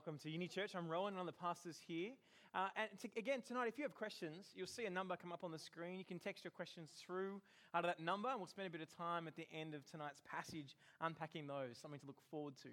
welcome 0.00 0.16
to 0.16 0.30
Uni 0.30 0.48
Church. 0.48 0.70
I'm 0.74 0.88
Rowan, 0.88 1.12
one 1.12 1.20
of 1.20 1.26
the 1.26 1.38
pastors 1.38 1.76
here. 1.86 2.12
Uh, 2.54 2.68
and 2.74 2.88
to, 3.00 3.08
again, 3.18 3.42
tonight, 3.46 3.68
if 3.68 3.76
you 3.76 3.84
have 3.84 3.94
questions, 3.94 4.46
you'll 4.54 4.66
see 4.66 4.86
a 4.86 4.90
number 4.90 5.14
come 5.14 5.30
up 5.30 5.44
on 5.44 5.52
the 5.52 5.58
screen. 5.58 5.98
You 5.98 6.06
can 6.06 6.18
text 6.18 6.42
your 6.42 6.52
questions 6.52 6.88
through 7.04 7.42
out 7.74 7.84
of 7.84 7.90
that 7.90 8.00
number, 8.00 8.30
and 8.30 8.38
we'll 8.38 8.46
spend 8.46 8.66
a 8.66 8.70
bit 8.70 8.80
of 8.80 8.88
time 8.96 9.28
at 9.28 9.36
the 9.36 9.46
end 9.52 9.74
of 9.74 9.84
tonight's 9.90 10.22
passage 10.24 10.74
unpacking 11.02 11.46
those, 11.46 11.76
something 11.76 12.00
to 12.00 12.06
look 12.06 12.16
forward 12.30 12.54
to. 12.62 12.70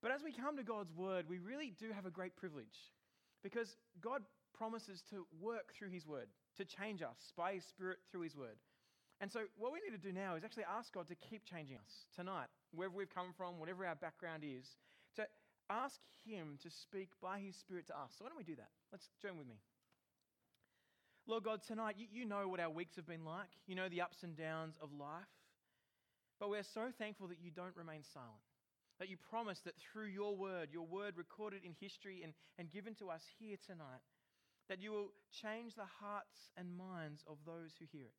But 0.00 0.10
as 0.10 0.22
we 0.24 0.32
come 0.32 0.56
to 0.56 0.62
God's 0.62 0.90
Word, 0.96 1.26
we 1.28 1.38
really 1.38 1.74
do 1.78 1.92
have 1.92 2.06
a 2.06 2.10
great 2.10 2.34
privilege 2.34 2.96
because 3.42 3.76
God 4.00 4.22
promises 4.56 5.02
to 5.10 5.26
work 5.38 5.74
through 5.76 5.90
His 5.90 6.06
Word, 6.06 6.28
to 6.56 6.64
change 6.64 7.02
us 7.02 7.30
by 7.36 7.52
His 7.52 7.64
Spirit 7.64 7.98
through 8.10 8.22
His 8.22 8.34
Word. 8.34 8.56
And 9.20 9.30
so, 9.30 9.40
what 9.58 9.70
we 9.70 9.80
need 9.84 9.94
to 9.94 10.02
do 10.02 10.14
now 10.14 10.34
is 10.36 10.44
actually 10.44 10.64
ask 10.64 10.94
God 10.94 11.08
to 11.08 11.14
keep 11.14 11.44
changing 11.44 11.76
us 11.76 12.06
tonight, 12.16 12.48
wherever 12.72 12.96
we've 12.96 13.14
come 13.14 13.34
from, 13.36 13.60
whatever 13.60 13.84
our 13.84 13.96
background 13.96 14.44
is, 14.44 14.64
to 15.16 15.26
ask 15.70 16.00
Him 16.24 16.58
to 16.62 16.70
speak 16.70 17.08
by 17.22 17.38
His 17.38 17.56
Spirit 17.56 17.86
to 17.88 17.94
us. 17.94 18.10
So, 18.16 18.24
why 18.24 18.30
don't 18.30 18.38
we 18.38 18.44
do 18.44 18.56
that? 18.56 18.70
Let's 18.92 19.08
join 19.20 19.36
with 19.36 19.46
me. 19.46 19.56
Lord 21.26 21.44
God, 21.44 21.60
tonight, 21.66 21.96
you, 21.98 22.06
you 22.10 22.24
know 22.24 22.48
what 22.48 22.60
our 22.60 22.70
weeks 22.70 22.96
have 22.96 23.06
been 23.06 23.24
like. 23.24 23.52
You 23.66 23.74
know 23.74 23.88
the 23.88 24.00
ups 24.00 24.22
and 24.22 24.36
downs 24.36 24.76
of 24.80 24.88
life. 24.92 25.28
But 26.40 26.50
we're 26.50 26.62
so 26.62 26.88
thankful 26.98 27.28
that 27.28 27.42
you 27.42 27.50
don't 27.50 27.76
remain 27.76 28.02
silent. 28.14 28.40
That 28.98 29.08
you 29.08 29.16
promise 29.30 29.60
that 29.64 29.74
through 29.76 30.06
your 30.06 30.34
word, 30.34 30.70
your 30.72 30.86
word 30.86 31.14
recorded 31.16 31.62
in 31.64 31.74
history 31.78 32.22
and, 32.24 32.32
and 32.58 32.70
given 32.70 32.94
to 32.96 33.10
us 33.10 33.22
here 33.38 33.56
tonight, 33.66 34.02
that 34.68 34.80
you 34.80 34.90
will 34.90 35.12
change 35.42 35.74
the 35.74 35.88
hearts 36.00 36.50
and 36.56 36.76
minds 36.76 37.22
of 37.28 37.36
those 37.44 37.76
who 37.78 37.86
hear 37.92 38.06
it. 38.06 38.16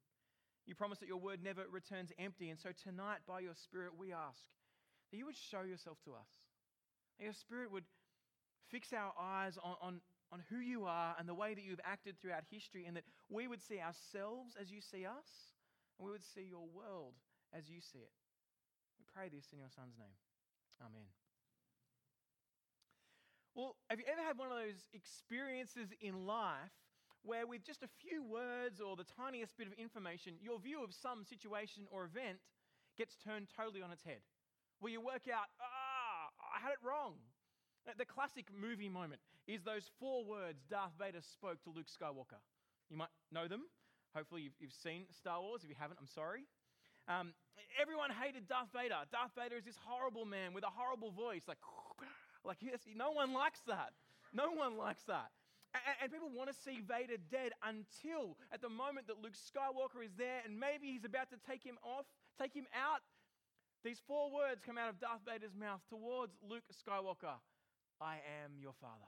You 0.65 0.75
promise 0.75 0.99
that 0.99 1.07
your 1.07 1.17
word 1.17 1.41
never 1.43 1.65
returns 1.71 2.11
empty. 2.19 2.49
And 2.49 2.59
so 2.59 2.69
tonight, 2.83 3.25
by 3.27 3.39
your 3.39 3.55
Spirit, 3.55 3.93
we 3.97 4.13
ask 4.13 4.39
that 5.11 5.17
you 5.17 5.25
would 5.25 5.35
show 5.49 5.61
yourself 5.61 5.97
to 6.05 6.11
us. 6.11 6.29
That 7.19 7.25
your 7.25 7.33
Spirit 7.33 7.71
would 7.71 7.83
fix 8.69 8.93
our 8.93 9.11
eyes 9.19 9.57
on, 9.61 9.75
on, 9.81 10.01
on 10.31 10.41
who 10.49 10.59
you 10.59 10.85
are 10.85 11.15
and 11.19 11.27
the 11.27 11.33
way 11.33 11.53
that 11.53 11.63
you've 11.63 11.81
acted 11.83 12.15
throughout 12.19 12.43
history, 12.49 12.85
and 12.87 12.95
that 12.95 13.03
we 13.29 13.47
would 13.47 13.61
see 13.61 13.79
ourselves 13.79 14.55
as 14.59 14.71
you 14.71 14.79
see 14.79 15.05
us, 15.05 15.27
and 15.97 16.05
we 16.05 16.11
would 16.11 16.23
see 16.23 16.47
your 16.47 16.65
world 16.73 17.13
as 17.53 17.69
you 17.69 17.81
see 17.81 17.99
it. 17.99 18.13
We 18.97 19.05
pray 19.13 19.27
this 19.27 19.51
in 19.51 19.59
your 19.59 19.69
Son's 19.75 19.97
name. 19.97 20.15
Amen. 20.79 21.11
Well, 23.55 23.75
have 23.89 23.99
you 23.99 24.05
ever 24.07 24.21
had 24.21 24.37
one 24.37 24.47
of 24.51 24.57
those 24.57 24.87
experiences 24.93 25.89
in 25.99 26.25
life 26.25 26.71
where, 27.23 27.45
with 27.45 27.65
just 27.65 27.83
a 27.83 27.91
few 27.99 28.23
words 28.23 28.79
or 28.79 28.95
the 28.95 29.03
tiniest 29.03 29.57
bit 29.57 29.67
of 29.67 29.73
information, 29.73 30.39
your 30.39 30.59
view 30.59 30.83
of 30.83 30.93
some 30.93 31.25
situation 31.25 31.83
or 31.91 32.05
event 32.05 32.39
gets 32.95 33.17
turned 33.19 33.47
totally 33.51 33.81
on 33.81 33.91
its 33.91 34.03
head? 34.03 34.23
Where 34.79 34.93
you 34.93 35.01
work 35.01 35.27
out, 35.27 35.51
ah, 35.59 35.78
I 36.59 36.67
had 36.67 36.75
it 36.75 36.83
wrong. 36.83 37.15
The 37.97 38.03
classic 38.03 38.51
movie 38.51 38.89
moment 38.91 39.21
is 39.47 39.63
those 39.63 39.87
four 39.95 40.25
words 40.27 40.59
Darth 40.69 40.91
Vader 40.99 41.23
spoke 41.23 41.63
to 41.63 41.71
Luke 41.71 41.87
Skywalker. 41.87 42.43
You 42.91 42.97
might 42.99 43.13
know 43.31 43.47
them. 43.47 43.63
Hopefully, 44.13 44.51
you've, 44.59 44.73
seen 44.73 45.05
Star 45.15 45.39
Wars. 45.39 45.63
If 45.63 45.69
you 45.69 45.79
haven't, 45.79 45.97
I'm 46.01 46.11
sorry. 46.11 46.43
Um, 47.07 47.31
everyone 47.79 48.11
hated 48.11 48.47
Darth 48.51 48.75
Vader. 48.75 49.07
Darth 49.07 49.31
Vader 49.39 49.55
is 49.55 49.63
this 49.63 49.79
horrible 49.87 50.25
man 50.25 50.53
with 50.53 50.67
a 50.67 50.73
horrible 50.73 51.11
voice. 51.11 51.47
Like, 51.47 51.63
like 52.43 52.57
yes, 52.59 52.83
no 52.91 53.11
one 53.11 53.31
likes 53.31 53.61
that. 53.67 53.95
No 54.33 54.51
one 54.51 54.75
likes 54.75 55.03
that. 55.07 55.31
And 56.01 56.11
people 56.11 56.33
want 56.33 56.49
to 56.49 56.57
see 56.57 56.81
Vader 56.81 57.21
dead 57.31 57.53
until 57.63 58.35
at 58.51 58.59
the 58.59 58.69
moment 58.69 59.07
that 59.07 59.21
Luke 59.21 59.37
Skywalker 59.37 60.03
is 60.03 60.11
there 60.17 60.41
and 60.43 60.59
maybe 60.59 60.91
he's 60.91 61.05
about 61.05 61.29
to 61.29 61.37
take 61.47 61.63
him 61.63 61.77
off, 61.85 62.09
take 62.41 62.53
him 62.53 62.65
out. 62.73 63.05
These 63.83 64.01
four 64.05 64.27
words 64.31 64.59
come 64.65 64.77
out 64.77 64.89
of 64.89 64.99
Darth 64.99 65.23
Vader's 65.23 65.55
mouth 65.55 65.79
towards 65.87 66.35
Luke 66.43 66.67
Skywalker 66.67 67.39
I 67.99 68.23
am 68.43 68.55
your 68.59 68.75
father. 68.79 69.07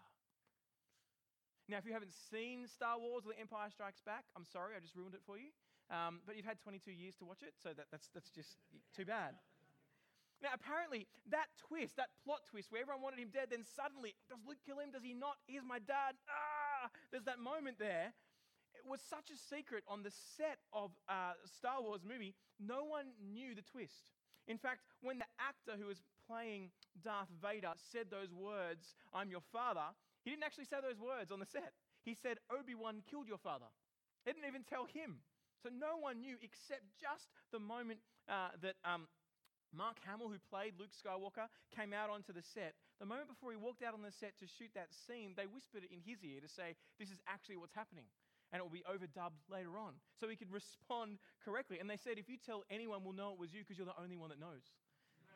Now, 1.68 1.80
if 1.80 1.88
you 1.88 1.96
haven't 1.96 2.12
seen 2.12 2.68
Star 2.68 3.00
Wars 3.00 3.24
or 3.24 3.32
The 3.32 3.40
Empire 3.40 3.72
Strikes 3.72 4.04
Back, 4.04 4.28
I'm 4.36 4.44
sorry, 4.44 4.76
I 4.76 4.84
just 4.84 4.96
ruined 4.96 5.16
it 5.16 5.24
for 5.24 5.40
you. 5.40 5.56
Um, 5.88 6.20
but 6.28 6.36
you've 6.36 6.48
had 6.48 6.60
22 6.60 6.92
years 6.92 7.16
to 7.20 7.26
watch 7.28 7.44
it, 7.44 7.56
so 7.56 7.72
that, 7.72 7.88
that's, 7.92 8.12
that's 8.12 8.32
just 8.32 8.60
too 8.96 9.08
bad. 9.08 9.40
Now, 10.44 10.52
apparently, 10.56 11.08
that 11.32 11.48
twist, 11.68 11.96
that 11.96 12.12
plot 12.24 12.44
twist 12.50 12.72
where 12.72 12.82
everyone 12.82 13.04
wanted 13.04 13.20
him 13.20 13.32
dead, 13.32 13.52
then 13.52 13.64
suddenly, 13.64 14.16
does 14.28 14.40
Luke 14.44 14.60
kill 14.66 14.80
him? 14.80 14.92
Does 14.92 15.04
he 15.04 15.16
not? 15.16 15.40
He's 15.48 15.64
my 15.64 15.80
dad. 15.80 16.20
Ah! 16.28 16.92
There's 17.12 17.28
that 17.28 17.40
moment 17.40 17.80
there. 17.80 18.12
It 18.76 18.84
was 18.88 19.00
such 19.04 19.32
a 19.32 19.38
secret 19.38 19.84
on 19.88 20.04
the 20.04 20.12
set 20.12 20.60
of 20.74 20.92
uh, 21.08 21.40
Star 21.46 21.84
Wars 21.84 22.02
movie, 22.08 22.36
no 22.60 22.84
one 22.84 23.16
knew 23.20 23.54
the 23.54 23.62
twist. 23.62 24.12
In 24.52 24.60
fact, 24.60 24.84
when 25.00 25.16
the 25.16 25.32
actor 25.40 25.80
who 25.80 25.88
was 25.88 26.04
playing 26.28 26.76
Darth 27.00 27.32
Vader 27.40 27.72
said 27.80 28.12
those 28.12 28.36
words, 28.36 29.00
I'm 29.16 29.32
your 29.32 29.48
father, 29.48 29.96
he 30.28 30.30
didn't 30.30 30.44
actually 30.44 30.68
say 30.68 30.84
those 30.84 31.00
words 31.00 31.32
on 31.32 31.40
the 31.40 31.48
set. 31.48 31.72
He 32.04 32.20
said, 32.20 32.36
Obi 32.52 32.76
Wan 32.76 33.00
killed 33.08 33.32
your 33.32 33.40
father. 33.40 33.72
They 34.26 34.36
didn't 34.36 34.52
even 34.52 34.68
tell 34.68 34.92
him. 34.92 35.24
So 35.64 35.72
no 35.72 35.96
one 35.96 36.20
knew 36.20 36.36
except 36.44 36.84
just 37.00 37.32
the 37.56 37.64
moment 37.64 38.04
uh, 38.28 38.52
that 38.60 38.76
um, 38.84 39.08
Mark 39.72 40.04
Hamill, 40.04 40.28
who 40.28 40.42
played 40.52 40.76
Luke 40.76 40.92
Skywalker, 40.92 41.48
came 41.72 41.96
out 41.96 42.12
onto 42.12 42.36
the 42.36 42.44
set. 42.44 42.76
The 43.00 43.08
moment 43.08 43.32
before 43.32 43.56
he 43.56 43.58
walked 43.58 43.88
out 43.88 43.96
on 43.96 44.04
the 44.04 44.12
set 44.12 44.36
to 44.44 44.52
shoot 44.52 44.76
that 44.76 44.92
scene, 44.92 45.32
they 45.40 45.48
whispered 45.48 45.88
it 45.88 45.96
in 45.96 46.04
his 46.04 46.20
ear 46.28 46.44
to 46.44 46.52
say, 46.52 46.76
This 47.00 47.08
is 47.08 47.24
actually 47.24 47.56
what's 47.56 47.78
happening. 47.78 48.12
And 48.52 48.60
it 48.60 48.64
will 48.64 48.70
be 48.70 48.84
overdubbed 48.84 49.40
later 49.50 49.80
on. 49.80 49.96
So 50.20 50.28
he 50.28 50.36
could 50.36 50.52
respond 50.52 51.20
correctly. 51.44 51.80
And 51.80 51.90
they 51.90 51.96
said, 51.96 52.20
If 52.20 52.28
you 52.28 52.36
tell 52.38 52.64
anyone, 52.70 53.04
we'll 53.04 53.16
know 53.16 53.32
it 53.32 53.40
was 53.40 53.54
you 53.54 53.64
because 53.64 53.78
you're 53.78 53.88
the 53.88 54.02
only 54.02 54.18
one 54.18 54.30
that 54.30 54.40
knows. 54.40 54.64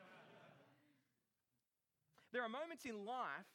There 2.33 2.43
are 2.43 2.49
moments 2.49 2.83
in 2.83 3.05
life 3.05 3.47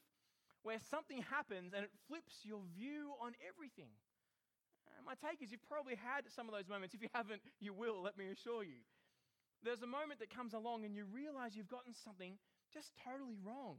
where 0.63 0.81
something 0.89 1.21
happens 1.29 1.77
and 1.77 1.85
it 1.85 1.93
flips 2.09 2.41
your 2.45 2.65
view 2.73 3.13
on 3.21 3.37
everything. 3.45 3.93
And 4.97 5.05
my 5.05 5.17
take 5.17 5.41
is 5.41 5.53
you've 5.53 5.65
probably 5.69 5.97
had 5.97 6.29
some 6.29 6.49
of 6.49 6.53
those 6.53 6.69
moments. 6.69 6.95
If 6.95 7.01
you 7.01 7.09
haven't, 7.13 7.41
you 7.61 7.73
will, 7.73 8.01
let 8.01 8.17
me 8.17 8.29
assure 8.29 8.65
you. 8.65 8.85
There's 9.65 9.81
a 9.81 9.89
moment 9.89 10.21
that 10.21 10.33
comes 10.33 10.53
along 10.53 10.85
and 10.85 10.97
you 10.97 11.05
realize 11.05 11.57
you've 11.57 11.69
gotten 11.69 11.93
something 11.93 12.37
just 12.73 12.93
totally 13.05 13.37
wrong. 13.45 13.77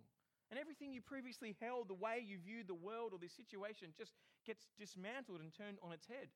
And 0.49 0.59
everything 0.59 0.91
you 0.91 1.01
previously 1.01 1.55
held, 1.61 1.87
the 1.87 1.97
way 1.97 2.21
you 2.25 2.37
viewed 2.37 2.67
the 2.67 2.77
world 2.77 3.13
or 3.13 3.19
this 3.19 3.33
situation, 3.33 3.93
just 3.97 4.11
gets 4.45 4.67
dismantled 4.77 5.41
and 5.41 5.53
turned 5.53 5.77
on 5.83 5.91
its 5.91 6.07
head. 6.07 6.29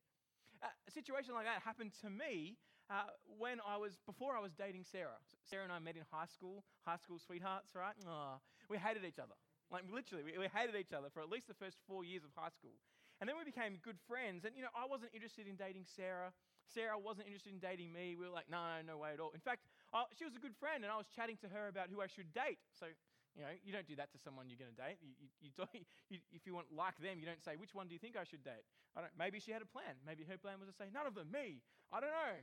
A 0.63 0.91
situation 0.91 1.33
like 1.33 1.45
that 1.45 1.61
happened 1.61 1.91
to 2.01 2.09
me 2.09 2.57
uh, 2.89 3.11
when 3.25 3.59
I 3.61 3.77
was, 3.77 3.97
before 4.05 4.37
I 4.37 4.41
was 4.41 4.53
dating 4.53 4.85
Sarah. 4.85 5.19
Sarah 5.43 5.63
and 5.63 5.73
I 5.73 5.79
met 5.79 5.95
in 5.95 6.05
high 6.09 6.29
school, 6.29 6.63
high 6.85 6.97
school 6.97 7.19
sweethearts, 7.19 7.75
right? 7.75 7.93
Oh, 8.07 8.37
we 8.69 8.77
hated 8.77 9.03
each 9.05 9.19
other. 9.19 9.35
Like 9.69 9.83
literally, 9.89 10.23
we, 10.23 10.37
we 10.37 10.47
hated 10.49 10.77
each 10.77 10.93
other 10.93 11.09
for 11.09 11.21
at 11.21 11.29
least 11.29 11.47
the 11.47 11.57
first 11.57 11.77
four 11.89 12.05
years 12.05 12.23
of 12.23 12.31
high 12.37 12.53
school. 12.53 12.77
And 13.19 13.29
then 13.29 13.37
we 13.39 13.47
became 13.47 13.79
good 13.81 13.97
friends. 14.07 14.43
And, 14.43 14.53
you 14.55 14.61
know, 14.61 14.73
I 14.75 14.85
wasn't 14.85 15.11
interested 15.15 15.47
in 15.47 15.55
dating 15.55 15.87
Sarah. 15.87 16.35
Sarah 16.67 16.97
wasn't 16.97 17.27
interested 17.27 17.53
in 17.53 17.59
dating 17.63 17.93
me. 17.93 18.17
We 18.17 18.25
were 18.27 18.33
like, 18.33 18.49
no, 18.51 18.59
no, 18.59 18.93
no 18.93 18.97
way 18.97 19.13
at 19.13 19.19
all. 19.23 19.31
In 19.31 19.39
fact, 19.39 19.63
I, 19.93 20.03
she 20.17 20.25
was 20.25 20.35
a 20.35 20.41
good 20.41 20.55
friend, 20.57 20.83
and 20.83 20.91
I 20.91 20.97
was 20.97 21.07
chatting 21.07 21.37
to 21.45 21.49
her 21.49 21.69
about 21.69 21.87
who 21.87 22.01
I 22.01 22.07
should 22.09 22.33
date. 22.33 22.59
So, 22.75 22.91
you 23.35 23.43
know, 23.43 23.51
you 23.67 23.71
don't 23.75 23.87
do 23.87 23.99
that 23.99 24.15
to 24.15 24.17
someone 24.23 24.47
you're 24.47 24.59
going 24.59 24.71
to 24.71 24.79
date. 24.79 24.97
You, 25.03 25.11
you, 25.19 25.27
you 25.43 25.51
you, 26.09 26.17
if 26.31 26.47
you 26.47 26.55
want 26.55 26.71
like 26.71 26.95
them, 27.03 27.19
you 27.19 27.27
don't 27.27 27.43
say, 27.43 27.59
which 27.59 27.75
one 27.75 27.91
do 27.91 27.93
you 27.93 27.99
think 27.99 28.15
I 28.15 28.23
should 28.23 28.43
date? 28.47 28.63
I 28.95 29.03
don't, 29.03 29.13
maybe 29.19 29.43
she 29.43 29.51
had 29.51 29.59
a 29.61 29.67
plan. 29.67 29.99
Maybe 30.07 30.23
her 30.23 30.39
plan 30.39 30.63
was 30.63 30.71
to 30.71 30.75
say, 30.75 30.87
none 30.87 31.03
of 31.03 31.13
them, 31.13 31.27
me. 31.29 31.59
I 31.91 31.99
don't 31.99 32.15
know. 32.15 32.35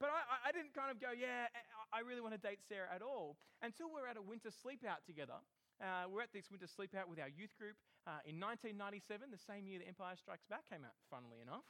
But 0.00 0.10
I, 0.10 0.48
I 0.48 0.50
didn't 0.50 0.74
kind 0.74 0.90
of 0.90 0.98
go, 0.98 1.14
yeah, 1.14 1.52
I 1.92 2.02
really 2.02 2.24
want 2.24 2.34
to 2.34 2.42
date 2.42 2.64
Sarah 2.66 2.90
at 2.90 3.04
all 3.04 3.36
until 3.62 3.92
we 3.92 4.00
are 4.02 4.08
at 4.10 4.18
a 4.18 4.24
winter 4.24 4.50
sleep 4.50 4.82
out 4.82 5.04
together. 5.06 5.38
Uh, 5.78 6.10
we're 6.10 6.24
at 6.24 6.32
this 6.32 6.50
winter 6.50 6.66
sleep 6.66 6.96
out 6.96 7.06
with 7.06 7.20
our 7.20 7.30
youth 7.30 7.54
group 7.54 7.78
uh, 8.06 8.22
in 8.26 8.36
1997, 8.36 9.30
the 9.30 9.38
same 9.38 9.66
year 9.66 9.80
The 9.80 9.88
Empire 9.88 10.14
Strikes 10.16 10.46
Back 10.46 10.66
came 10.68 10.84
out, 10.84 10.96
funnily 11.08 11.40
enough. 11.40 11.66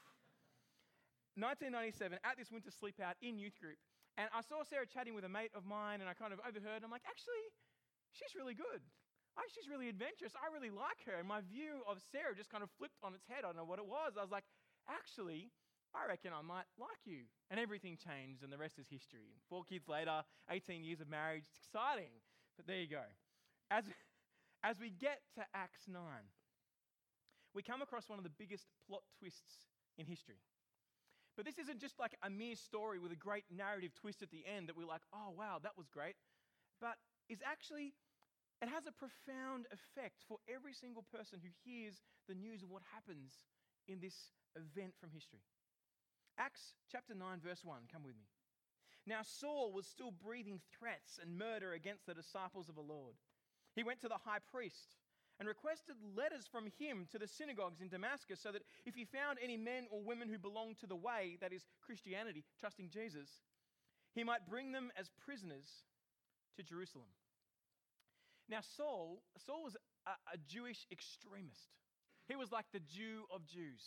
1997, 1.35 2.23
at 2.23 2.39
this 2.39 2.51
winter 2.55 2.71
sleep 2.71 3.03
out 3.03 3.19
in 3.19 3.39
youth 3.39 3.59
group, 3.59 3.79
and 4.15 4.31
I 4.31 4.43
saw 4.47 4.63
Sarah 4.63 4.87
chatting 4.87 5.19
with 5.19 5.27
a 5.27 5.33
mate 5.33 5.51
of 5.55 5.67
mine, 5.67 5.99
and 5.99 6.07
I 6.07 6.15
kind 6.15 6.31
of 6.31 6.39
overheard. 6.47 6.87
I'm 6.87 6.95
like, 6.95 7.07
actually, 7.07 7.51
she's 8.15 8.35
really 8.39 8.55
good. 8.55 8.81
Oh, 9.35 9.47
she's 9.51 9.67
really 9.67 9.91
adventurous. 9.91 10.39
I 10.39 10.47
really 10.55 10.71
like 10.71 11.03
her. 11.11 11.19
And 11.19 11.27
my 11.27 11.43
view 11.43 11.83
of 11.91 11.99
Sarah 12.15 12.39
just 12.39 12.51
kind 12.55 12.63
of 12.63 12.71
flipped 12.79 12.99
on 13.03 13.15
its 13.19 13.27
head. 13.27 13.43
I 13.43 13.51
don't 13.51 13.59
know 13.59 13.67
what 13.67 13.83
it 13.83 13.87
was. 13.87 14.15
I 14.15 14.23
was 14.23 14.31
like, 14.31 14.47
actually, 14.87 15.51
I 15.91 16.07
reckon 16.07 16.31
I 16.31 16.43
might 16.43 16.71
like 16.79 17.03
you. 17.03 17.27
And 17.51 17.59
everything 17.59 17.99
changed, 17.99 18.47
and 18.47 18.55
the 18.55 18.59
rest 18.59 18.79
is 18.79 18.87
history. 18.87 19.35
Four 19.51 19.67
kids 19.67 19.91
later, 19.91 20.23
18 20.51 20.87
years 20.87 21.03
of 21.03 21.11
marriage, 21.11 21.51
it's 21.51 21.59
exciting. 21.67 22.15
But 22.55 22.71
there 22.71 22.79
you 22.79 22.87
go. 22.87 23.03
As, 23.71 23.85
as 24.63 24.79
we 24.79 24.91
get 24.91 25.19
to 25.35 25.43
Acts 25.55 25.91
9, 25.91 25.99
we 27.55 27.63
come 27.63 27.83
across 27.83 28.09
one 28.09 28.19
of 28.19 28.25
the 28.25 28.35
biggest 28.39 28.67
plot 28.87 29.03
twists 29.19 29.67
in 29.99 30.07
history. 30.07 30.43
But 31.37 31.45
this 31.45 31.59
isn't 31.59 31.81
just 31.81 31.99
like 31.99 32.15
a 32.23 32.31
mere 32.31 32.55
story 32.55 32.99
with 32.99 33.11
a 33.11 33.19
great 33.19 33.45
narrative 33.51 33.91
twist 33.95 34.23
at 34.23 34.31
the 34.31 34.45
end 34.47 34.69
that 34.69 34.77
we're 34.77 34.87
like, 34.87 35.03
oh, 35.13 35.35
wow, 35.37 35.59
that 35.63 35.75
was 35.77 35.89
great. 35.89 36.15
But 36.81 36.95
is 37.29 37.41
actually, 37.45 37.95
it 38.63 38.69
has 38.69 38.87
a 38.87 38.93
profound 38.93 39.67
effect 39.73 40.25
for 40.29 40.39
every 40.49 40.73
single 40.73 41.05
person 41.13 41.41
who 41.43 41.51
hears 41.65 42.01
the 42.29 42.35
news 42.35 42.63
of 42.63 42.71
what 42.71 42.83
happens 42.95 43.41
in 43.89 44.01
this 44.01 44.33
event 44.57 44.95
from 45.01 45.11
history. 45.11 45.43
Acts 46.39 46.75
chapter 46.91 47.15
9, 47.15 47.41
verse 47.41 47.65
1. 47.65 47.89
Come 47.93 48.03
with 48.03 48.17
me. 48.17 48.27
Now, 49.07 49.21
Saul 49.23 49.73
was 49.73 49.87
still 49.87 50.11
breathing 50.11 50.61
threats 50.79 51.21
and 51.21 51.39
murder 51.39 51.73
against 51.73 52.07
the 52.07 52.15
disciples 52.15 52.69
of 52.69 52.75
the 52.75 52.81
Lord. 52.81 53.15
He 53.77 53.85
went 53.85 54.01
to 54.01 54.09
the 54.09 54.23
high 54.25 54.41
priest 54.51 54.97
and 55.39 55.49
requested 55.49 55.97
letters 56.17 56.47
from 56.51 56.71
him 56.79 57.07
to 57.11 57.19
the 57.19 57.29
synagogues 57.29 57.81
in 57.81 57.89
Damascus 57.89 58.41
so 58.41 58.53
that 58.53 58.63
if 58.87 58.95
he 58.95 59.05
found 59.05 59.39
any 59.43 59.57
men 59.57 59.87
or 59.91 60.01
women 60.01 60.29
who 60.29 60.39
belonged 60.39 60.79
to 60.79 60.87
the 60.87 60.97
way, 60.97 61.37
that 61.41 61.53
is, 61.53 61.67
Christianity, 61.85 62.45
trusting 62.59 62.89
Jesus, 62.89 63.29
he 64.15 64.25
might 64.25 64.49
bring 64.49 64.73
them 64.73 64.91
as 64.97 65.11
prisoners 65.25 65.67
to 66.57 66.63
Jerusalem. 66.63 67.09
Now, 68.49 68.61
Saul, 68.77 69.23
Saul 69.47 69.65
was 69.65 69.77
a, 70.07 70.11
a 70.33 70.39
Jewish 70.47 70.87
extremist. 70.93 71.73
He 72.29 72.37
was 72.37 72.53
like 72.53 72.67
the 72.73 72.81
Jew 72.81 73.25
of 73.33 73.47
Jews. 73.47 73.81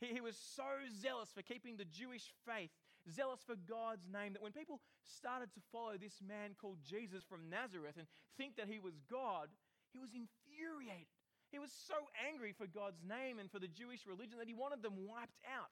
He, 0.00 0.14
he 0.14 0.20
was 0.20 0.36
so 0.36 0.66
zealous 1.00 1.30
for 1.34 1.42
keeping 1.42 1.76
the 1.76 1.84
Jewish 1.84 2.32
faith, 2.46 2.70
zealous 3.10 3.40
for 3.46 3.54
God's 3.54 4.08
name, 4.10 4.32
that 4.34 4.42
when 4.42 4.52
people 4.52 4.80
started 5.06 5.52
to 5.54 5.60
follow 5.70 5.94
this 5.98 6.18
man 6.26 6.56
called 6.60 6.78
Jesus 6.82 7.22
from 7.24 7.50
Nazareth 7.50 7.96
and 7.98 8.06
think 8.36 8.56
that 8.56 8.68
he 8.68 8.78
was 8.78 8.94
God, 9.10 9.48
he 9.92 9.98
was 9.98 10.10
infuriated. 10.14 11.10
He 11.50 11.58
was 11.58 11.70
so 11.74 11.98
angry 12.30 12.54
for 12.54 12.66
God's 12.66 13.02
name 13.02 13.38
and 13.38 13.50
for 13.50 13.58
the 13.58 13.70
Jewish 13.70 14.06
religion 14.06 14.38
that 14.38 14.46
he 14.46 14.54
wanted 14.54 14.82
them 14.82 14.94
wiped 15.06 15.42
out. 15.50 15.70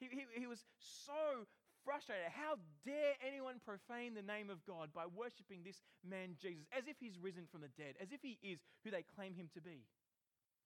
He, 0.00 0.08
he, 0.08 0.24
he 0.32 0.46
was 0.46 0.64
so 1.04 1.44
frustrated. 1.84 2.30
How 2.32 2.56
dare 2.84 3.14
anyone 3.24 3.60
profane 3.64 4.14
the 4.14 4.22
name 4.26 4.50
of 4.50 4.64
God 4.66 4.90
by 4.94 5.04
worshiping 5.06 5.62
this 5.64 5.82
man 6.06 6.36
Jesus 6.40 6.66
as 6.76 6.84
if 6.86 6.96
he's 7.00 7.18
risen 7.18 7.44
from 7.50 7.62
the 7.62 7.72
dead, 7.76 7.94
as 8.00 8.12
if 8.12 8.20
he 8.22 8.38
is 8.42 8.60
who 8.84 8.90
they 8.90 9.04
claim 9.04 9.34
him 9.34 9.48
to 9.54 9.60
be? 9.60 9.84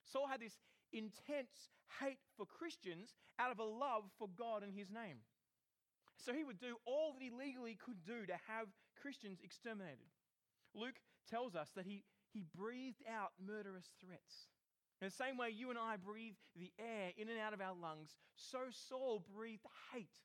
Saul 0.03 0.27
had 0.27 0.41
this 0.41 0.57
intense 0.93 1.69
hate 1.99 2.21
for 2.37 2.45
Christians 2.45 3.15
out 3.39 3.51
of 3.51 3.59
a 3.59 3.63
love 3.63 4.03
for 4.17 4.29
God 4.37 4.63
and 4.63 4.73
his 4.73 4.89
name. 4.89 5.23
So 6.17 6.33
he 6.33 6.43
would 6.43 6.59
do 6.59 6.77
all 6.85 7.13
that 7.13 7.21
he 7.21 7.29
legally 7.29 7.75
could 7.75 8.03
do 8.05 8.25
to 8.25 8.37
have 8.47 8.67
Christians 9.01 9.39
exterminated. 9.43 10.07
Luke 10.73 10.99
tells 11.29 11.55
us 11.55 11.69
that 11.75 11.85
he, 11.85 12.03
he 12.31 12.43
breathed 12.55 13.03
out 13.09 13.31
murderous 13.39 13.91
threats. 13.99 14.47
In 15.01 15.07
the 15.07 15.11
same 15.11 15.37
way 15.37 15.49
you 15.49 15.69
and 15.69 15.79
I 15.79 15.97
breathe 15.97 16.35
the 16.55 16.71
air 16.79 17.11
in 17.17 17.27
and 17.27 17.39
out 17.39 17.53
of 17.53 17.61
our 17.61 17.75
lungs, 17.75 18.15
so 18.35 18.59
Saul 18.71 19.25
breathed 19.35 19.65
hate 19.93 20.19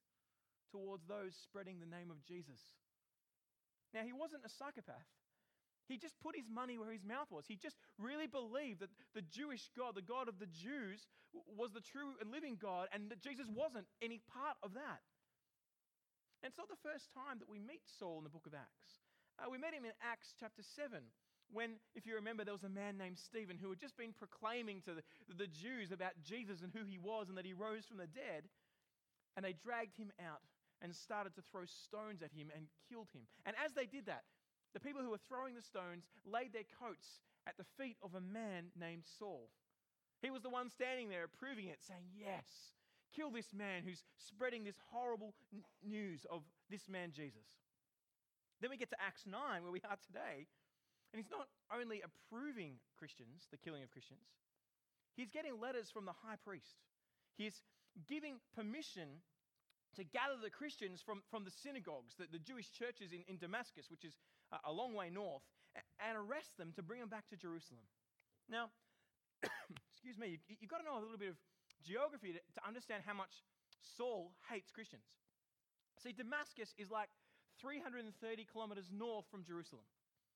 towards 0.71 1.07
those 1.07 1.35
spreading 1.35 1.79
the 1.79 1.91
name 1.91 2.11
of 2.11 2.23
Jesus. 2.25 2.61
Now, 3.93 4.07
he 4.07 4.13
wasn't 4.13 4.47
a 4.47 4.53
psychopath. 4.53 5.07
He 5.91 5.99
just 5.99 6.15
put 6.23 6.39
his 6.39 6.47
money 6.47 6.79
where 6.79 6.95
his 6.95 7.03
mouth 7.03 7.27
was. 7.35 7.51
He 7.51 7.59
just 7.59 7.75
really 7.99 8.31
believed 8.31 8.79
that 8.79 8.95
the 9.11 9.27
Jewish 9.27 9.67
God, 9.75 9.99
the 9.99 10.07
God 10.07 10.31
of 10.31 10.39
the 10.39 10.47
Jews, 10.47 11.03
was 11.59 11.75
the 11.75 11.83
true 11.83 12.15
and 12.23 12.31
living 12.31 12.55
God, 12.55 12.87
and 12.95 13.11
that 13.11 13.19
Jesus 13.19 13.51
wasn't 13.51 13.91
any 13.99 14.23
part 14.31 14.55
of 14.63 14.75
that. 14.79 15.03
And 16.43 16.49
it's 16.49 16.63
not 16.63 16.71
the 16.71 16.87
first 16.87 17.11
time 17.11 17.43
that 17.43 17.51
we 17.51 17.59
meet 17.59 17.83
Saul 17.99 18.23
in 18.23 18.25
the 18.25 18.31
book 18.31 18.47
of 18.47 18.55
Acts. 18.55 19.03
Uh, 19.35 19.51
we 19.51 19.59
met 19.59 19.75
him 19.75 19.85
in 19.85 19.91
Acts 19.99 20.31
chapter 20.39 20.63
7 20.63 21.03
when, 21.53 21.83
if 21.95 22.07
you 22.07 22.15
remember, 22.15 22.45
there 22.45 22.55
was 22.55 22.65
a 22.65 22.71
man 22.71 22.97
named 22.97 23.19
Stephen 23.19 23.59
who 23.59 23.71
had 23.71 23.83
just 23.83 23.97
been 23.97 24.15
proclaiming 24.15 24.81
to 24.87 24.95
the, 24.95 25.03
the 25.35 25.51
Jews 25.51 25.91
about 25.91 26.15
Jesus 26.23 26.63
and 26.63 26.71
who 26.73 26.87
he 26.87 26.99
was 26.99 27.29
and 27.29 27.37
that 27.37 27.47
he 27.47 27.53
rose 27.53 27.85
from 27.85 27.99
the 27.99 28.07
dead. 28.07 28.47
And 29.37 29.45
they 29.45 29.55
dragged 29.55 29.99
him 29.99 30.13
out 30.23 30.43
and 30.83 30.95
started 30.95 31.35
to 31.37 31.43
throw 31.53 31.65
stones 31.67 32.23
at 32.23 32.33
him 32.33 32.49
and 32.57 32.67
killed 32.89 33.09
him. 33.13 33.29
And 33.45 33.55
as 33.65 33.73
they 33.73 33.87
did 33.87 34.07
that, 34.07 34.25
the 34.73 34.81
people 34.81 35.03
who 35.03 35.11
were 35.11 35.29
throwing 35.29 35.55
the 35.55 35.63
stones 35.63 36.09
laid 36.25 36.53
their 36.53 36.69
coats 36.81 37.21
at 37.47 37.57
the 37.57 37.69
feet 37.77 37.97
of 38.03 38.15
a 38.15 38.21
man 38.21 38.71
named 38.79 39.05
Saul. 39.19 39.51
He 40.23 40.31
was 40.31 40.43
the 40.43 40.51
one 40.53 40.71
standing 40.71 41.09
there 41.09 41.25
approving 41.25 41.67
it, 41.67 41.81
saying, 41.81 42.13
Yes, 42.15 42.47
kill 43.17 43.31
this 43.31 43.53
man 43.53 43.83
who's 43.85 44.05
spreading 44.19 44.65
this 44.65 44.79
horrible 44.93 45.35
news 45.83 46.27
of 46.31 46.43
this 46.69 46.89
man 46.89 47.11
Jesus. 47.13 47.49
Then 48.61 48.71
we 48.71 48.77
get 48.77 48.91
to 48.91 49.01
Acts 49.01 49.25
9, 49.25 49.63
where 49.63 49.73
we 49.73 49.81
are 49.89 49.97
today, 50.05 50.47
and 51.13 51.17
he's 51.17 51.31
not 51.31 51.49
only 51.73 52.03
approving 52.05 52.77
Christians, 52.99 53.49
the 53.51 53.57
killing 53.57 53.83
of 53.83 53.91
Christians, 53.91 54.29
he's 55.17 55.33
getting 55.33 55.59
letters 55.59 55.91
from 55.91 56.05
the 56.05 56.15
high 56.23 56.37
priest. 56.45 56.77
He's 57.37 57.63
giving 58.07 58.37
permission 58.55 59.25
to 59.97 60.05
gather 60.05 60.39
the 60.39 60.51
Christians 60.51 61.03
from, 61.03 61.23
from 61.31 61.43
the 61.45 61.51
synagogues, 61.51 62.15
the, 62.15 62.31
the 62.31 62.39
Jewish 62.39 62.71
churches 62.71 63.11
in, 63.11 63.27
in 63.27 63.39
Damascus, 63.39 63.91
which 63.91 64.05
is 64.05 64.15
a, 64.67 64.73
long 64.73 64.95
way 64.95 65.11
north, 65.11 65.43
and 65.99 66.15
arrest 66.15 66.55
them 66.59 66.73
to 66.77 66.83
bring 66.83 67.01
them 67.01 67.09
back 67.11 67.27
to 67.31 67.37
Jerusalem. 67.37 67.83
Now, 68.49 68.71
excuse 69.91 70.19
me, 70.19 70.39
you, 70.47 70.57
you've 70.63 70.71
got 70.71 70.79
to 70.79 70.87
know 70.87 70.99
a 70.99 71.03
little 71.03 71.19
bit 71.19 71.31
of 71.35 71.39
geography 71.83 72.35
to, 72.35 72.41
to 72.41 72.61
understand 72.63 73.03
how 73.07 73.15
much 73.15 73.43
Saul 73.97 74.31
hates 74.51 74.71
Christians. 74.71 75.07
See, 76.03 76.13
Damascus 76.13 76.75
is 76.79 76.91
like 76.91 77.11
330 77.61 78.09
kilometers 78.49 78.89
north 78.95 79.27
from 79.31 79.45
Jerusalem. 79.45 79.85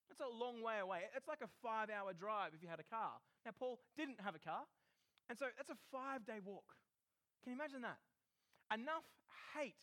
That's 0.08 0.20
a 0.20 0.28
long 0.28 0.60
way 0.60 0.78
away. 0.84 1.08
It's 1.16 1.28
like 1.28 1.40
a 1.40 1.48
five 1.64 1.88
hour 1.88 2.12
drive 2.12 2.52
if 2.52 2.60
you 2.60 2.68
had 2.68 2.80
a 2.80 2.86
car. 2.86 3.16
Now, 3.46 3.56
Paul 3.56 3.80
didn't 3.96 4.20
have 4.20 4.36
a 4.36 4.42
car, 4.42 4.68
and 5.30 5.38
so 5.38 5.48
that's 5.56 5.72
a 5.72 5.80
five 5.88 6.26
day 6.26 6.44
walk. 6.44 6.76
Can 7.42 7.52
you 7.52 7.56
imagine 7.56 7.80
that? 7.82 7.96
Enough 8.72 9.04
hate 9.54 9.76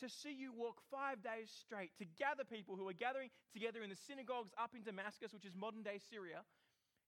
to 0.00 0.08
see 0.08 0.32
you 0.32 0.52
walk 0.52 0.80
five 0.88 1.20
days 1.20 1.52
straight 1.52 1.92
to 2.00 2.08
gather 2.16 2.44
people 2.44 2.76
who 2.76 2.88
are 2.88 2.96
gathering 2.96 3.28
together 3.52 3.84
in 3.84 3.90
the 3.92 4.00
synagogues 4.08 4.52
up 4.56 4.72
in 4.72 4.82
Damascus, 4.82 5.32
which 5.32 5.44
is 5.44 5.52
modern 5.54 5.82
day 5.84 6.00
Syria, 6.00 6.40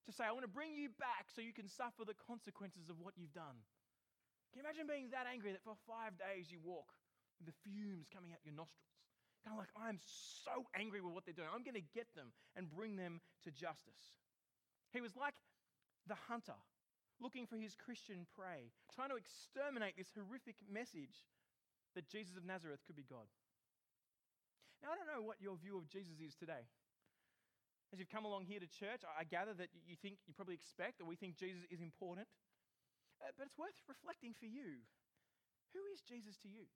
to 0.05 0.13
say, 0.13 0.25
I 0.29 0.33
want 0.35 0.45
to 0.45 0.51
bring 0.51 0.77
you 0.77 0.91
back 1.01 1.33
so 1.33 1.41
you 1.41 1.57
can 1.57 1.69
suffer 1.69 2.05
the 2.05 2.19
consequences 2.19 2.91
of 2.91 3.01
what 3.01 3.15
you've 3.17 3.33
done. 3.33 3.65
Can 4.53 4.61
you 4.61 4.65
imagine 4.69 4.85
being 4.85 5.09
that 5.17 5.25
angry 5.25 5.57
that 5.57 5.65
for 5.65 5.79
five 5.89 6.19
days 6.21 6.53
you 6.53 6.61
walk 6.61 6.93
with 7.41 7.49
the 7.49 7.57
fumes 7.65 8.13
coming 8.13 8.37
out 8.37 8.45
your 8.45 8.53
nostrils? 8.53 8.93
Kind 9.41 9.57
of 9.57 9.65
like, 9.65 9.73
I'm 9.73 9.99
so 10.45 10.69
angry 10.77 11.01
with 11.01 11.17
what 11.17 11.25
they're 11.25 11.35
doing. 11.35 11.49
I'm 11.49 11.65
going 11.65 11.81
to 11.81 11.91
get 11.97 12.13
them 12.15 12.31
and 12.55 12.69
bring 12.69 13.01
them 13.01 13.25
to 13.49 13.51
justice. 13.51 14.21
He 14.93 15.01
was 15.01 15.17
like 15.17 15.35
the 16.07 16.19
hunter 16.29 16.59
looking 17.23 17.47
for 17.47 17.57
his 17.57 17.79
Christian 17.79 18.27
prey, 18.35 18.75
trying 18.91 19.15
to 19.15 19.17
exterminate 19.17 19.95
this 19.95 20.11
horrific 20.11 20.59
message 20.67 21.31
that 21.95 22.11
Jesus 22.11 22.35
of 22.35 22.45
Nazareth 22.45 22.83
could 22.83 22.99
be 22.99 23.07
God. 23.07 23.31
Now, 24.83 24.91
I 24.91 24.99
don't 24.99 25.07
know 25.07 25.23
what 25.23 25.39
your 25.39 25.55
view 25.55 25.79
of 25.79 25.87
Jesus 25.87 26.19
is 26.19 26.35
today. 26.35 26.67
As 27.95 28.01
you've 28.01 28.11
come 28.11 28.27
along 28.27 28.51
here 28.51 28.59
to 28.59 28.67
church, 28.67 29.07
I 29.07 29.23
gather 29.23 29.55
that 29.55 29.71
you 29.87 29.95
think, 29.95 30.19
you 30.27 30.35
probably 30.35 30.59
expect, 30.59 30.99
that 30.99 31.07
we 31.07 31.15
think 31.15 31.39
Jesus 31.39 31.63
is 31.71 31.79
important. 31.79 32.27
Uh, 33.23 33.31
but 33.39 33.47
it's 33.47 33.61
worth 33.61 33.77
reflecting 33.87 34.35
for 34.35 34.51
you. 34.51 34.83
Who 35.77 35.83
is 35.95 36.03
Jesus 36.03 36.35
to 36.43 36.49
you? 36.51 36.67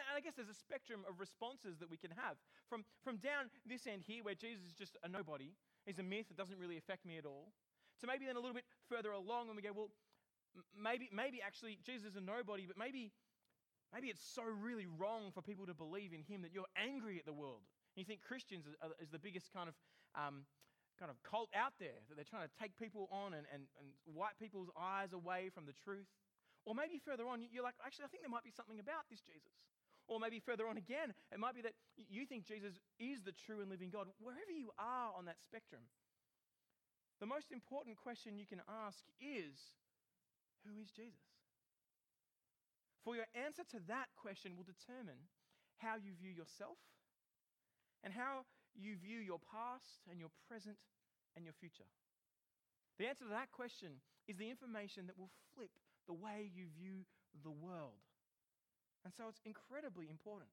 And 0.00 0.16
I 0.16 0.24
guess 0.24 0.32
there's 0.38 0.48
a 0.48 0.56
spectrum 0.56 1.04
of 1.04 1.20
responses 1.20 1.76
that 1.84 1.90
we 1.92 2.00
can 2.00 2.14
have. 2.16 2.40
From, 2.70 2.88
from 3.04 3.20
down 3.20 3.52
this 3.68 3.84
end 3.84 4.08
here, 4.08 4.24
where 4.24 4.38
Jesus 4.38 4.64
is 4.64 4.72
just 4.72 4.96
a 5.04 5.08
nobody, 5.10 5.52
he's 5.84 6.00
a 6.00 6.06
myth 6.06 6.32
that 6.32 6.40
doesn't 6.40 6.56
really 6.56 6.80
affect 6.80 7.04
me 7.04 7.18
at 7.18 7.28
all, 7.28 7.52
to 8.02 8.06
maybe 8.10 8.26
then 8.26 8.36
a 8.36 8.42
little 8.42 8.54
bit 8.54 8.66
further 8.90 9.14
along 9.14 9.48
and 9.48 9.56
we 9.56 9.62
go, 9.62 9.72
well, 9.72 9.90
maybe, 10.74 11.08
maybe 11.14 11.40
actually 11.40 11.78
Jesus 11.86 12.12
is 12.12 12.16
a 12.18 12.20
nobody, 12.20 12.66
but 12.66 12.76
maybe, 12.76 13.14
maybe 13.94 14.10
it's 14.10 14.20
so 14.20 14.42
really 14.42 14.86
wrong 14.86 15.30
for 15.32 15.40
people 15.40 15.64
to 15.66 15.74
believe 15.74 16.12
in 16.12 16.26
him 16.26 16.42
that 16.42 16.52
you're 16.52 16.70
angry 16.76 17.16
at 17.16 17.24
the 17.24 17.32
world. 17.32 17.62
And 17.94 18.02
you 18.02 18.04
think 18.04 18.20
Christians 18.20 18.66
is 19.00 19.08
the 19.08 19.22
biggest 19.22 19.54
kind 19.54 19.70
of, 19.70 19.74
um, 20.18 20.44
kind 20.98 21.08
of 21.08 21.16
cult 21.22 21.48
out 21.54 21.72
there, 21.78 21.96
that 22.10 22.14
they're 22.18 22.28
trying 22.28 22.44
to 22.44 22.54
take 22.58 22.76
people 22.76 23.08
on 23.08 23.32
and, 23.32 23.46
and, 23.54 23.64
and 23.80 23.86
wipe 24.04 24.36
people's 24.36 24.68
eyes 24.76 25.14
away 25.14 25.48
from 25.54 25.64
the 25.64 25.72
truth. 25.72 26.10
Or 26.66 26.74
maybe 26.74 27.02
further 27.02 27.26
on, 27.26 27.42
you're 27.50 27.64
like, 27.64 27.74
actually, 27.82 28.06
I 28.06 28.10
think 28.10 28.22
there 28.22 28.30
might 28.30 28.46
be 28.46 28.54
something 28.54 28.78
about 28.78 29.10
this 29.10 29.22
Jesus. 29.22 29.50
Or 30.06 30.18
maybe 30.18 30.42
further 30.42 30.66
on 30.66 30.76
again, 30.76 31.14
it 31.30 31.38
might 31.38 31.54
be 31.54 31.62
that 31.62 31.74
you 31.96 32.26
think 32.26 32.46
Jesus 32.46 32.74
is 32.98 33.22
the 33.22 33.32
true 33.32 33.62
and 33.62 33.70
living 33.70 33.90
God. 33.90 34.10
Wherever 34.18 34.50
you 34.50 34.70
are 34.78 35.10
on 35.14 35.26
that 35.26 35.38
spectrum, 35.42 35.82
the 37.22 37.30
most 37.30 37.54
important 37.54 37.94
question 37.94 38.34
you 38.34 38.50
can 38.50 38.58
ask 38.66 38.98
is 39.22 39.54
Who 40.66 40.74
is 40.82 40.90
Jesus? 40.90 41.22
For 43.06 43.14
your 43.14 43.30
answer 43.38 43.62
to 43.70 43.78
that 43.86 44.10
question 44.18 44.58
will 44.58 44.66
determine 44.66 45.30
how 45.78 46.02
you 46.02 46.18
view 46.18 46.34
yourself 46.34 46.82
and 48.02 48.10
how 48.10 48.42
you 48.74 48.98
view 48.98 49.22
your 49.22 49.38
past 49.38 50.02
and 50.10 50.18
your 50.18 50.34
present 50.50 50.74
and 51.38 51.46
your 51.46 51.54
future. 51.54 51.86
The 52.98 53.06
answer 53.06 53.30
to 53.30 53.34
that 53.38 53.54
question 53.54 54.02
is 54.26 54.34
the 54.34 54.50
information 54.50 55.06
that 55.06 55.18
will 55.18 55.30
flip 55.54 55.70
the 56.10 56.18
way 56.18 56.50
you 56.50 56.66
view 56.74 57.06
the 57.46 57.54
world. 57.54 58.02
And 59.06 59.14
so 59.14 59.30
it's 59.30 59.42
incredibly 59.46 60.10
important. 60.10 60.50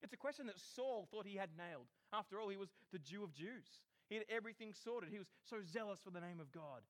It's 0.00 0.16
a 0.16 0.20
question 0.20 0.48
that 0.48 0.60
Saul 0.60 1.08
thought 1.10 1.28
he 1.28 1.36
had 1.36 1.56
nailed. 1.56 1.92
After 2.12 2.40
all, 2.40 2.48
he 2.48 2.56
was 2.56 2.72
the 2.92 3.00
Jew 3.00 3.24
of 3.24 3.32
Jews. 3.32 3.80
He 4.08 4.14
had 4.14 4.24
everything 4.30 4.72
sorted. 4.72 5.10
He 5.10 5.18
was 5.18 5.30
so 5.44 5.62
zealous 5.62 5.98
for 6.02 6.10
the 6.10 6.20
name 6.20 6.40
of 6.40 6.52
God. 6.52 6.82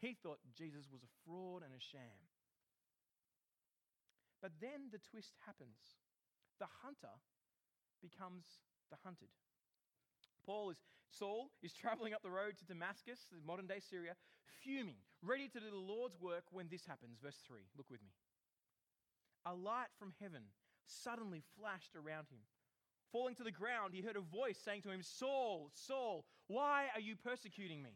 He 0.00 0.16
thought 0.18 0.38
Jesus 0.56 0.90
was 0.90 1.02
a 1.02 1.12
fraud 1.24 1.62
and 1.62 1.72
a 1.72 1.80
sham. 1.80 2.18
But 4.42 4.52
then 4.60 4.90
the 4.90 5.00
twist 5.10 5.32
happens. 5.46 6.02
The 6.58 6.68
hunter 6.82 7.14
becomes 8.02 8.44
the 8.90 8.98
hunted. 9.04 9.30
Paul 10.44 10.70
is 10.70 10.78
Saul 11.08 11.50
is 11.62 11.72
traveling 11.72 12.12
up 12.12 12.22
the 12.22 12.30
road 12.30 12.58
to 12.58 12.66
Damascus, 12.66 13.30
the 13.30 13.38
modern 13.46 13.66
day 13.66 13.78
Syria, 13.78 14.18
fuming, 14.62 14.98
ready 15.22 15.46
to 15.48 15.60
do 15.60 15.70
the 15.70 15.76
Lord's 15.76 16.18
work 16.18 16.42
when 16.50 16.66
this 16.68 16.84
happens. 16.86 17.18
Verse 17.22 17.38
3. 17.46 17.60
Look 17.78 17.88
with 17.88 18.02
me 18.02 18.10
a 19.44 19.54
light 19.54 19.92
from 19.98 20.12
heaven 20.20 20.42
suddenly 20.84 21.42
flashed 21.58 21.96
around 21.96 22.28
him. 22.32 22.40
Falling 23.14 23.38
to 23.38 23.46
the 23.46 23.54
ground, 23.54 23.94
he 23.94 24.02
heard 24.02 24.18
a 24.18 24.26
voice 24.26 24.58
saying 24.58 24.82
to 24.82 24.90
him, 24.90 24.98
Saul, 24.98 25.70
Saul, 25.70 26.26
why 26.50 26.90
are 26.98 27.00
you 27.00 27.14
persecuting 27.14 27.78
me? 27.78 27.94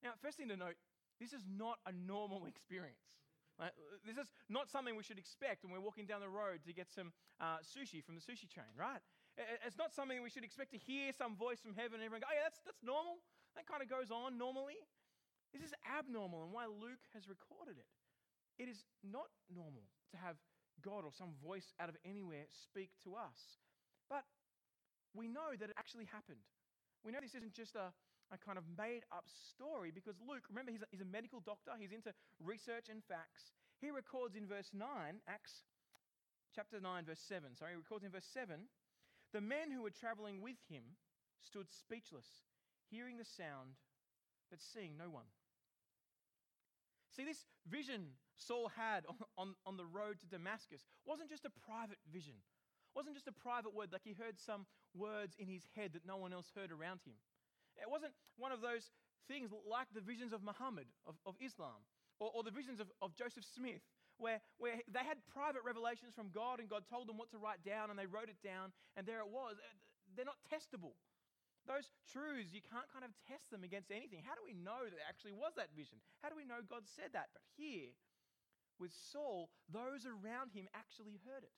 Now, 0.00 0.16
first 0.24 0.40
thing 0.40 0.48
to 0.48 0.56
note 0.56 0.80
this 1.20 1.36
is 1.36 1.44
not 1.44 1.76
a 1.84 1.92
normal 1.92 2.46
experience. 2.52 3.04
Right? 3.60 3.76
This 4.08 4.16
is 4.16 4.32
not 4.48 4.72
something 4.72 4.96
we 4.96 5.04
should 5.04 5.20
expect 5.20 5.68
when 5.68 5.74
we're 5.74 5.84
walking 5.84 6.08
down 6.08 6.24
the 6.24 6.32
road 6.32 6.64
to 6.64 6.72
get 6.72 6.88
some 6.88 7.12
uh, 7.44 7.60
sushi 7.60 8.00
from 8.00 8.16
the 8.16 8.24
sushi 8.24 8.48
chain, 8.48 8.72
right? 8.72 9.04
It's 9.66 9.76
not 9.76 9.92
something 9.92 10.16
we 10.24 10.32
should 10.32 10.48
expect 10.48 10.72
to 10.72 10.80
hear 10.80 11.12
some 11.12 11.36
voice 11.36 11.60
from 11.60 11.76
heaven 11.76 12.00
and 12.00 12.08
everyone 12.08 12.24
go, 12.24 12.32
oh, 12.32 12.38
yeah, 12.40 12.48
that's, 12.48 12.64
that's 12.64 12.80
normal. 12.80 13.20
That 13.52 13.68
kind 13.68 13.84
of 13.84 13.90
goes 13.92 14.08
on 14.08 14.40
normally. 14.40 14.80
This 15.52 15.60
is 15.60 15.76
abnormal 15.84 16.48
and 16.48 16.56
why 16.56 16.72
Luke 16.72 17.04
has 17.12 17.28
recorded 17.28 17.76
it. 17.76 17.90
It 18.56 18.72
is 18.72 18.88
not 19.04 19.28
normal 19.52 19.84
to 20.14 20.16
have 20.16 20.40
God 20.82 21.04
or 21.04 21.12
some 21.12 21.34
voice 21.44 21.72
out 21.80 21.88
of 21.88 21.96
anywhere 22.04 22.46
speak 22.50 22.90
to 23.04 23.14
us. 23.14 23.60
But 24.08 24.24
we 25.14 25.28
know 25.28 25.56
that 25.58 25.70
it 25.70 25.76
actually 25.78 26.06
happened. 26.06 26.44
We 27.04 27.12
know 27.12 27.18
this 27.22 27.34
isn't 27.34 27.54
just 27.54 27.76
a, 27.76 27.92
a 28.32 28.38
kind 28.38 28.58
of 28.58 28.64
made 28.76 29.04
up 29.12 29.26
story 29.26 29.90
because 29.94 30.16
Luke, 30.22 30.44
remember, 30.48 30.72
he's 30.72 30.82
a, 30.82 30.88
he's 30.90 31.00
a 31.00 31.08
medical 31.08 31.40
doctor, 31.40 31.72
he's 31.78 31.92
into 31.92 32.12
research 32.42 32.88
and 32.90 33.02
facts. 33.04 33.52
He 33.80 33.90
records 33.90 34.34
in 34.34 34.46
verse 34.46 34.70
9, 34.74 34.86
Acts 35.28 35.62
chapter 36.54 36.80
9, 36.80 37.04
verse 37.04 37.22
7. 37.22 37.54
Sorry, 37.54 37.72
he 37.72 37.76
records 37.76 38.04
in 38.04 38.10
verse 38.10 38.26
7 38.32 38.66
the 39.32 39.40
men 39.40 39.70
who 39.70 39.82
were 39.82 39.90
traveling 39.90 40.40
with 40.40 40.56
him 40.68 40.96
stood 41.44 41.68
speechless, 41.70 42.26
hearing 42.90 43.18
the 43.18 43.24
sound, 43.24 43.76
but 44.50 44.60
seeing 44.60 44.96
no 44.96 45.10
one. 45.10 45.28
See, 47.14 47.24
this 47.24 47.44
vision 47.68 48.16
Saul 48.38 48.70
had 48.74 49.04
on, 49.06 49.16
on, 49.36 49.54
on 49.66 49.76
the 49.76 49.84
road 49.84 50.18
to 50.20 50.26
Damascus 50.26 50.86
wasn't 51.04 51.28
just 51.28 51.44
a 51.44 51.52
private 51.66 51.98
vision 52.10 52.40
wasn't 52.98 53.14
just 53.14 53.28
a 53.28 53.36
private 53.46 53.70
word, 53.70 53.94
like 53.94 54.02
he 54.02 54.10
heard 54.18 54.42
some 54.42 54.66
words 54.90 55.36
in 55.38 55.46
his 55.46 55.62
head 55.78 55.94
that 55.94 56.02
no 56.02 56.16
one 56.18 56.32
else 56.32 56.50
heard 56.50 56.72
around 56.72 56.98
him. 57.06 57.14
It 57.78 57.86
wasn't 57.86 58.10
one 58.34 58.50
of 58.50 58.58
those 58.58 58.90
things 59.30 59.54
like 59.54 59.86
the 59.94 60.02
visions 60.02 60.34
of 60.34 60.42
Muhammad, 60.42 60.90
of, 61.06 61.14
of 61.22 61.38
Islam, 61.38 61.86
or, 62.18 62.34
or 62.34 62.42
the 62.42 62.50
visions 62.50 62.82
of, 62.82 62.90
of 62.98 63.14
Joseph 63.14 63.46
Smith, 63.46 63.86
where, 64.18 64.42
where 64.58 64.82
they 64.90 65.06
had 65.06 65.22
private 65.30 65.62
revelations 65.62 66.10
from 66.10 66.34
God 66.34 66.58
and 66.58 66.66
God 66.66 66.82
told 66.90 67.06
them 67.06 67.14
what 67.22 67.30
to 67.30 67.38
write 67.38 67.62
down 67.62 67.94
and 67.94 67.94
they 67.94 68.10
wrote 68.10 68.26
it 68.26 68.42
down 68.42 68.74
and 68.98 69.06
there 69.06 69.22
it 69.22 69.30
was. 69.30 69.62
Uh, 69.62 69.70
they're 70.18 70.26
not 70.26 70.42
testable. 70.50 70.98
Those 71.70 71.86
truths, 72.10 72.50
you 72.50 72.64
can't 72.64 72.88
kind 72.90 73.04
of 73.06 73.14
test 73.28 73.52
them 73.54 73.62
against 73.62 73.92
anything. 73.94 74.24
How 74.26 74.34
do 74.34 74.42
we 74.42 74.56
know 74.56 74.88
that 74.88 74.98
actually 75.06 75.36
was 75.36 75.54
that 75.54 75.70
vision? 75.76 76.02
How 76.24 76.32
do 76.32 76.34
we 76.34 76.48
know 76.48 76.64
God 76.66 76.88
said 76.88 77.14
that? 77.14 77.30
But 77.30 77.44
here, 77.54 77.94
with 78.78 78.94
Saul, 79.12 79.50
those 79.68 80.06
around 80.06 80.54
him 80.54 80.70
actually 80.72 81.20
heard 81.26 81.42
it. 81.42 81.54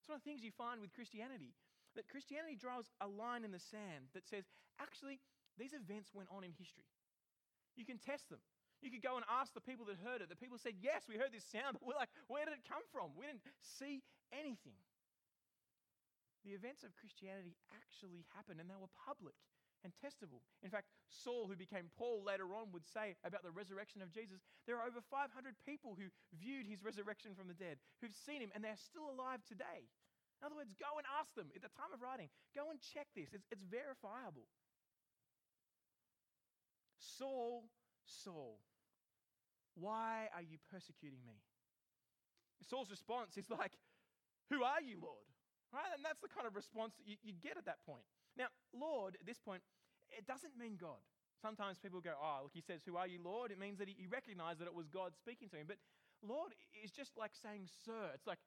It's 0.00 0.08
one 0.08 0.20
of 0.20 0.24
the 0.24 0.28
things 0.28 0.44
you 0.44 0.54
find 0.54 0.80
with 0.80 0.94
Christianity 0.94 1.56
that 1.96 2.06
Christianity 2.12 2.54
draws 2.54 2.92
a 3.00 3.08
line 3.08 3.42
in 3.42 3.50
the 3.50 3.58
sand 3.58 4.12
that 4.12 4.28
says, 4.28 4.44
actually, 4.76 5.18
these 5.56 5.72
events 5.72 6.12
went 6.12 6.28
on 6.28 6.44
in 6.44 6.52
history. 6.52 6.84
You 7.74 7.88
can 7.88 7.96
test 7.96 8.28
them. 8.28 8.44
You 8.84 8.92
could 8.92 9.00
go 9.00 9.16
and 9.16 9.24
ask 9.24 9.56
the 9.56 9.64
people 9.64 9.88
that 9.88 9.96
heard 10.04 10.20
it. 10.20 10.28
The 10.28 10.36
people 10.36 10.60
said, 10.60 10.76
Yes, 10.76 11.08
we 11.08 11.16
heard 11.16 11.32
this 11.32 11.48
sound, 11.48 11.72
but 11.80 11.84
we're 11.84 11.96
like, 11.96 12.12
Where 12.28 12.44
did 12.44 12.52
it 12.52 12.68
come 12.68 12.84
from? 12.92 13.16
We 13.16 13.24
didn't 13.24 13.44
see 13.64 14.04
anything. 14.32 14.76
The 16.44 16.54
events 16.54 16.84
of 16.84 16.94
Christianity 16.94 17.56
actually 17.74 18.28
happened 18.36 18.60
and 18.62 18.70
they 18.70 18.78
were 18.78 18.92
public 18.94 19.34
and 19.86 19.94
testable. 19.94 20.42
In 20.66 20.70
fact, 20.74 20.90
Saul, 21.06 21.46
who 21.46 21.54
became 21.54 21.94
Paul 21.94 22.26
later 22.26 22.50
on, 22.50 22.74
would 22.74 22.82
say 22.82 23.14
about 23.22 23.46
the 23.46 23.54
resurrection 23.54 24.02
of 24.02 24.10
Jesus 24.10 24.42
there 24.66 24.82
are 24.82 24.90
over 24.90 24.98
500 24.98 25.30
people 25.62 25.94
who 25.94 26.10
viewed 26.34 26.66
his 26.66 26.82
resurrection 26.82 27.38
from 27.38 27.46
the 27.46 27.54
dead, 27.54 27.78
who've 28.02 28.18
seen 28.26 28.42
him, 28.42 28.50
and 28.50 28.66
they're 28.66 28.74
still 28.74 29.06
alive 29.06 29.46
today. 29.46 29.86
In 30.42 30.50
other 30.50 30.58
words, 30.58 30.74
go 30.74 30.98
and 30.98 31.06
ask 31.16 31.30
them 31.38 31.54
at 31.54 31.62
the 31.62 31.72
time 31.72 31.94
of 31.94 32.02
writing. 32.02 32.28
Go 32.52 32.74
and 32.74 32.82
check 32.82 33.06
this, 33.14 33.30
it's, 33.30 33.46
it's 33.54 33.62
verifiable. 33.62 34.50
Saul, 36.98 37.70
Saul, 38.04 38.58
why 39.78 40.26
are 40.34 40.42
you 40.42 40.58
persecuting 40.68 41.22
me? 41.22 41.38
Saul's 42.66 42.90
response 42.90 43.38
is 43.38 43.46
like, 43.48 43.72
Who 44.50 44.66
are 44.66 44.82
you, 44.82 44.98
Lord? 44.98 45.30
Right? 45.70 45.86
And 45.94 46.02
that's 46.02 46.20
the 46.20 46.32
kind 46.32 46.46
of 46.46 46.56
response 46.56 46.94
that 46.98 47.06
you, 47.06 47.16
you 47.22 47.32
get 47.38 47.56
at 47.56 47.66
that 47.66 47.84
point. 47.86 48.04
Now, 48.36 48.52
Lord, 48.72 49.16
at 49.20 49.26
this 49.26 49.40
point, 49.40 49.62
it 50.12 50.26
doesn't 50.26 50.54
mean 50.58 50.76
God. 50.78 51.02
Sometimes 51.42 51.78
people 51.78 52.00
go, 52.00 52.16
oh, 52.16 52.48
look, 52.48 52.52
he 52.54 52.64
says, 52.64 52.80
Who 52.86 52.96
are 52.96 53.06
you, 53.06 53.20
Lord? 53.22 53.50
It 53.50 53.58
means 53.58 53.78
that 53.78 53.88
he, 53.88 54.06
recognized 54.06 54.60
that 54.60 54.66
it 54.66 54.74
was 54.74 54.88
God 54.88 55.12
speaking 55.14 55.48
to 55.50 55.56
him. 55.56 55.66
But 55.68 55.76
Lord 56.24 56.56
is 56.82 56.90
just 56.90 57.12
like 57.16 57.32
saying, 57.36 57.68
Sir. 57.84 58.10
It's 58.14 58.26
like, 58.26 58.40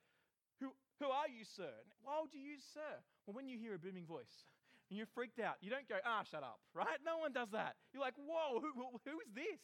Who, 0.59 0.73
who 0.99 1.07
are 1.07 1.31
you, 1.31 1.47
sir? 1.47 1.71
Why 2.03 2.19
would 2.19 2.35
you 2.35 2.43
use 2.43 2.63
sir? 2.75 2.99
Well, 3.23 3.35
when 3.35 3.47
you 3.47 3.55
hear 3.55 3.73
a 3.73 3.79
booming 3.79 4.03
voice 4.03 4.43
and 4.91 4.99
you're 4.99 5.09
freaked 5.15 5.39
out, 5.39 5.55
you 5.63 5.71
don't 5.71 5.87
go, 5.87 5.95
ah, 6.03 6.27
shut 6.27 6.43
up, 6.43 6.59
right? 6.75 6.99
No 7.05 7.17
one 7.23 7.31
does 7.31 7.51
that. 7.55 7.79
You're 7.93 8.03
like, 8.03 8.19
whoa, 8.19 8.59
who, 8.59 8.75
who, 8.75 8.99
who 9.07 9.15
is 9.23 9.31
this? 9.31 9.63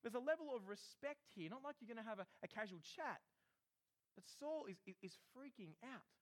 There's 0.00 0.16
a 0.16 0.22
level 0.22 0.54
of 0.54 0.70
respect 0.70 1.26
here, 1.34 1.50
not 1.50 1.66
like 1.66 1.76
you're 1.80 1.90
going 1.90 2.00
to 2.00 2.08
have 2.08 2.22
a, 2.22 2.26
a 2.40 2.48
casual 2.48 2.80
chat. 2.80 3.20
But 4.14 4.24
Saul 4.40 4.66
is, 4.70 4.78
is, 4.86 4.96
is 5.02 5.14
freaking 5.36 5.76
out. 5.84 6.17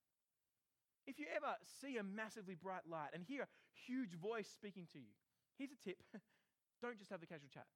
If 1.07 1.19
you 1.19 1.27
ever 1.31 1.55
see 1.81 1.97
a 1.99 2.03
massively 2.03 2.55
bright 2.55 2.83
light 2.91 3.15
and 3.15 3.23
hear 3.23 3.43
a 3.47 3.51
huge 3.87 4.19
voice 4.19 4.51
speaking 4.51 4.87
to 4.93 4.99
you, 4.99 5.15
here's 5.57 5.71
a 5.71 5.79
tip 5.79 6.03
don't 6.83 6.99
just 6.99 7.11
have 7.11 7.21
the 7.21 7.27
casual 7.27 7.49
chat. 7.49 7.67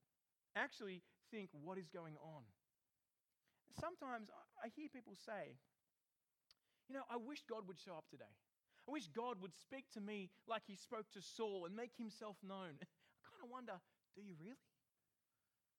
Actually, 0.56 1.02
think 1.30 1.50
what 1.54 1.78
is 1.78 1.88
going 1.88 2.18
on. 2.20 2.42
Sometimes 3.78 4.28
I 4.58 4.68
hear 4.75 4.90
people 4.90 5.14
say, 5.14 5.54
you 6.88 6.94
know, 6.94 7.06
I 7.06 7.16
wish 7.16 7.46
God 7.49 7.68
would 7.70 7.78
show 7.78 7.94
up 7.94 8.10
today. 8.10 8.34
I 8.88 8.90
wish 8.90 9.06
God 9.14 9.38
would 9.40 9.54
speak 9.54 9.87
to 9.94 10.00
me 10.00 10.30
like 10.49 10.62
he 10.66 10.75
spoke 10.75 11.06
to 11.14 11.22
Saul 11.22 11.64
and 11.66 11.76
make 11.76 11.94
himself 11.96 12.37
known. 12.42 12.75
I 12.82 13.22
kind 13.30 13.42
of 13.44 13.50
wonder 13.50 13.78
do 14.16 14.22
you 14.22 14.34
really? 14.42 14.58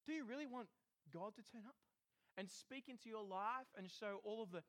Do 0.08 0.13
you 0.13 0.24
really 0.24 0.48
want 0.48 0.67
God 1.13 1.36
to 1.36 1.43
turn 1.43 1.67
up 1.67 1.75
and 2.38 2.50
speak 2.50 2.88
into 2.88 3.10
your 3.10 3.24
life 3.24 3.67
and 3.77 3.91
show 3.91 4.24
all 4.24 4.41
of 4.41 4.51
the, 4.51 4.63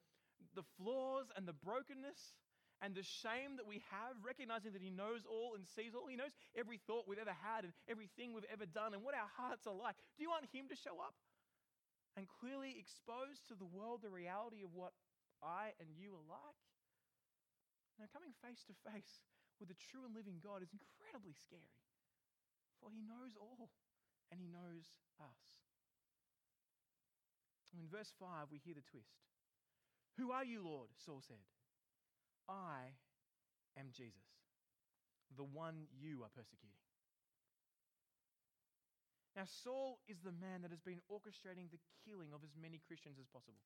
the 0.54 0.66
flaws 0.76 1.30
and 1.36 1.46
the 1.46 1.52
brokenness 1.52 2.34
and 2.82 2.98
the 2.98 3.06
shame 3.22 3.62
that 3.62 3.66
we 3.70 3.78
have, 3.94 4.18
recognizing 4.26 4.74
that 4.74 4.82
He 4.82 4.90
knows 4.90 5.22
all 5.22 5.54
and 5.54 5.62
sees 5.78 5.94
all. 5.94 6.10
He 6.10 6.18
knows 6.18 6.34
every 6.58 6.82
thought 6.82 7.06
we've 7.06 7.22
ever 7.22 7.32
had 7.32 7.62
and 7.62 7.72
everything 7.86 8.34
we've 8.34 8.48
ever 8.50 8.66
done 8.66 8.90
and 8.90 9.06
what 9.06 9.14
our 9.14 9.30
hearts 9.38 9.70
are 9.70 9.78
like. 9.78 9.94
Do 10.18 10.26
you 10.26 10.30
want 10.34 10.50
Him 10.50 10.66
to 10.66 10.76
show 10.76 10.98
up 10.98 11.14
and 12.18 12.26
clearly 12.42 12.74
expose 12.74 13.38
to 13.46 13.54
the 13.54 13.70
world 13.70 14.02
the 14.02 14.10
reality 14.10 14.66
of 14.66 14.74
what 14.74 14.92
I 15.38 15.78
and 15.78 15.94
you 15.94 16.10
are 16.18 16.26
like? 16.26 16.58
Now, 18.02 18.10
coming 18.10 18.34
face 18.42 18.66
to 18.66 18.74
face 18.82 19.22
with 19.62 19.70
the 19.70 19.78
true 19.78 20.02
and 20.02 20.10
living 20.10 20.42
God 20.42 20.66
is 20.66 20.74
incredibly 20.74 21.38
scary, 21.38 21.78
for 22.82 22.90
He 22.90 22.98
knows 22.98 23.38
all 23.38 23.70
and 24.34 24.42
He 24.42 24.50
knows 24.50 24.98
us. 25.22 25.38
In 27.78 27.86
verse 27.86 28.10
5, 28.18 28.50
we 28.50 28.58
hear 28.58 28.74
the 28.74 28.82
twist. 28.90 29.22
Who 30.18 30.34
are 30.34 30.44
you, 30.44 30.66
Lord? 30.66 30.90
Saul 30.98 31.22
said. 31.22 31.40
I 32.49 32.94
am 33.78 33.92
Jesus, 33.92 34.26
the 35.37 35.44
one 35.44 35.87
you 35.96 36.22
are 36.22 36.32
persecuting. 36.34 36.76
Now, 39.32 39.49
Saul 39.64 39.96
is 40.08 40.20
the 40.20 40.37
man 40.37 40.61
that 40.61 40.70
has 40.70 40.84
been 40.84 41.00
orchestrating 41.08 41.72
the 41.72 41.80
killing 42.04 42.37
of 42.37 42.44
as 42.44 42.52
many 42.52 42.84
Christians 42.84 43.16
as 43.16 43.25
possible. 43.32 43.64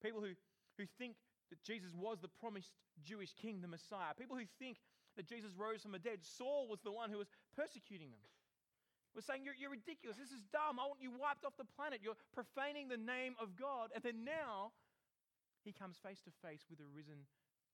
People 0.00 0.24
who, 0.24 0.32
who 0.80 0.88
think 0.96 1.20
that 1.52 1.60
Jesus 1.60 1.92
was 1.92 2.16
the 2.24 2.32
promised 2.40 2.72
Jewish 3.04 3.36
king, 3.36 3.60
the 3.60 3.68
Messiah. 3.68 4.16
People 4.16 4.40
who 4.40 4.48
think 4.56 4.80
that 5.20 5.28
Jesus 5.28 5.52
rose 5.52 5.84
from 5.84 5.92
the 5.92 6.00
dead. 6.00 6.24
Saul 6.24 6.64
was 6.64 6.80
the 6.80 6.94
one 6.94 7.12
who 7.12 7.20
was 7.20 7.28
persecuting 7.52 8.08
them. 8.08 8.24
Was 9.12 9.26
saying, 9.26 9.42
you're, 9.42 9.58
you're 9.58 9.74
ridiculous. 9.74 10.16
This 10.16 10.30
is 10.30 10.46
dumb. 10.54 10.78
I 10.78 10.86
want 10.86 11.02
you 11.02 11.10
wiped 11.10 11.44
off 11.44 11.58
the 11.58 11.68
planet. 11.76 11.98
You're 12.00 12.16
profaning 12.32 12.86
the 12.86 12.96
name 12.96 13.34
of 13.42 13.58
God. 13.58 13.90
And 13.90 14.00
then 14.06 14.22
now 14.24 14.70
he 15.66 15.74
comes 15.74 15.98
face 15.98 16.22
to 16.24 16.32
face 16.46 16.62
with 16.70 16.78
the 16.78 16.86
risen 16.94 17.26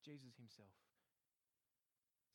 Jesus 0.06 0.38
himself. 0.38 0.70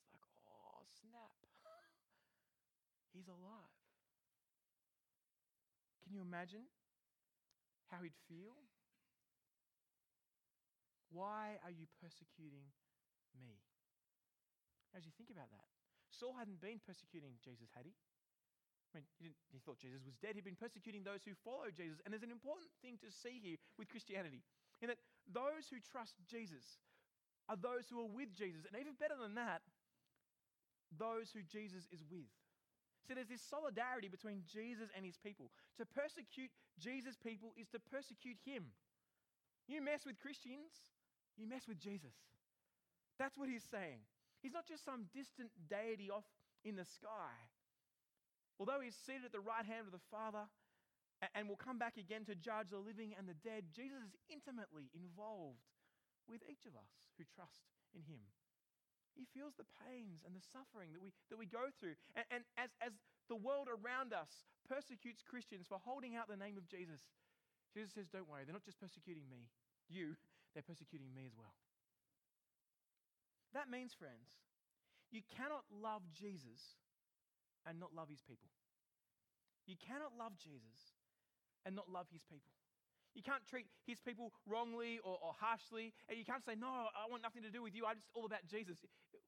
It's 0.03 0.19
like, 0.19 0.35
oh, 0.43 0.83
snap. 0.99 1.31
He's 3.15 3.31
alive. 3.31 3.79
Can 6.03 6.11
you 6.11 6.19
imagine 6.19 6.67
how 7.87 8.03
he'd 8.03 8.19
feel? 8.27 8.59
Why 11.15 11.55
are 11.63 11.71
you 11.71 11.87
persecuting 12.03 12.67
me? 13.39 13.63
As 14.91 15.07
you 15.07 15.15
think 15.15 15.31
about 15.31 15.47
that, 15.55 15.71
Saul 16.11 16.35
hadn't 16.35 16.59
been 16.59 16.83
persecuting 16.83 17.39
Jesus, 17.39 17.71
had 17.71 17.87
he? 17.87 17.95
I 18.91 18.99
mean, 18.99 19.07
he, 19.23 19.31
he, 19.55 19.59
thought 19.63 19.79
Jesus 19.79 20.03
was 20.03 20.19
dead. 20.19 20.35
He'd 20.35 20.43
been 20.43 20.59
persecuting 20.59 21.07
those 21.07 21.23
who 21.23 21.31
followed 21.47 21.79
Jesus. 21.79 22.03
And 22.03 22.11
there's 22.11 22.27
an 22.27 22.35
important 22.35 22.67
thing 22.83 22.99
to 22.99 23.07
see 23.07 23.39
here 23.39 23.55
with 23.79 23.87
Christianity 23.87 24.43
in 24.83 24.91
that 24.91 24.99
those 25.31 25.71
who 25.71 25.79
trust 25.79 26.19
Jesus, 26.27 26.75
are 27.49 27.57
those 27.57 27.89
who 27.89 27.99
are 27.99 28.11
with 28.11 28.33
Jesus. 28.33 28.65
And 28.65 28.79
even 28.79 28.93
better 28.99 29.15
than 29.19 29.35
that, 29.35 29.61
those 30.97 31.31
who 31.31 31.41
Jesus 31.41 31.87
is 31.91 32.03
with. 32.09 32.29
See, 33.07 33.15
there's 33.15 33.31
this 33.31 33.41
solidarity 33.41 34.07
between 34.07 34.43
Jesus 34.45 34.89
and 34.95 35.05
his 35.05 35.17
people. 35.17 35.49
To 35.77 35.85
persecute 35.85 36.51
Jesus' 36.77 37.17
people 37.17 37.53
is 37.57 37.67
to 37.69 37.79
persecute 37.79 38.37
him. 38.45 38.71
You 39.67 39.81
mess 39.81 40.05
with 40.05 40.19
Christians, 40.19 40.85
you 41.37 41.47
mess 41.47 41.67
with 41.67 41.79
Jesus. 41.79 42.13
That's 43.17 43.37
what 43.37 43.49
he's 43.49 43.65
saying. 43.65 44.05
He's 44.41 44.53
not 44.53 44.67
just 44.67 44.85
some 44.85 45.05
distant 45.13 45.49
deity 45.69 46.09
off 46.09 46.25
in 46.63 46.75
the 46.75 46.85
sky 46.85 47.33
Although 48.61 48.77
he's 48.77 48.93
seated 48.93 49.25
at 49.25 49.33
the 49.33 49.41
right 49.41 49.65
hand 49.65 49.89
of 49.89 49.91
the 49.91 50.05
Father 50.13 50.45
and 51.33 51.49
will 51.49 51.57
come 51.57 51.81
back 51.81 51.97
again 51.97 52.29
to 52.29 52.37
judge 52.37 52.69
the 52.69 52.77
living 52.77 53.17
and 53.17 53.25
the 53.25 53.33
dead, 53.33 53.73
Jesus 53.73 54.05
is 54.05 54.13
intimately 54.29 54.93
involved 54.93 55.65
with 56.29 56.41
each 56.49 56.65
of 56.65 56.75
us 56.75 56.91
who 57.17 57.23
trust 57.25 57.65
in 57.93 58.03
him. 58.05 58.21
He 59.15 59.27
feels 59.35 59.53
the 59.59 59.67
pains 59.83 60.23
and 60.23 60.31
the 60.31 60.45
suffering 60.55 60.95
that 60.95 61.03
we, 61.03 61.11
that 61.27 61.39
we 61.39 61.45
go 61.45 61.67
through. 61.75 61.99
And, 62.15 62.25
and 62.31 62.41
as, 62.55 62.71
as 62.79 62.95
the 63.27 63.35
world 63.35 63.67
around 63.67 64.15
us 64.15 64.47
persecutes 64.67 65.19
Christians 65.23 65.67
for 65.67 65.79
holding 65.83 66.15
out 66.15 66.31
the 66.31 66.39
name 66.39 66.55
of 66.55 66.67
Jesus, 66.71 67.03
Jesus 67.75 67.91
says, 67.91 68.07
Don't 68.07 68.27
worry, 68.27 68.47
they're 68.47 68.55
not 68.55 68.67
just 68.67 68.79
persecuting 68.79 69.27
me, 69.27 69.51
you, 69.91 70.15
they're 70.55 70.63
persecuting 70.63 71.11
me 71.11 71.27
as 71.27 71.35
well. 71.35 71.55
That 73.51 73.67
means, 73.67 73.91
friends, 73.91 74.39
you 75.11 75.21
cannot 75.27 75.67
love 75.67 76.07
Jesus 76.15 76.79
and 77.67 77.79
not 77.79 77.91
love 77.91 78.07
his 78.07 78.23
people. 78.23 78.47
You 79.67 79.75
cannot 79.75 80.15
love 80.15 80.39
Jesus 80.39 80.95
and 81.67 81.75
not 81.75 81.91
love 81.91 82.07
his 82.11 82.23
people. 82.23 82.55
You 83.11 83.23
can't 83.23 83.43
treat 83.43 83.67
his 83.83 83.99
people 83.99 84.31
wrongly 84.47 85.03
or, 85.03 85.19
or, 85.19 85.35
harshly. 85.35 85.91
And 86.07 86.15
you 86.15 86.23
can't 86.23 86.43
say, 86.47 86.55
No, 86.55 86.87
I 86.95 87.11
want 87.11 87.19
nothing 87.19 87.43
to 87.43 87.51
do 87.51 87.59
with 87.59 87.75
you. 87.75 87.83
I'm 87.83 87.99
just 87.99 88.07
all 88.15 88.23
about 88.23 88.47
Jesus. 88.47 88.79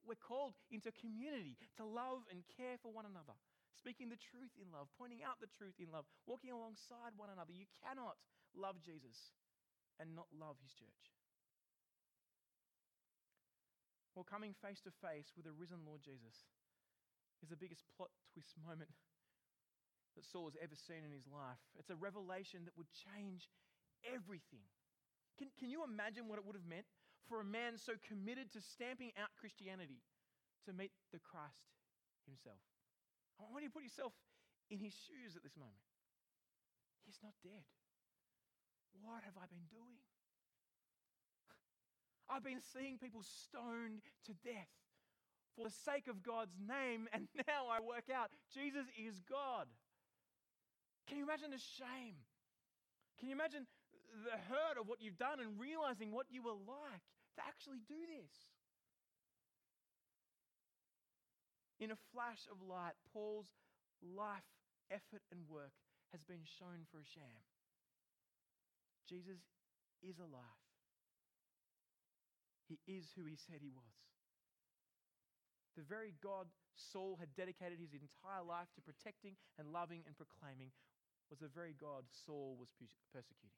We're 0.08 0.20
called 0.20 0.56
into 0.72 0.88
community 0.96 1.56
to 1.76 1.84
love 1.84 2.24
and 2.32 2.44
care 2.56 2.80
for 2.80 2.88
one 2.92 3.04
another, 3.04 3.36
speaking 3.76 4.08
the 4.08 4.20
truth 4.20 4.52
in 4.56 4.72
love, 4.72 4.88
pointing 4.96 5.20
out 5.20 5.36
the 5.40 5.52
truth 5.52 5.76
in 5.76 5.92
love, 5.92 6.08
walking 6.24 6.52
alongside 6.52 7.12
one 7.20 7.28
another. 7.28 7.52
You 7.52 7.68
cannot 7.84 8.16
love 8.56 8.80
Jesus 8.80 9.36
and 10.00 10.16
not 10.16 10.32
love 10.32 10.56
his 10.64 10.72
church. 10.72 11.04
Well, 14.16 14.24
coming 14.24 14.54
face 14.54 14.80
to 14.86 14.92
face 15.02 15.34
with 15.36 15.44
a 15.44 15.52
risen 15.52 15.82
Lord 15.82 16.00
Jesus 16.00 16.46
is 17.42 17.50
the 17.50 17.58
biggest 17.58 17.82
plot 17.98 18.14
twist 18.32 18.54
moment 18.62 18.94
that 20.14 20.22
Saul 20.22 20.46
has 20.46 20.58
ever 20.62 20.78
seen 20.78 21.02
in 21.02 21.10
his 21.10 21.26
life. 21.26 21.58
It's 21.74 21.90
a 21.90 21.98
revelation 21.98 22.62
that 22.64 22.78
would 22.78 22.90
change 22.94 23.50
everything. 24.08 24.66
Can, 25.38 25.48
can 25.58 25.70
you 25.70 25.82
imagine 25.82 26.28
what 26.28 26.38
it 26.38 26.44
would 26.46 26.56
have 26.56 26.68
meant 26.68 26.86
for 27.28 27.40
a 27.40 27.46
man 27.46 27.78
so 27.78 27.96
committed 28.04 28.52
to 28.52 28.60
stamping 28.60 29.10
out 29.18 29.32
Christianity 29.40 30.04
to 30.66 30.72
meet 30.72 30.92
the 31.10 31.18
Christ 31.18 31.74
himself? 32.28 32.60
I 33.40 33.50
want 33.50 33.66
you 33.66 33.70
to 33.70 33.74
put 33.74 33.82
yourself 33.82 34.14
in 34.70 34.78
his 34.78 34.94
shoes 34.94 35.34
at 35.34 35.42
this 35.42 35.58
moment. 35.58 35.82
He's 37.04 37.18
not 37.22 37.34
dead. 37.42 37.66
What 39.02 39.26
have 39.26 39.36
I 39.36 39.50
been 39.50 39.66
doing? 39.68 39.98
I've 42.30 42.46
been 42.46 42.62
seeing 42.62 42.96
people 42.96 43.26
stoned 43.26 44.06
to 44.30 44.32
death 44.46 44.70
for 45.56 45.66
the 45.66 45.74
sake 45.84 46.08
of 46.08 46.22
God's 46.22 46.56
name, 46.58 47.06
and 47.12 47.28
now 47.46 47.70
I 47.70 47.82
work 47.82 48.10
out 48.10 48.30
Jesus 48.54 48.86
is 48.94 49.20
God. 49.20 49.66
Can 51.06 51.18
you 51.18 51.24
imagine 51.24 51.50
the 51.50 51.60
shame? 51.60 52.16
Can 53.18 53.28
you 53.28 53.34
imagine 53.34 53.66
the 54.22 54.38
hurt 54.46 54.78
of 54.78 54.86
what 54.86 55.02
you've 55.02 55.18
done 55.18 55.42
and 55.42 55.58
realizing 55.58 56.14
what 56.14 56.30
you 56.30 56.42
were 56.42 56.54
like 56.54 57.04
to 57.34 57.42
actually 57.42 57.82
do 57.90 57.98
this. 58.06 58.30
In 61.82 61.90
a 61.90 61.98
flash 62.14 62.46
of 62.46 62.62
light, 62.62 62.94
Paul's 63.12 63.50
life, 63.98 64.46
effort, 64.90 65.26
and 65.34 65.42
work 65.50 65.74
has 66.14 66.22
been 66.22 66.46
shown 66.46 66.86
for 66.92 67.02
a 67.02 67.10
sham. 67.12 67.42
Jesus 69.10 69.42
is 70.00 70.22
alive. 70.22 70.62
He 72.70 72.78
is 72.86 73.12
who 73.18 73.26
he 73.26 73.36
said 73.36 73.60
he 73.60 73.74
was. 73.74 73.98
The 75.76 75.82
very 75.82 76.14
God 76.22 76.46
Saul 76.78 77.18
had 77.18 77.34
dedicated 77.34 77.82
his 77.82 77.92
entire 77.92 78.46
life 78.46 78.70
to 78.78 78.86
protecting 78.86 79.34
and 79.58 79.74
loving 79.74 80.06
and 80.06 80.14
proclaiming 80.16 80.70
was 81.28 81.42
the 81.42 81.50
very 81.50 81.74
God 81.74 82.06
Saul 82.24 82.56
was 82.58 82.70
persecuting. 83.10 83.50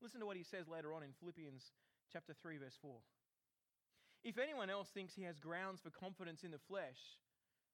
Listen 0.00 0.20
to 0.20 0.26
what 0.26 0.36
he 0.36 0.44
says 0.44 0.68
later 0.68 0.92
on 0.94 1.02
in 1.02 1.10
Philippians 1.18 1.72
chapter 2.12 2.32
3 2.32 2.58
verse 2.58 2.78
4. 2.80 2.94
If 4.24 4.38
anyone 4.38 4.70
else 4.70 4.88
thinks 4.90 5.14
he 5.14 5.22
has 5.22 5.38
grounds 5.38 5.80
for 5.80 5.90
confidence 5.90 6.42
in 6.42 6.50
the 6.50 6.58
flesh, 6.58 6.98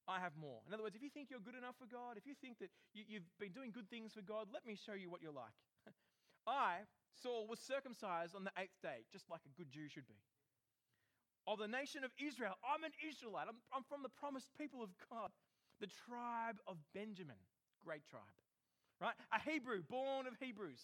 I 0.05 0.21
have 0.21 0.37
more. 0.37 0.61
In 0.69 0.75
other 0.75 0.83
words, 0.85 0.97
if 0.97 1.03
you 1.03 1.09
think 1.09 1.33
you're 1.33 1.41
good 1.41 1.57
enough 1.57 1.77
for 1.81 1.89
God, 1.89 2.21
if 2.21 2.27
you 2.29 2.37
think 2.37 2.61
that 2.61 2.69
you, 2.93 3.25
have 3.25 3.29
been 3.41 3.57
doing 3.57 3.73
good 3.73 3.89
things 3.89 4.13
for 4.13 4.21
God, 4.21 4.53
let 4.53 4.67
me 4.67 4.77
show 4.77 4.93
you 4.93 5.09
what 5.09 5.25
you're 5.25 5.33
like. 5.33 5.57
I, 6.47 6.85
Saul, 7.17 7.49
was 7.49 7.59
circumcised 7.59 8.37
on 8.37 8.45
the 8.45 8.53
eighth 8.61 8.77
day, 8.85 9.09
just 9.13 9.31
like 9.33 9.41
a 9.49 9.57
good 9.57 9.73
Jew 9.73 9.89
should 9.89 10.07
be. 10.07 10.21
Of 11.49 11.59
the 11.59 11.69
nation 11.69 12.05
of 12.05 12.13
Israel, 12.21 12.57
I'm 12.61 12.85
an 12.85 12.93
Israelite. 13.01 13.49
I'm, 13.49 13.61
I'm 13.73 13.85
from 13.89 14.05
the 14.05 14.13
promised 14.13 14.53
people 14.61 14.83
of 14.83 14.93
God, 15.09 15.33
the 15.81 15.89
tribe 15.89 16.61
of 16.69 16.77
Benjamin. 16.93 17.41
Great 17.81 18.05
tribe, 18.05 18.37
right? 19.01 19.17
A 19.33 19.41
Hebrew, 19.41 19.81
born 19.89 20.27
of 20.27 20.37
Hebrews 20.41 20.81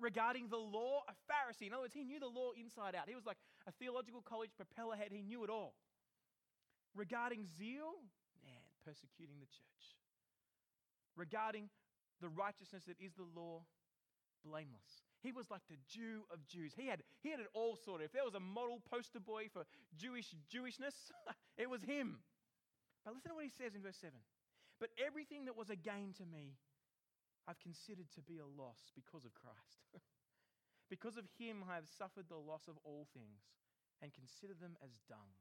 regarding 0.00 0.48
the 0.48 0.56
law, 0.58 1.02
a 1.08 1.14
Pharisee. 1.30 1.66
In 1.66 1.72
other 1.72 1.82
words, 1.82 1.94
he 1.94 2.04
knew 2.04 2.20
the 2.20 2.28
law 2.28 2.50
inside 2.58 2.94
out. 2.94 3.08
He 3.08 3.14
was 3.14 3.26
like 3.26 3.38
a 3.66 3.72
theological 3.72 4.22
college 4.22 4.50
propeller 4.56 4.96
head, 4.96 5.08
he 5.10 5.22
knew 5.22 5.44
it 5.44 5.50
all. 5.50 5.74
Regarding 6.94 7.46
zeal, 7.58 8.02
man, 8.44 8.62
persecuting 8.84 9.38
the 9.38 9.46
church. 9.46 9.96
Regarding 11.16 11.68
the 12.20 12.28
righteousness 12.28 12.84
that 12.86 12.96
is 13.00 13.12
the 13.14 13.26
law, 13.34 13.62
blameless. 14.44 15.04
He 15.22 15.32
was 15.32 15.50
like 15.50 15.60
the 15.68 15.76
Jew 15.86 16.24
of 16.32 16.46
Jews. 16.46 16.72
He 16.76 16.86
had, 16.86 17.02
he 17.22 17.30
had 17.30 17.40
it 17.40 17.46
all 17.52 17.76
sorted. 17.76 18.06
If 18.06 18.12
there 18.12 18.24
was 18.24 18.34
a 18.34 18.40
model 18.40 18.80
poster 18.90 19.20
boy 19.20 19.48
for 19.52 19.64
Jewish 19.96 20.34
Jewishness, 20.48 21.12
it 21.58 21.68
was 21.68 21.82
him. 21.82 22.20
But 23.04 23.14
listen 23.14 23.30
to 23.30 23.34
what 23.36 23.44
he 23.44 23.50
says 23.50 23.74
in 23.74 23.82
verse 23.82 23.98
7. 24.00 24.12
But 24.78 24.88
everything 24.96 25.44
that 25.44 25.56
was 25.56 25.68
a 25.68 25.76
gain 25.76 26.14
to 26.16 26.24
me, 26.24 26.56
I've 27.48 27.60
considered 27.60 28.10
to 28.14 28.22
be 28.22 28.38
a 28.38 28.46
loss 28.46 28.92
because 28.94 29.24
of 29.24 29.34
Christ. 29.34 29.84
because 30.92 31.16
of 31.16 31.24
him, 31.38 31.64
I 31.66 31.74
have 31.74 31.88
suffered 31.88 32.28
the 32.28 32.38
loss 32.38 32.68
of 32.68 32.76
all 32.84 33.06
things 33.12 33.42
and 34.02 34.12
consider 34.12 34.54
them 34.54 34.76
as 34.84 34.90
dung. 35.08 35.34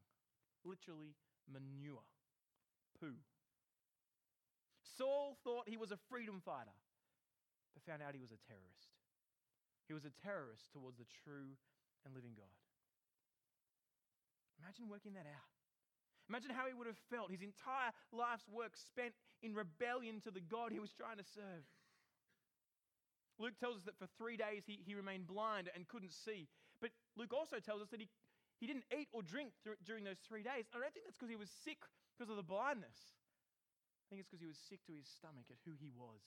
Literally, 0.64 1.16
manure, 1.48 2.04
poo. 3.00 3.16
Saul 5.00 5.38
thought 5.44 5.70
he 5.72 5.80
was 5.80 5.92
a 5.92 6.00
freedom 6.12 6.42
fighter, 6.44 6.76
but 7.74 7.84
found 7.88 8.04
out 8.04 8.12
he 8.12 8.20
was 8.20 8.36
a 8.36 8.42
terrorist. 8.44 8.92
He 9.88 9.96
was 9.96 10.04
a 10.04 10.14
terrorist 10.22 10.68
towards 10.76 11.00
the 11.00 11.08
true 11.24 11.56
and 12.04 12.14
living 12.14 12.36
God. 12.36 12.52
Imagine 14.60 14.92
working 14.92 15.16
that 15.16 15.26
out. 15.26 15.50
Imagine 16.28 16.52
how 16.52 16.68
he 16.68 16.76
would 16.78 16.86
have 16.86 17.00
felt. 17.10 17.32
His 17.32 17.42
entire 17.42 17.90
life's 18.14 18.46
work 18.52 18.78
spent 18.78 19.18
in 19.42 19.56
rebellion 19.56 20.22
to 20.22 20.32
the 20.32 20.44
God 20.44 20.70
he 20.72 20.84
was 20.84 20.94
trying 20.94 21.18
to 21.18 21.26
serve. 21.26 21.66
Luke 23.40 23.56
tells 23.56 23.80
us 23.80 23.86
that 23.88 23.96
for 23.96 24.08
three 24.20 24.36
days 24.36 24.68
he, 24.68 24.84
he 24.84 24.94
remained 24.94 25.26
blind 25.26 25.72
and 25.72 25.88
couldn't 25.88 26.12
see. 26.12 26.52
But 26.84 26.92
Luke 27.16 27.32
also 27.32 27.64
tells 27.64 27.82
us 27.82 27.88
that 27.96 28.04
he, 28.04 28.12
he 28.60 28.68
didn't 28.68 28.88
eat 28.92 29.08
or 29.16 29.24
drink 29.24 29.56
during 29.88 30.04
those 30.04 30.20
three 30.28 30.44
days. 30.44 30.68
I 30.76 30.84
don't 30.84 30.92
think 30.92 31.08
that's 31.08 31.16
because 31.16 31.32
he 31.32 31.40
was 31.40 31.52
sick 31.64 31.80
because 32.14 32.28
of 32.28 32.36
the 32.36 32.44
blindness. 32.44 33.00
I 34.04 34.12
think 34.12 34.20
it's 34.20 34.28
because 34.28 34.44
he 34.44 34.52
was 34.52 34.60
sick 34.60 34.84
to 34.92 34.96
his 34.96 35.08
stomach 35.08 35.48
at 35.48 35.64
who 35.64 35.80
he 35.80 35.88
was, 35.96 36.20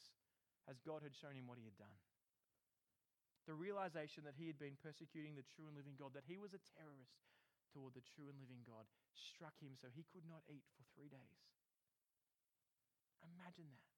as 0.64 0.81
God 0.81 1.05
had 1.05 1.12
shown 1.12 1.37
him 1.37 1.44
what 1.44 1.61
he 1.61 1.68
had 1.68 1.77
done. 1.77 2.01
The 3.44 3.59
realization 3.59 4.25
that 4.25 4.38
he 4.38 4.46
had 4.46 4.57
been 4.57 4.81
persecuting 4.81 5.35
the 5.37 5.44
true 5.44 5.68
and 5.68 5.77
living 5.77 5.98
God, 5.98 6.14
that 6.16 6.31
he 6.31 6.38
was 6.38 6.55
a 6.57 6.62
terrorist 6.79 7.27
toward 7.75 7.92
the 7.92 8.07
true 8.07 8.31
and 8.31 8.38
living 8.38 8.62
God, 8.64 8.87
struck 9.12 9.59
him 9.61 9.75
so 9.77 9.90
he 9.90 10.07
could 10.09 10.25
not 10.25 10.46
eat 10.46 10.64
for 10.79 10.87
three 10.94 11.11
days. 11.11 11.42
Imagine 13.20 13.68
that. 13.75 13.91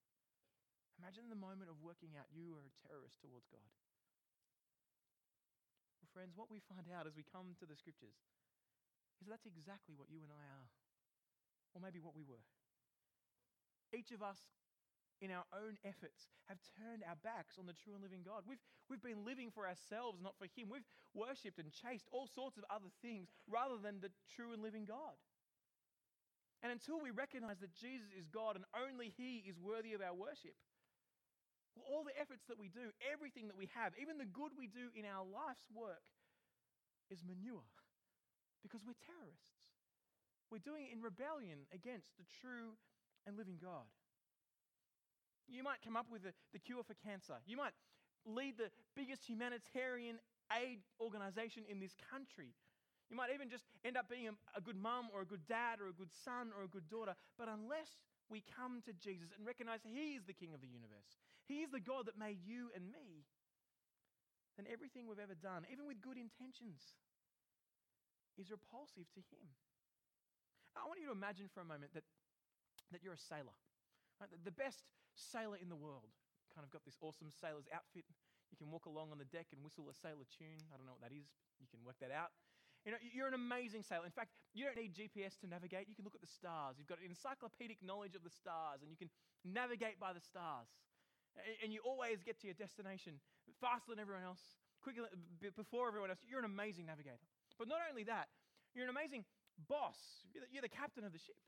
Imagine 0.98 1.28
the 1.28 1.38
moment 1.38 1.68
of 1.70 1.78
working 1.82 2.14
out 2.14 2.30
you 2.30 2.54
are 2.54 2.64
a 2.64 2.74
terrorist 2.86 3.18
towards 3.20 3.50
God. 3.50 3.66
Well, 6.00 6.10
friends, 6.14 6.38
what 6.38 6.52
we 6.52 6.62
find 6.70 6.86
out 6.92 7.06
as 7.08 7.18
we 7.18 7.26
come 7.26 7.58
to 7.58 7.66
the 7.66 7.74
scriptures 7.74 8.16
is 9.18 9.26
that's 9.26 9.46
exactly 9.46 9.94
what 9.94 10.10
you 10.10 10.22
and 10.22 10.30
I 10.30 10.44
are, 10.44 10.68
or 11.74 11.82
maybe 11.82 11.98
what 11.98 12.14
we 12.14 12.26
were. 12.26 12.42
Each 13.94 14.10
of 14.10 14.22
us, 14.22 14.38
in 15.22 15.30
our 15.30 15.46
own 15.54 15.78
efforts, 15.86 16.30
have 16.50 16.58
turned 16.78 17.06
our 17.06 17.18
backs 17.22 17.56
on 17.58 17.66
the 17.66 17.78
true 17.78 17.94
and 17.94 18.02
living 18.02 18.26
God. 18.26 18.42
We've, 18.46 18.60
we've 18.90 19.02
been 19.02 19.22
living 19.24 19.54
for 19.54 19.66
ourselves, 19.66 20.18
not 20.18 20.34
for 20.38 20.50
Him. 20.50 20.66
We've 20.66 20.86
worshipped 21.14 21.62
and 21.62 21.70
chased 21.70 22.10
all 22.10 22.26
sorts 22.26 22.58
of 22.58 22.66
other 22.68 22.90
things 23.00 23.30
rather 23.46 23.78
than 23.78 24.02
the 24.02 24.10
true 24.34 24.52
and 24.52 24.62
living 24.62 24.84
God. 24.84 25.14
And 26.62 26.72
until 26.72 26.98
we 26.98 27.14
recognize 27.14 27.60
that 27.60 27.76
Jesus 27.76 28.08
is 28.16 28.26
God 28.26 28.56
and 28.56 28.64
only 28.74 29.12
He 29.14 29.44
is 29.46 29.60
worthy 29.60 29.94
of 29.94 30.02
our 30.02 30.14
worship, 30.14 30.58
all 31.82 32.06
the 32.06 32.14
efforts 32.14 32.46
that 32.46 32.58
we 32.58 32.70
do, 32.70 32.94
everything 33.02 33.50
that 33.50 33.58
we 33.58 33.66
have, 33.74 33.92
even 33.98 34.18
the 34.18 34.28
good 34.28 34.54
we 34.54 34.70
do 34.70 34.94
in 34.94 35.02
our 35.02 35.26
life's 35.26 35.66
work, 35.74 36.04
is 37.10 37.20
manure 37.26 37.66
because 38.62 38.80
we're 38.86 38.98
terrorists. 39.04 39.58
We're 40.50 40.62
doing 40.62 40.86
it 40.86 40.94
in 40.94 41.02
rebellion 41.02 41.66
against 41.74 42.14
the 42.16 42.24
true 42.40 42.78
and 43.26 43.36
living 43.36 43.58
God. 43.60 43.88
You 45.48 45.62
might 45.62 45.84
come 45.84 45.96
up 45.96 46.06
with 46.08 46.24
the, 46.24 46.32
the 46.52 46.58
cure 46.58 46.84
for 46.84 46.94
cancer. 46.94 47.36
You 47.44 47.56
might 47.56 47.76
lead 48.24 48.56
the 48.56 48.72
biggest 48.96 49.28
humanitarian 49.28 50.16
aid 50.48 50.80
organization 51.00 51.64
in 51.68 51.80
this 51.80 51.92
country. 52.10 52.56
You 53.10 53.16
might 53.16 53.28
even 53.34 53.50
just 53.52 53.64
end 53.84 53.96
up 53.96 54.08
being 54.08 54.32
a, 54.32 54.34
a 54.56 54.60
good 54.60 54.80
mum 54.80 55.12
or 55.12 55.20
a 55.20 55.28
good 55.28 55.44
dad 55.46 55.80
or 55.80 55.88
a 55.88 55.92
good 55.92 56.12
son 56.24 56.48
or 56.56 56.64
a 56.64 56.68
good 56.68 56.88
daughter. 56.88 57.14
But 57.36 57.48
unless 57.52 58.00
we 58.30 58.42
come 58.44 58.80
to 58.88 58.92
Jesus 58.96 59.32
and 59.36 59.46
recognize 59.46 59.84
He 59.84 60.16
is 60.16 60.24
the 60.24 60.36
King 60.36 60.54
of 60.54 60.60
the 60.60 60.70
universe, 60.70 61.18
He 61.46 61.62
is 61.62 61.70
the 61.70 61.82
God 61.82 62.06
that 62.06 62.18
made 62.18 62.40
you 62.44 62.72
and 62.74 62.88
me, 62.88 63.28
then 64.56 64.66
everything 64.70 65.06
we've 65.06 65.22
ever 65.22 65.36
done, 65.36 65.66
even 65.70 65.86
with 65.86 66.00
good 66.00 66.16
intentions, 66.16 66.96
is 68.38 68.50
repulsive 68.50 69.06
to 69.14 69.22
Him. 69.30 69.46
I 70.74 70.86
want 70.90 70.98
you 70.98 71.06
to 71.10 71.14
imagine 71.14 71.46
for 71.46 71.62
a 71.62 71.68
moment 71.68 71.94
that, 71.94 72.02
that 72.90 73.02
you're 73.02 73.14
a 73.14 73.28
sailor, 73.30 73.54
right? 74.18 74.30
the 74.30 74.54
best 74.54 74.82
sailor 75.14 75.58
in 75.58 75.70
the 75.70 75.78
world. 75.78 76.10
Kind 76.54 76.66
of 76.66 76.70
got 76.70 76.86
this 76.86 76.98
awesome 77.02 77.30
sailor's 77.34 77.66
outfit. 77.74 78.06
You 78.50 78.58
can 78.58 78.70
walk 78.70 78.86
along 78.86 79.10
on 79.10 79.18
the 79.18 79.26
deck 79.26 79.50
and 79.50 79.62
whistle 79.62 79.90
a 79.90 79.94
sailor 79.94 80.26
tune. 80.30 80.62
I 80.70 80.78
don't 80.78 80.86
know 80.86 80.94
what 80.94 81.10
that 81.10 81.14
is. 81.14 81.26
You 81.58 81.66
can 81.66 81.82
work 81.82 81.98
that 81.98 82.14
out. 82.14 82.30
You 82.84 82.92
know, 82.92 83.00
you're 83.00 83.26
an 83.26 83.34
amazing 83.34 83.80
sailor. 83.80 84.04
In 84.04 84.12
fact, 84.12 84.36
you 84.52 84.68
don't 84.68 84.76
need 84.76 84.92
GPS 84.92 85.40
to 85.40 85.48
navigate. 85.48 85.88
You 85.88 85.96
can 85.96 86.04
look 86.04 86.14
at 86.14 86.20
the 86.20 86.28
stars. 86.28 86.76
You've 86.76 86.88
got 86.88 87.00
encyclopedic 87.00 87.80
knowledge 87.80 88.12
of 88.12 88.20
the 88.20 88.30
stars, 88.32 88.84
and 88.84 88.92
you 88.92 88.96
can 89.00 89.08
navigate 89.40 89.96
by 89.96 90.12
the 90.12 90.20
stars. 90.20 90.68
And 91.64 91.72
you 91.72 91.80
always 91.82 92.20
get 92.22 92.38
to 92.40 92.46
your 92.46 92.54
destination 92.54 93.18
faster 93.58 93.96
than 93.96 93.98
everyone 93.98 94.22
else, 94.22 94.60
quicker 94.84 95.08
before 95.56 95.88
everyone 95.88 96.12
else. 96.12 96.20
You're 96.28 96.44
an 96.44 96.48
amazing 96.48 96.86
navigator. 96.86 97.24
But 97.58 97.72
not 97.72 97.80
only 97.88 98.04
that, 98.04 98.28
you're 98.76 98.84
an 98.84 98.92
amazing 98.92 99.24
boss. 99.66 99.96
You're 100.52 100.62
the 100.62 100.68
captain 100.68 101.08
of 101.08 101.12
the 101.16 101.18
ship. 101.18 101.40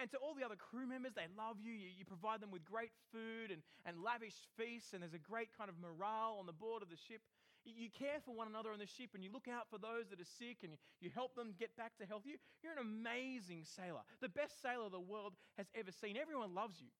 And 0.00 0.08
to 0.12 0.16
all 0.16 0.32
the 0.32 0.40
other 0.40 0.56
crew 0.56 0.88
members, 0.88 1.12
they 1.12 1.28
love 1.36 1.60
you. 1.60 1.72
You, 1.72 1.92
you 1.92 2.04
provide 2.08 2.40
them 2.40 2.48
with 2.48 2.64
great 2.64 2.88
food 3.12 3.52
and, 3.52 3.60
and 3.84 4.00
lavish 4.00 4.32
feasts, 4.56 4.96
and 4.96 5.04
there's 5.04 5.12
a 5.12 5.20
great 5.20 5.52
kind 5.52 5.68
of 5.68 5.76
morale 5.76 6.40
on 6.40 6.48
the 6.48 6.56
board 6.56 6.80
of 6.80 6.88
the 6.88 6.96
ship. 6.96 7.20
You 7.64 7.88
care 7.88 8.20
for 8.20 8.36
one 8.36 8.44
another 8.44 8.76
on 8.76 8.78
the 8.78 8.86
ship 8.86 9.16
and 9.16 9.24
you 9.24 9.32
look 9.32 9.48
out 9.48 9.72
for 9.72 9.80
those 9.80 10.12
that 10.12 10.20
are 10.20 10.32
sick 10.36 10.60
and 10.60 10.76
you, 11.00 11.08
help 11.08 11.32
them 11.32 11.56
get 11.56 11.72
back 11.80 11.96
to 11.96 12.04
health. 12.04 12.28
You, 12.28 12.36
you're 12.60 12.76
an 12.76 12.84
amazing 12.84 13.64
sailor, 13.64 14.04
the 14.20 14.28
best 14.28 14.60
sailor 14.60 14.92
the 14.92 15.00
world 15.00 15.32
has 15.56 15.72
ever 15.72 15.88
seen. 15.88 16.20
Everyone 16.20 16.52
loves 16.52 16.76
you. 16.84 16.92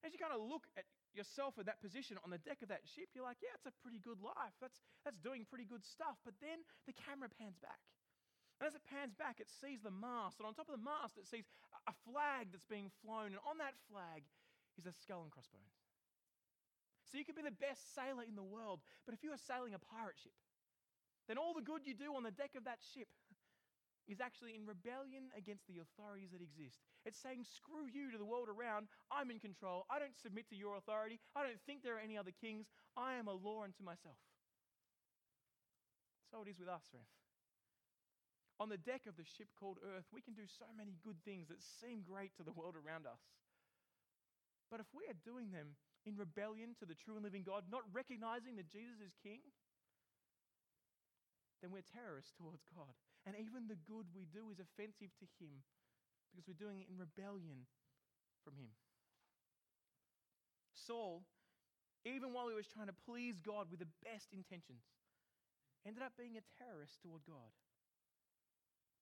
As 0.00 0.16
you 0.16 0.20
kind 0.20 0.32
of 0.32 0.40
look 0.40 0.64
at 0.80 0.88
yourself 1.12 1.60
in 1.60 1.68
that 1.68 1.80
position 1.84 2.16
on 2.24 2.32
the 2.32 2.40
deck 2.40 2.60
of 2.64 2.68
that 2.72 2.84
ship, 2.88 3.12
you're 3.12 3.24
like, 3.24 3.40
yeah, 3.44 3.52
it's 3.56 3.68
a 3.68 3.76
pretty 3.84 4.00
good 4.00 4.20
life. 4.20 4.56
That's, 4.60 4.80
that's 5.04 5.20
doing 5.20 5.44
pretty 5.48 5.64
good 5.68 5.84
stuff. 5.84 6.16
But 6.24 6.36
then 6.40 6.64
the 6.88 6.96
camera 6.96 7.28
pans 7.32 7.56
back. 7.60 7.80
And 8.60 8.68
as 8.68 8.76
it 8.76 8.84
pans 8.88 9.12
back, 9.12 9.40
it 9.40 9.48
sees 9.52 9.84
the 9.84 9.92
mast. 9.92 10.40
And 10.40 10.48
on 10.48 10.56
top 10.56 10.68
of 10.68 10.76
the 10.76 10.84
mast, 10.84 11.20
it 11.20 11.28
sees 11.28 11.44
a 11.88 11.94
flag 12.08 12.52
that's 12.52 12.68
being 12.68 12.88
flown. 13.04 13.36
And 13.36 13.42
on 13.44 13.60
that 13.60 13.76
flag 13.88 14.24
is 14.80 14.88
a 14.88 14.92
skull 14.92 15.24
and 15.24 15.32
crossbones. 15.32 15.85
So 17.06 17.18
you 17.18 17.24
could 17.24 17.38
be 17.38 17.46
the 17.46 17.54
best 17.54 17.94
sailor 17.94 18.26
in 18.26 18.34
the 18.34 18.42
world, 18.42 18.82
but 19.06 19.14
if 19.14 19.22
you 19.22 19.30
are 19.30 19.38
sailing 19.38 19.74
a 19.74 19.82
pirate 19.82 20.18
ship, 20.18 20.34
then 21.30 21.38
all 21.38 21.54
the 21.54 21.62
good 21.62 21.86
you 21.86 21.94
do 21.94 22.14
on 22.14 22.22
the 22.22 22.34
deck 22.34 22.58
of 22.58 22.66
that 22.66 22.82
ship 22.82 23.08
is 24.06 24.22
actually 24.22 24.54
in 24.54 24.66
rebellion 24.66 25.30
against 25.34 25.66
the 25.66 25.82
authorities 25.82 26.30
that 26.30 26.42
exist. 26.42 26.78
It's 27.02 27.18
saying, 27.18 27.42
screw 27.42 27.90
you 27.90 28.10
to 28.14 28.18
the 28.18 28.26
world 28.26 28.46
around. 28.46 28.86
I'm 29.10 29.30
in 29.30 29.42
control. 29.42 29.86
I 29.90 29.98
don't 29.98 30.14
submit 30.14 30.46
to 30.50 30.56
your 30.58 30.78
authority. 30.78 31.18
I 31.34 31.42
don't 31.42 31.58
think 31.66 31.82
there 31.82 31.98
are 31.98 32.06
any 32.06 32.14
other 32.14 32.30
kings. 32.30 32.70
I 32.94 33.18
am 33.18 33.26
a 33.26 33.34
law 33.34 33.66
unto 33.66 33.82
myself. 33.82 34.18
So 36.30 36.42
it 36.42 36.50
is 36.50 36.58
with 36.58 36.70
us, 36.70 36.86
friends. 36.90 37.10
On 38.58 38.70
the 38.70 38.78
deck 38.78 39.04
of 39.06 39.18
the 39.18 39.26
ship 39.26 39.50
called 39.58 39.78
Earth, 39.82 40.06
we 40.14 40.22
can 40.22 40.34
do 40.34 40.46
so 40.46 40.66
many 40.78 40.94
good 41.02 41.18
things 41.26 41.50
that 41.50 41.60
seem 41.60 42.06
great 42.06 42.34
to 42.38 42.42
the 42.46 42.54
world 42.54 42.74
around 42.78 43.06
us. 43.06 43.20
But 44.70 44.80
if 44.80 44.86
we 44.94 45.04
are 45.10 45.18
doing 45.26 45.50
them 45.52 45.74
in 46.06 46.14
rebellion 46.16 46.78
to 46.78 46.86
the 46.86 46.94
true 46.94 47.18
and 47.18 47.24
living 47.26 47.42
God, 47.42 47.66
not 47.66 47.82
recognizing 47.92 48.54
that 48.56 48.70
Jesus 48.70 49.02
is 49.02 49.18
King, 49.20 49.42
then 51.60 51.74
we're 51.74 51.84
terrorists 51.84 52.32
towards 52.38 52.62
God. 52.70 52.94
And 53.26 53.34
even 53.34 53.66
the 53.66 53.80
good 53.90 54.06
we 54.14 54.30
do 54.30 54.54
is 54.54 54.62
offensive 54.62 55.10
to 55.18 55.26
Him 55.42 55.66
because 56.30 56.46
we're 56.46 56.62
doing 56.62 56.78
it 56.78 56.86
in 56.86 56.94
rebellion 56.94 57.66
from 58.46 58.54
Him. 58.54 58.70
Saul, 60.78 61.26
even 62.06 62.30
while 62.30 62.46
he 62.46 62.54
was 62.54 62.70
trying 62.70 62.86
to 62.86 62.94
please 62.94 63.42
God 63.42 63.66
with 63.66 63.82
the 63.82 63.90
best 64.06 64.30
intentions, 64.30 64.86
ended 65.82 66.06
up 66.06 66.14
being 66.14 66.38
a 66.38 66.44
terrorist 66.54 67.02
toward 67.02 67.26
God. 67.26 67.50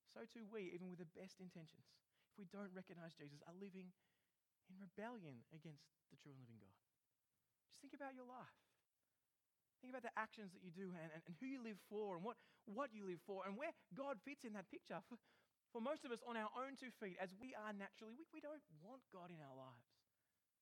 So 0.09 0.25
too 0.25 0.49
we, 0.49 0.73
even 0.73 0.89
with 0.89 0.97
the 0.97 1.13
best 1.13 1.37
intentions, 1.37 1.85
if 2.31 2.39
we 2.41 2.49
don't 2.49 2.73
recognize 2.73 3.13
Jesus, 3.13 3.43
are 3.45 3.53
living 3.53 3.93
in 4.71 4.75
rebellion 4.81 5.45
against 5.53 5.85
the 6.09 6.17
true 6.17 6.33
and 6.33 6.41
living 6.41 6.57
God. 6.57 6.73
Just 7.75 7.83
think 7.83 7.91
about 7.91 8.15
your 8.15 8.23
life. 8.23 8.55
Think 9.83 9.91
about 9.91 10.07
the 10.07 10.15
actions 10.15 10.55
that 10.55 10.63
you 10.63 10.71
do 10.71 10.95
and, 10.95 11.11
and, 11.11 11.21
and, 11.27 11.35
who 11.43 11.45
you 11.51 11.59
live 11.59 11.75
for 11.91 12.15
and 12.15 12.23
what, 12.23 12.39
what 12.63 12.95
you 12.95 13.03
live 13.03 13.19
for 13.27 13.43
and 13.43 13.59
where 13.59 13.75
God 13.91 14.15
fits 14.23 14.47
in 14.47 14.55
that 14.55 14.71
picture. 14.71 15.03
For, 15.11 15.19
for 15.75 15.83
most 15.83 16.07
of 16.07 16.15
us, 16.15 16.23
on 16.23 16.39
our 16.39 16.47
own 16.55 16.79
two 16.79 16.89
feet, 17.03 17.19
as 17.19 17.35
we 17.35 17.51
are 17.51 17.75
naturally, 17.75 18.15
we, 18.15 18.23
we 18.31 18.39
don't 18.39 18.63
want 18.79 19.03
God 19.11 19.27
in 19.27 19.43
our 19.43 19.51
lives 19.51 19.91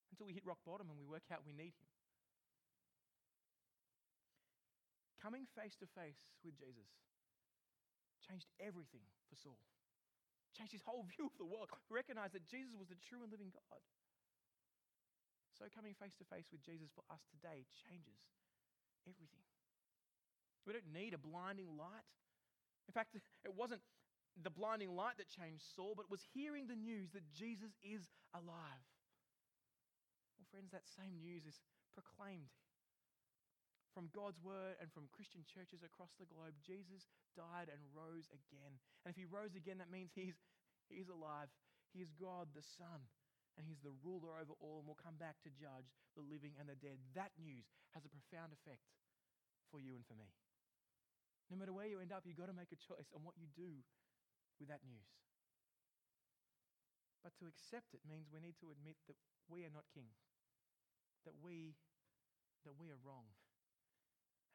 until 0.10 0.26
we 0.26 0.34
hit 0.34 0.42
rock 0.42 0.60
bottom 0.66 0.90
and 0.90 0.98
we 0.98 1.06
work 1.06 1.30
out 1.30 1.46
we 1.46 1.54
need 1.54 1.78
Him. 1.78 1.94
Coming 5.22 5.46
face 5.54 5.78
to 5.80 5.88
face 5.94 6.20
with 6.42 6.58
Jesus 6.58 6.90
changed 8.28 8.48
everything 8.60 9.04
for 9.28 9.36
Saul, 9.36 9.60
changed 10.56 10.72
his 10.72 10.84
whole 10.84 11.06
view 11.16 11.28
of 11.28 11.36
the 11.38 11.48
world. 11.48 11.70
Recognized 11.92 12.34
that 12.34 12.48
Jesus 12.48 12.74
was 12.74 12.88
the 12.88 13.00
true 13.04 13.22
and 13.24 13.32
living 13.32 13.52
God. 13.54 13.80
So, 15.54 15.70
coming 15.70 15.94
face 15.94 16.18
to 16.18 16.26
face 16.26 16.50
with 16.50 16.66
Jesus 16.66 16.90
for 16.98 17.06
us 17.14 17.22
today 17.30 17.70
changes 17.86 18.18
everything. 19.06 19.46
We 20.66 20.74
don't 20.74 20.90
need 20.90 21.14
a 21.14 21.22
blinding 21.22 21.78
light. 21.78 22.08
In 22.90 22.94
fact, 22.94 23.14
it 23.48 23.54
wasn't 23.54 23.86
the 24.42 24.50
blinding 24.50 24.90
light 24.98 25.22
that 25.22 25.30
changed 25.30 25.62
Saul, 25.78 25.94
but 25.94 26.10
was 26.10 26.26
hearing 26.34 26.66
the 26.66 26.80
news 26.80 27.14
that 27.14 27.30
Jesus 27.38 27.78
is 27.86 28.10
alive. 28.34 28.86
Well, 30.42 30.50
friends, 30.50 30.74
that 30.74 30.90
same 30.90 31.22
news 31.22 31.46
is 31.46 31.62
proclaimed 31.94 32.50
from 33.94 34.10
God's 34.10 34.42
word 34.42 34.82
and 34.82 34.90
from 34.90 35.06
Christian 35.14 35.46
churches 35.46 35.86
across 35.86 36.10
the 36.18 36.26
globe. 36.26 36.58
Jesus 36.66 37.06
died 37.38 37.70
and 37.70 37.78
rose 37.94 38.26
again. 38.34 38.82
And 39.06 39.14
if 39.14 39.18
he 39.22 39.30
rose 39.30 39.54
again, 39.54 39.78
that 39.78 39.94
means 39.94 40.10
he's, 40.18 40.42
he's 40.90 41.14
alive. 41.14 41.54
He 41.94 42.02
is 42.02 42.10
God 42.18 42.50
the 42.58 42.66
Son 42.66 43.06
and 43.58 43.66
he's 43.70 43.82
the 43.86 43.94
ruler 44.02 44.34
over 44.38 44.58
all 44.58 44.82
and 44.82 44.88
will 44.90 44.98
come 44.98 45.18
back 45.18 45.38
to 45.46 45.50
judge 45.54 45.94
the 46.18 46.26
living 46.26 46.58
and 46.58 46.70
the 46.70 46.78
dead. 46.78 46.98
That 47.14 47.34
news 47.38 47.70
has 47.94 48.06
a 48.06 48.12
profound 48.12 48.54
effect 48.54 48.86
for 49.70 49.78
you 49.78 49.94
and 49.94 50.06
for 50.06 50.18
me. 50.18 50.34
No 51.52 51.60
matter 51.60 51.74
where 51.76 51.86
you 51.86 52.02
end 52.02 52.10
up, 52.10 52.26
you've 52.26 52.40
got 52.40 52.50
to 52.50 52.56
make 52.56 52.74
a 52.74 52.80
choice 52.80 53.14
on 53.14 53.22
what 53.22 53.38
you 53.38 53.46
do 53.54 53.84
with 54.58 54.70
that 54.74 54.82
news. 54.82 55.06
But 57.22 57.38
to 57.40 57.48
accept 57.48 57.96
it 57.96 58.04
means 58.04 58.28
we 58.28 58.44
need 58.44 58.60
to 58.60 58.74
admit 58.74 59.00
that 59.08 59.16
we 59.48 59.64
are 59.64 59.72
not 59.72 59.88
king, 59.94 60.12
that 61.24 61.38
we, 61.40 61.78
that 62.68 62.76
we 62.76 62.92
are 62.92 63.00
wrong. 63.00 63.32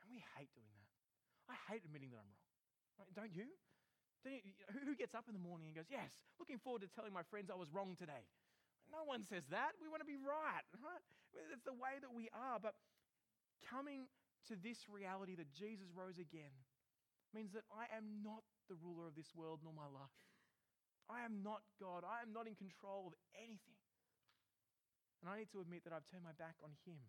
And 0.05 0.13
we 0.13 0.21
hate 0.37 0.53
doing 0.53 0.75
that. 0.77 0.93
I 1.49 1.57
hate 1.73 1.85
admitting 1.89 2.13
that 2.13 2.21
I'm 2.21 2.29
wrong. 2.29 2.45
Right? 3.01 3.13
Don't 3.17 3.33
you? 3.33 3.49
Don't 4.21 4.45
you? 4.45 4.53
Who 4.85 4.93
gets 4.99 5.17
up 5.17 5.31
in 5.31 5.35
the 5.35 5.41
morning 5.41 5.73
and 5.73 5.77
goes, 5.77 5.89
Yes, 5.89 6.13
looking 6.37 6.61
forward 6.61 6.85
to 6.85 6.91
telling 6.93 7.13
my 7.13 7.25
friends 7.33 7.49
I 7.49 7.57
was 7.57 7.73
wrong 7.73 7.97
today? 7.97 8.29
No 8.89 9.05
one 9.05 9.23
says 9.25 9.45
that. 9.53 9.77
We 9.81 9.89
want 9.89 10.01
to 10.01 10.09
be 10.09 10.19
right, 10.19 10.65
right? 10.81 11.05
It's 11.53 11.65
the 11.65 11.77
way 11.77 12.01
that 12.01 12.13
we 12.13 12.33
are. 12.33 12.57
But 12.57 12.75
coming 13.69 14.09
to 14.49 14.57
this 14.57 14.89
reality 14.89 15.37
that 15.37 15.53
Jesus 15.53 15.93
rose 15.93 16.17
again 16.17 16.55
means 17.37 17.53
that 17.53 17.69
I 17.69 17.89
am 17.93 18.25
not 18.25 18.41
the 18.73 18.81
ruler 18.81 19.05
of 19.05 19.15
this 19.15 19.37
world 19.37 19.61
nor 19.61 19.77
my 19.77 19.89
life. 19.89 20.17
I 21.09 21.25
am 21.25 21.45
not 21.45 21.65
God. 21.81 22.05
I 22.05 22.25
am 22.25 22.33
not 22.33 22.49
in 22.49 22.57
control 22.57 23.09
of 23.09 23.15
anything. 23.37 23.77
And 25.21 25.29
I 25.29 25.41
need 25.41 25.53
to 25.53 25.61
admit 25.61 25.85
that 25.85 25.93
I've 25.93 26.07
turned 26.09 26.25
my 26.25 26.37
back 26.37 26.57
on 26.65 26.73
Him. 26.85 27.01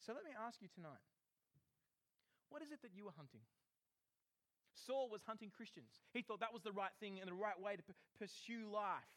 So 0.00 0.16
let 0.16 0.24
me 0.24 0.32
ask 0.32 0.60
you 0.64 0.68
tonight 0.72 1.04
what 2.48 2.62
is 2.62 2.72
it 2.72 2.82
that 2.82 2.90
you 2.96 3.06
are 3.06 3.14
hunting? 3.14 3.44
Saul 4.86 5.08
was 5.10 5.22
hunting 5.26 5.50
Christians. 5.50 5.90
He 6.12 6.22
thought 6.22 6.40
that 6.40 6.52
was 6.52 6.62
the 6.62 6.72
right 6.72 6.92
thing 7.00 7.20
and 7.20 7.28
the 7.28 7.34
right 7.34 7.58
way 7.60 7.76
to 7.76 7.82
p- 7.82 7.92
pursue 8.18 8.68
life. 8.72 9.12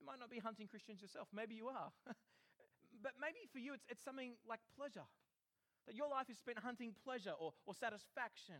You 0.00 0.06
might 0.06 0.20
not 0.20 0.30
be 0.30 0.38
hunting 0.38 0.66
Christians 0.66 1.00
yourself. 1.00 1.28
Maybe 1.32 1.54
you 1.54 1.68
are. 1.68 1.90
but 3.02 3.12
maybe 3.20 3.48
for 3.52 3.58
you, 3.58 3.72
it's, 3.74 3.84
it's 3.88 4.04
something 4.04 4.36
like 4.48 4.60
pleasure. 4.76 5.06
That 5.86 5.94
your 5.94 6.08
life 6.08 6.28
is 6.28 6.38
spent 6.38 6.58
hunting 6.58 6.94
pleasure 7.04 7.34
or, 7.38 7.52
or 7.64 7.74
satisfaction 7.74 8.58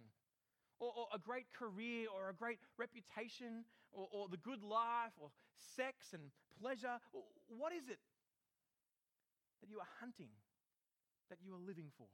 or, 0.79 0.93
or 0.97 1.07
a 1.15 1.19
great 1.19 1.47
career 1.53 2.07
or 2.13 2.31
a 2.31 2.35
great 2.35 2.59
reputation 2.79 3.65
or, 3.93 4.09
or 4.13 4.29
the 4.29 4.37
good 4.37 4.63
life 4.63 5.13
or 5.21 5.31
sex 5.77 6.13
and 6.13 6.23
pleasure. 6.61 6.99
What 7.49 7.73
is 7.73 7.89
it 7.89 7.99
that 9.61 9.71
you 9.71 9.79
are 9.79 9.91
hunting, 10.01 10.31
that 11.31 11.39
you 11.43 11.55
are 11.55 11.63
living 11.67 11.91
for? 11.97 12.07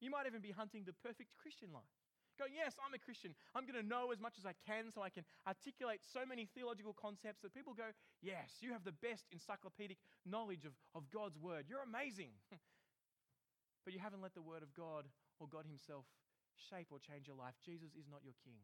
You 0.00 0.10
might 0.10 0.26
even 0.26 0.40
be 0.40 0.50
hunting 0.50 0.82
the 0.84 0.96
perfect 1.04 1.30
Christian 1.40 1.72
life. 1.72 1.90
Go, 2.34 2.50
yes, 2.50 2.74
I'm 2.82 2.90
a 2.90 2.98
Christian. 2.98 3.30
I'm 3.54 3.62
going 3.62 3.78
to 3.78 3.86
know 3.86 4.10
as 4.10 4.18
much 4.18 4.42
as 4.42 4.46
I 4.46 4.58
can 4.66 4.90
so 4.90 5.06
I 5.06 5.10
can 5.10 5.22
articulate 5.46 6.02
so 6.02 6.26
many 6.26 6.50
theological 6.50 6.90
concepts 6.90 7.46
that 7.46 7.54
people 7.54 7.78
go, 7.78 7.94
yes, 8.18 8.58
you 8.58 8.74
have 8.74 8.82
the 8.82 8.96
best 8.98 9.30
encyclopedic 9.30 10.02
knowledge 10.26 10.66
of, 10.66 10.74
of 10.98 11.06
God's 11.14 11.38
word. 11.38 11.70
You're 11.70 11.86
amazing. 11.86 12.34
but 13.86 13.94
you 13.94 14.02
haven't 14.02 14.24
let 14.24 14.34
the 14.34 14.42
word 14.42 14.66
of 14.66 14.74
God 14.74 15.06
or 15.38 15.46
God 15.46 15.68
Himself 15.68 16.10
shape 16.58 16.90
or 16.90 16.98
change 16.98 17.30
your 17.30 17.38
life. 17.38 17.54
Jesus 17.62 17.94
is 17.94 18.10
not 18.10 18.26
your 18.26 18.34
king. 18.42 18.58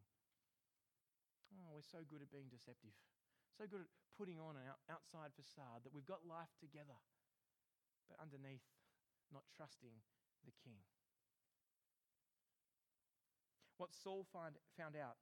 Oh, 1.54 1.78
we're 1.78 1.86
so 1.86 2.02
good 2.06 2.22
at 2.22 2.30
being 2.30 2.50
deceptive, 2.50 2.94
so 3.58 3.66
good 3.66 3.82
at 3.82 3.90
putting 4.14 4.38
on 4.38 4.54
an 4.54 4.66
outside 4.86 5.34
facade 5.34 5.82
that 5.82 5.90
we've 5.90 6.06
got 6.06 6.22
life 6.22 6.50
together, 6.62 6.94
but 8.06 8.22
underneath, 8.22 8.62
not 9.34 9.42
trusting 9.50 9.94
the 10.46 10.54
king. 10.62 10.78
What 13.80 13.96
Saul 13.96 14.28
find, 14.28 14.52
found 14.76 14.92
out 14.92 15.16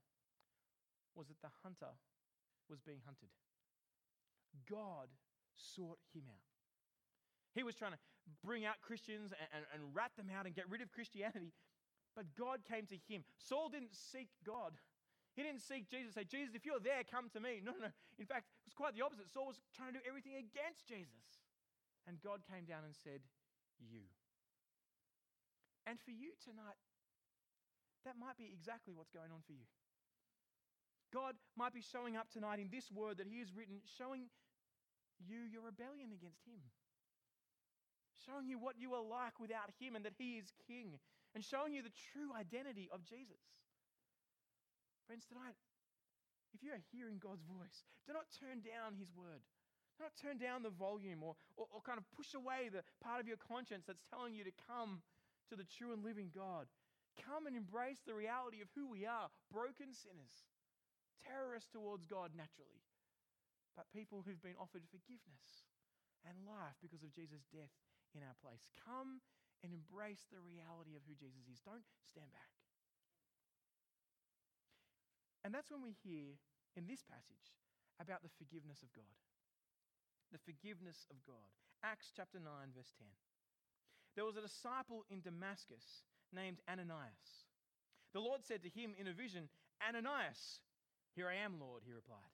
was 1.15 1.31
that 1.31 1.39
the 1.47 1.55
hunter 1.63 1.95
was 2.67 2.83
being 2.83 2.99
hunted. 3.07 3.31
God 4.67 5.07
sought 5.55 6.03
him 6.11 6.27
out. 6.27 6.51
He 7.55 7.63
was 7.63 7.79
trying 7.79 7.95
to 7.95 8.03
bring 8.43 8.67
out 8.67 8.83
Christians 8.83 9.31
and, 9.31 9.47
and, 9.55 9.63
and 9.71 9.95
rat 9.95 10.11
them 10.19 10.27
out 10.35 10.51
and 10.51 10.59
get 10.59 10.67
rid 10.67 10.83
of 10.83 10.91
Christianity, 10.91 11.55
but 12.19 12.27
God 12.35 12.67
came 12.67 12.83
to 12.91 12.99
him. 13.07 13.23
Saul 13.39 13.71
didn't 13.71 13.95
seek 13.95 14.27
God. 14.43 14.75
He 15.39 15.47
didn't 15.47 15.63
seek 15.63 15.87
Jesus, 15.87 16.19
say, 16.19 16.27
Jesus, 16.27 16.59
if 16.59 16.67
you're 16.67 16.83
there, 16.83 17.07
come 17.07 17.31
to 17.31 17.39
me. 17.39 17.63
No, 17.63 17.71
no, 17.79 17.87
no. 17.87 17.95
In 18.19 18.27
fact, 18.27 18.51
it 18.51 18.67
was 18.67 18.75
quite 18.75 18.99
the 18.99 19.07
opposite. 19.07 19.31
Saul 19.31 19.55
was 19.55 19.63
trying 19.71 19.95
to 19.95 20.03
do 20.03 20.05
everything 20.05 20.35
against 20.35 20.83
Jesus. 20.91 21.47
And 22.11 22.19
God 22.19 22.43
came 22.43 22.67
down 22.67 22.83
and 22.83 22.91
said, 22.91 23.23
You. 23.79 24.03
And 25.87 26.03
for 26.03 26.11
you 26.11 26.35
tonight, 26.43 26.75
that 28.05 28.19
might 28.19 28.37
be 28.37 28.51
exactly 28.53 28.95
what's 28.95 29.11
going 29.11 29.31
on 29.33 29.43
for 29.47 29.53
you. 29.53 29.67
God 31.13 31.35
might 31.57 31.73
be 31.73 31.81
showing 31.81 32.17
up 32.17 32.29
tonight 32.29 32.61
in 32.61 32.69
this 32.69 32.93
word 32.93 33.19
that 33.19 33.27
He 33.27 33.41
has 33.41 33.49
written, 33.55 33.81
showing 33.97 34.29
you 35.25 35.41
your 35.49 35.65
rebellion 35.65 36.13
against 36.13 36.45
Him, 36.45 36.61
showing 38.29 38.47
you 38.47 38.61
what 38.61 38.77
you 38.77 38.93
are 38.93 39.03
like 39.03 39.41
without 39.41 39.73
Him 39.81 39.97
and 39.97 40.05
that 40.05 40.21
He 40.21 40.37
is 40.37 40.53
King, 40.69 41.01
and 41.35 41.41
showing 41.41 41.73
you 41.73 41.81
the 41.81 41.95
true 42.13 42.31
identity 42.37 42.93
of 42.93 43.05
Jesus. 43.09 43.41
Friends, 45.09 45.25
tonight, 45.25 45.57
if 46.53 46.61
you 46.61 46.73
are 46.77 46.85
hearing 46.93 47.17
God's 47.17 47.45
voice, 47.49 47.85
do 48.05 48.13
not 48.13 48.29
turn 48.37 48.61
down 48.61 49.01
His 49.01 49.09
word. 49.17 49.41
Do 49.97 50.05
not 50.05 50.15
turn 50.21 50.39
down 50.39 50.63
the 50.63 50.71
volume 50.71 51.25
or, 51.25 51.35
or, 51.57 51.67
or 51.73 51.81
kind 51.81 51.99
of 51.99 52.05
push 52.15 52.37
away 52.37 52.69
the 52.71 52.85
part 53.03 53.19
of 53.19 53.27
your 53.27 53.41
conscience 53.41 53.83
that's 53.89 54.05
telling 54.13 54.37
you 54.37 54.45
to 54.45 54.55
come 54.69 55.01
to 55.51 55.57
the 55.57 55.67
true 55.67 55.93
and 55.93 56.05
living 56.05 56.31
God. 56.31 56.69
Come 57.19 57.51
and 57.51 57.59
embrace 57.59 58.01
the 58.07 58.15
reality 58.17 58.63
of 58.63 58.71
who 58.73 58.89
we 58.89 59.05
are 59.05 59.29
broken 59.51 59.91
sinners, 59.91 60.47
terrorists 61.23 61.71
towards 61.71 62.07
God 62.07 62.33
naturally, 62.35 62.87
but 63.75 63.91
people 63.91 64.23
who've 64.23 64.43
been 64.43 64.59
offered 64.59 64.87
forgiveness 64.89 65.67
and 66.27 66.35
life 66.47 66.79
because 66.83 67.03
of 67.03 67.15
Jesus' 67.15 67.47
death 67.51 67.75
in 68.15 68.23
our 68.23 68.39
place. 68.39 68.71
Come 68.79 69.21
and 69.63 69.75
embrace 69.75 70.27
the 70.31 70.43
reality 70.43 70.95
of 70.95 71.03
who 71.07 71.19
Jesus 71.19 71.47
is. 71.51 71.63
Don't 71.67 71.87
stand 72.07 72.31
back. 72.31 72.55
And 75.43 75.55
that's 75.55 75.71
when 75.71 75.83
we 75.83 75.95
hear 76.05 76.39
in 76.77 76.87
this 76.87 77.03
passage 77.03 77.55
about 77.99 78.23
the 78.23 78.35
forgiveness 78.39 78.83
of 78.83 78.91
God. 78.95 79.19
The 80.31 80.43
forgiveness 80.43 81.09
of 81.11 81.19
God. 81.25 81.51
Acts 81.83 82.13
chapter 82.15 82.39
9, 82.39 82.47
verse 82.75 82.93
10. 82.99 83.07
There 84.15 84.27
was 84.27 84.37
a 84.37 84.45
disciple 84.45 85.07
in 85.09 85.23
Damascus 85.23 86.05
named 86.33 86.59
Ananias. 86.71 87.47
The 88.13 88.21
Lord 88.21 88.45
said 88.45 88.63
to 88.63 88.69
him 88.69 88.95
in 88.99 89.09
a 89.09 89.13
vision, 89.13 89.49
Ananias, 89.87 90.61
here 91.15 91.29
I 91.29 91.45
am, 91.45 91.61
Lord, 91.61 91.83
he 91.85 91.93
replied. 91.93 92.33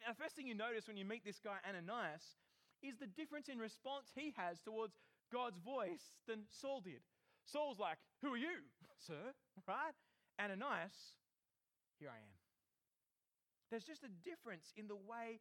Now, 0.00 0.12
the 0.12 0.22
first 0.22 0.36
thing 0.36 0.46
you 0.46 0.54
notice 0.54 0.86
when 0.86 0.96
you 0.96 1.04
meet 1.04 1.24
this 1.24 1.40
guy, 1.40 1.56
Ananias, 1.66 2.36
is 2.82 2.96
the 2.98 3.06
difference 3.06 3.48
in 3.48 3.58
response 3.58 4.12
he 4.14 4.34
has 4.36 4.60
towards 4.60 4.98
God's 5.32 5.58
voice 5.58 6.12
than 6.28 6.44
Saul 6.50 6.80
did. 6.80 7.00
Saul's 7.44 7.78
like, 7.78 7.98
Who 8.22 8.34
are 8.34 8.36
you, 8.36 8.66
sir? 9.06 9.32
Right? 9.66 9.96
Ananias, 10.38 11.16
here 11.98 12.10
I 12.10 12.20
am. 12.20 12.36
There's 13.70 13.84
just 13.84 14.04
a 14.04 14.12
difference 14.22 14.72
in 14.76 14.86
the 14.86 14.96
way 14.96 15.40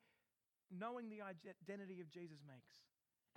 knowing 0.72 1.10
the 1.10 1.22
identity 1.22 2.02
of 2.02 2.10
Jesus 2.10 2.40
makes. 2.48 2.82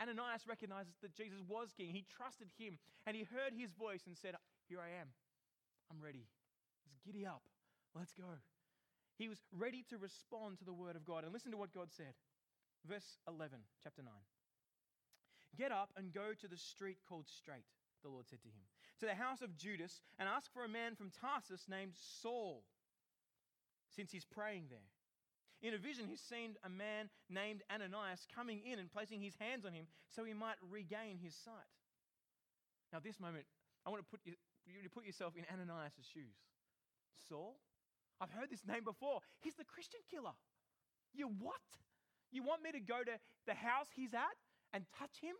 Ananias 0.00 0.46
recognizes 0.46 0.94
that 1.02 1.14
Jesus 1.14 1.38
was 1.46 1.74
king. 1.76 1.90
He 1.90 2.06
trusted 2.16 2.48
him 2.58 2.78
and 3.06 3.16
he 3.16 3.24
heard 3.24 3.52
his 3.52 3.72
voice 3.72 4.06
and 4.06 4.16
said, 4.16 4.34
Here 4.68 4.78
I 4.78 5.00
am. 5.00 5.08
I'm 5.90 6.00
ready. 6.00 6.26
Let's 6.86 7.00
giddy 7.04 7.26
up. 7.26 7.42
Let's 7.94 8.12
go. 8.12 8.38
He 9.18 9.28
was 9.28 9.42
ready 9.50 9.84
to 9.90 9.98
respond 9.98 10.58
to 10.58 10.64
the 10.64 10.72
word 10.72 10.94
of 10.94 11.04
God. 11.04 11.24
And 11.24 11.32
listen 11.32 11.50
to 11.50 11.58
what 11.58 11.74
God 11.74 11.88
said. 11.90 12.14
Verse 12.86 13.18
11, 13.26 13.58
chapter 13.82 14.02
9. 14.02 14.12
Get 15.56 15.72
up 15.72 15.90
and 15.96 16.12
go 16.12 16.30
to 16.38 16.46
the 16.46 16.56
street 16.56 16.98
called 17.08 17.26
Straight, 17.26 17.66
the 18.04 18.10
Lord 18.10 18.28
said 18.28 18.42
to 18.42 18.48
him, 18.48 18.62
to 19.00 19.06
the 19.06 19.14
house 19.14 19.42
of 19.42 19.56
Judas, 19.56 20.02
and 20.18 20.28
ask 20.28 20.52
for 20.52 20.64
a 20.64 20.68
man 20.68 20.94
from 20.94 21.10
Tarsus 21.10 21.66
named 21.68 21.94
Saul 22.22 22.62
since 23.90 24.12
he's 24.12 24.24
praying 24.24 24.66
there. 24.70 24.86
In 25.62 25.74
a 25.74 25.78
vision, 25.78 26.06
he's 26.06 26.22
seen 26.22 26.54
a 26.62 26.70
man 26.70 27.10
named 27.28 27.62
Ananias 27.66 28.26
coming 28.30 28.62
in 28.62 28.78
and 28.78 28.90
placing 28.90 29.20
his 29.20 29.34
hands 29.40 29.66
on 29.66 29.72
him 29.72 29.86
so 30.08 30.22
he 30.22 30.32
might 30.32 30.56
regain 30.62 31.18
his 31.18 31.34
sight. 31.34 31.72
Now, 32.92 33.00
this 33.02 33.18
moment, 33.18 33.44
I 33.84 33.90
want 33.90 34.02
to 34.02 34.08
put 34.08 34.20
you, 34.24 34.34
you 34.66 34.82
to 34.82 34.90
put 34.90 35.04
yourself 35.04 35.34
in 35.34 35.44
Ananias' 35.50 36.06
shoes. 36.06 36.38
Saul? 37.28 37.58
I've 38.20 38.30
heard 38.30 38.50
this 38.50 38.66
name 38.66 38.84
before. 38.84 39.20
He's 39.40 39.54
the 39.54 39.66
Christian 39.66 40.00
killer. 40.10 40.34
You 41.14 41.30
what? 41.38 41.62
You 42.30 42.42
want 42.42 42.62
me 42.62 42.72
to 42.72 42.80
go 42.80 43.02
to 43.02 43.18
the 43.46 43.54
house 43.54 43.88
he's 43.94 44.14
at 44.14 44.36
and 44.72 44.84
touch 44.98 45.18
him? 45.20 45.34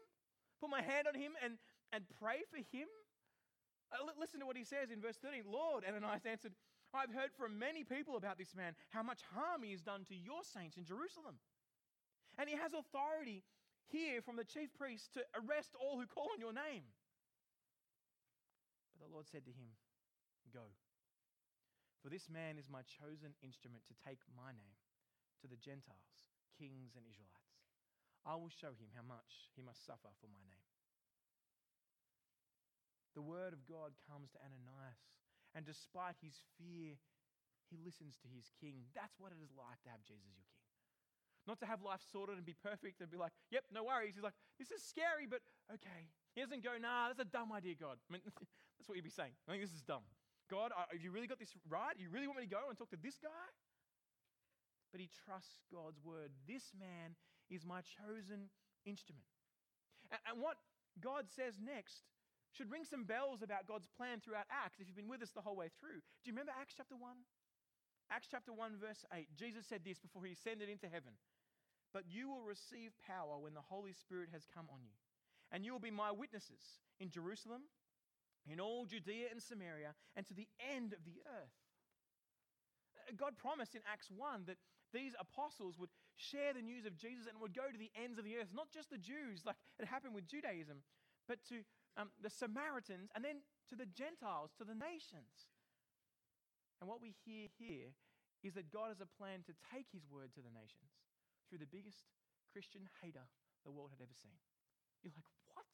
Put 0.60 0.70
my 0.70 0.82
hand 0.82 1.06
on 1.06 1.14
him 1.14 1.32
and, 1.42 1.58
and 1.92 2.04
pray 2.18 2.42
for 2.50 2.58
him? 2.58 2.88
Uh, 3.92 4.04
listen 4.18 4.40
to 4.40 4.46
what 4.46 4.56
he 4.56 4.64
says 4.64 4.90
in 4.90 5.00
verse 5.00 5.16
13. 5.22 5.44
Lord, 5.48 5.84
Ananias 5.86 6.26
answered, 6.26 6.52
I've 6.94 7.12
heard 7.12 7.32
from 7.36 7.58
many 7.58 7.84
people 7.84 8.16
about 8.16 8.38
this 8.38 8.56
man, 8.56 8.72
how 8.88 9.02
much 9.02 9.20
harm 9.34 9.62
he 9.62 9.72
has 9.72 9.82
done 9.82 10.04
to 10.08 10.16
your 10.16 10.40
saints 10.42 10.76
in 10.76 10.84
Jerusalem. 10.84 11.36
And 12.38 12.48
he 12.48 12.56
has 12.56 12.72
authority 12.72 13.44
here 13.88 14.22
from 14.22 14.36
the 14.36 14.44
chief 14.44 14.72
priests 14.76 15.08
to 15.16 15.24
arrest 15.36 15.76
all 15.76 15.98
who 16.00 16.06
call 16.06 16.32
on 16.32 16.40
your 16.40 16.52
name. 16.52 16.86
But 18.96 19.08
the 19.08 19.12
Lord 19.12 19.28
said 19.28 19.44
to 19.44 19.52
him, 19.52 19.76
Go. 20.52 20.72
For 22.00 22.08
this 22.08 22.30
man 22.30 22.56
is 22.56 22.70
my 22.70 22.86
chosen 22.86 23.34
instrument 23.42 23.84
to 23.90 24.00
take 24.00 24.22
my 24.32 24.54
name 24.54 24.78
to 25.42 25.50
the 25.50 25.60
Gentiles, 25.60 26.30
kings, 26.56 26.94
and 26.94 27.04
Israelites. 27.04 27.68
I 28.24 28.38
will 28.38 28.52
show 28.52 28.72
him 28.78 28.88
how 28.94 29.04
much 29.04 29.50
he 29.58 29.62
must 29.66 29.84
suffer 29.84 30.08
for 30.22 30.30
my 30.30 30.42
name. 30.46 30.68
The 33.18 33.26
word 33.26 33.50
of 33.50 33.66
God 33.66 33.98
comes 34.06 34.30
to 34.30 34.42
Ananias 34.46 35.17
and 35.58 35.66
despite 35.66 36.14
his 36.22 36.38
fear, 36.54 36.94
he 37.66 37.76
listens 37.82 38.14
to 38.22 38.30
his 38.30 38.46
king. 38.62 38.86
That's 38.94 39.18
what 39.18 39.34
it 39.34 39.42
is 39.42 39.50
like 39.58 39.82
to 39.82 39.90
have 39.90 40.06
Jesus 40.06 40.30
your 40.38 40.46
king. 40.46 40.62
Not 41.50 41.58
to 41.58 41.66
have 41.66 41.82
life 41.82 41.98
sorted 42.14 42.38
and 42.38 42.46
be 42.46 42.54
perfect 42.54 43.02
and 43.02 43.10
be 43.10 43.18
like, 43.18 43.34
yep, 43.50 43.66
no 43.74 43.82
worries. 43.82 44.14
He's 44.14 44.22
like, 44.22 44.38
this 44.54 44.70
is 44.70 44.86
scary, 44.86 45.26
but 45.26 45.42
okay. 45.66 46.06
He 46.38 46.46
doesn't 46.46 46.62
go, 46.62 46.78
nah, 46.78 47.10
that's 47.10 47.18
a 47.18 47.26
dumb 47.26 47.50
idea, 47.50 47.74
God. 47.74 47.98
I 48.06 48.08
mean, 48.14 48.22
that's 48.78 48.86
what 48.86 48.94
you'd 48.94 49.02
be 49.02 49.10
saying. 49.10 49.34
I 49.50 49.58
think 49.58 49.66
this 49.66 49.74
is 49.74 49.82
dumb. 49.82 50.06
God, 50.46 50.70
have 50.70 51.02
you 51.02 51.10
really 51.10 51.26
got 51.26 51.42
this 51.42 51.50
right? 51.66 51.98
You 51.98 52.06
really 52.14 52.30
want 52.30 52.38
me 52.38 52.46
to 52.46 52.54
go 52.54 52.70
and 52.70 52.78
talk 52.78 52.94
to 52.94 53.00
this 53.02 53.18
guy? 53.18 53.48
But 54.94 55.02
he 55.02 55.10
trusts 55.26 55.66
God's 55.74 55.98
word. 56.06 56.30
This 56.46 56.70
man 56.78 57.18
is 57.50 57.66
my 57.66 57.82
chosen 57.82 58.46
instrument. 58.86 59.26
And, 60.14 60.22
and 60.30 60.36
what 60.38 60.62
God 61.02 61.26
says 61.26 61.58
next 61.58 62.06
should 62.52 62.70
ring 62.70 62.84
some 62.84 63.04
bells 63.04 63.42
about 63.42 63.66
God's 63.66 63.88
plan 63.96 64.20
throughout 64.20 64.48
Acts 64.48 64.80
if 64.80 64.88
you've 64.88 64.96
been 64.96 65.08
with 65.08 65.22
us 65.22 65.30
the 65.34 65.44
whole 65.44 65.56
way 65.56 65.70
through. 65.80 66.00
Do 66.22 66.24
you 66.24 66.32
remember 66.32 66.52
Acts 66.56 66.74
chapter 66.76 66.96
1? 66.96 67.12
Acts 68.10 68.28
chapter 68.30 68.52
1, 68.52 68.80
verse 68.80 69.04
8. 69.12 69.28
Jesus 69.36 69.68
said 69.68 69.84
this 69.84 70.00
before 70.00 70.24
he 70.24 70.32
ascended 70.32 70.68
into 70.68 70.88
heaven 70.88 71.12
But 71.92 72.08
you 72.08 72.28
will 72.28 72.44
receive 72.44 72.96
power 73.04 73.36
when 73.36 73.52
the 73.52 73.64
Holy 73.68 73.92
Spirit 73.92 74.32
has 74.32 74.48
come 74.48 74.64
on 74.72 74.80
you, 74.80 74.96
and 75.52 75.64
you 75.64 75.72
will 75.72 75.82
be 75.82 75.92
my 75.92 76.10
witnesses 76.10 76.80
in 77.00 77.10
Jerusalem, 77.12 77.68
in 78.48 78.60
all 78.60 78.88
Judea 78.88 79.28
and 79.30 79.42
Samaria, 79.42 79.92
and 80.16 80.24
to 80.26 80.34
the 80.34 80.48
end 80.72 80.96
of 80.96 81.04
the 81.04 81.20
earth. 81.28 81.58
Uh, 82.96 83.12
God 83.12 83.36
promised 83.36 83.76
in 83.76 83.84
Acts 83.84 84.08
1 84.08 84.48
that 84.48 84.56
these 84.96 85.12
apostles 85.20 85.76
would 85.76 85.92
share 86.16 86.56
the 86.56 86.64
news 86.64 86.88
of 86.88 86.96
Jesus 86.96 87.28
and 87.28 87.36
would 87.44 87.52
go 87.52 87.68
to 87.68 87.76
the 87.76 87.92
ends 87.92 88.16
of 88.16 88.24
the 88.24 88.40
earth, 88.40 88.48
not 88.56 88.72
just 88.72 88.88
the 88.88 88.96
Jews, 88.96 89.44
like 89.44 89.60
it 89.78 89.84
happened 89.84 90.16
with 90.16 90.24
Judaism, 90.24 90.80
but 91.28 91.44
to 91.52 91.60
um, 91.98 92.14
the 92.22 92.30
Samaritans, 92.30 93.10
and 93.12 93.26
then 93.26 93.42
to 93.68 93.76
the 93.76 93.90
Gentiles, 93.90 94.54
to 94.56 94.64
the 94.64 94.78
nations. 94.78 95.50
And 96.78 96.86
what 96.86 97.02
we 97.02 97.18
hear 97.26 97.50
here 97.58 97.90
is 98.46 98.54
that 98.54 98.70
God 98.70 98.94
has 98.94 99.02
a 99.02 99.10
plan 99.18 99.42
to 99.50 99.58
take 99.74 99.90
his 99.90 100.06
word 100.06 100.30
to 100.38 100.42
the 100.46 100.54
nations 100.54 100.94
through 101.50 101.58
the 101.58 101.68
biggest 101.68 102.06
Christian 102.54 102.86
hater 103.02 103.26
the 103.66 103.74
world 103.74 103.90
had 103.90 103.98
ever 103.98 104.14
seen. 104.14 104.38
You're 105.02 105.12
like, 105.18 105.26
what? 105.50 105.66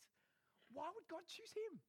Why 0.73 0.89
would 0.89 1.05
God 1.13 1.29
choose 1.29 1.53
him? 1.53 1.85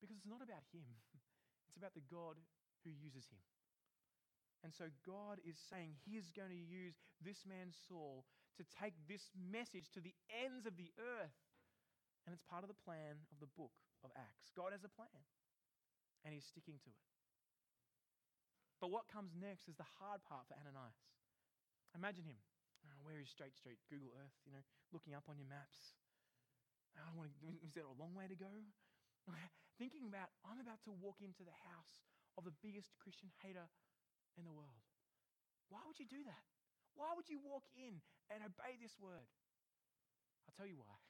Because 0.00 0.16
it's 0.16 0.24
not 0.24 0.40
about 0.40 0.64
him, 0.72 0.88
it's 1.68 1.76
about 1.76 1.92
the 1.92 2.08
God 2.08 2.40
who 2.88 2.90
uses 2.90 3.28
him. 3.28 3.44
And 4.66 4.74
so 4.74 4.90
God 5.06 5.38
is 5.46 5.54
saying 5.70 5.94
He's 6.02 6.34
going 6.34 6.50
to 6.50 6.58
use 6.58 6.98
this 7.22 7.46
man 7.46 7.70
Saul 7.86 8.24
to 8.58 8.64
take 8.66 8.98
this 9.06 9.30
message 9.36 9.92
to 9.94 10.00
the 10.00 10.14
ends 10.26 10.66
of 10.66 10.74
the 10.74 10.90
earth. 10.98 11.38
And 12.26 12.34
it's 12.34 12.42
part 12.42 12.66
of 12.66 12.68
the 12.68 12.82
plan 12.82 13.22
of 13.30 13.38
the 13.38 13.50
book 13.54 13.78
of 14.02 14.10
Acts. 14.18 14.50
God 14.58 14.74
has 14.74 14.82
a 14.82 14.90
plan, 14.90 15.22
and 16.26 16.34
He's 16.34 16.44
sticking 16.44 16.82
to 16.82 16.90
it. 16.90 17.06
But 18.82 18.92
what 18.92 19.08
comes 19.08 19.32
next 19.32 19.70
is 19.70 19.78
the 19.78 19.88
hard 20.02 20.20
part 20.26 20.44
for 20.50 20.58
Ananias. 20.58 21.00
Imagine 21.96 22.28
him. 22.28 22.36
Oh, 22.84 23.00
where 23.00 23.16
is 23.16 23.32
Straight 23.32 23.56
Street? 23.56 23.80
Google 23.88 24.12
Earth, 24.20 24.36
you 24.44 24.52
know, 24.52 24.60
looking 24.92 25.16
up 25.16 25.24
on 25.32 25.40
your 25.40 25.48
maps. 25.48 25.96
Oh, 26.92 27.00
I 27.00 27.08
don't 27.08 27.16
want 27.16 27.32
to, 27.32 27.56
is 27.64 27.72
there 27.72 27.88
a 27.88 27.96
long 27.96 28.12
way 28.12 28.28
to 28.28 28.36
go? 28.36 28.52
Thinking 29.80 30.04
about, 30.04 30.28
I'm 30.44 30.60
about 30.60 30.84
to 30.84 30.92
walk 30.92 31.24
into 31.24 31.40
the 31.40 31.56
house 31.72 32.04
of 32.36 32.44
the 32.44 32.52
biggest 32.60 32.92
Christian 33.00 33.32
hater 33.40 33.64
in 34.36 34.44
the 34.44 34.52
world. 34.52 34.84
Why 35.72 35.80
would 35.88 35.96
you 35.96 36.06
do 36.06 36.20
that? 36.28 36.44
Why 36.94 37.16
would 37.16 37.28
you 37.28 37.40
walk 37.40 37.64
in 37.76 38.00
and 38.28 38.44
obey 38.44 38.76
this 38.80 38.96
word? 39.00 39.28
I'll 40.46 40.56
tell 40.56 40.68
you 40.68 40.78
why. 40.78 41.05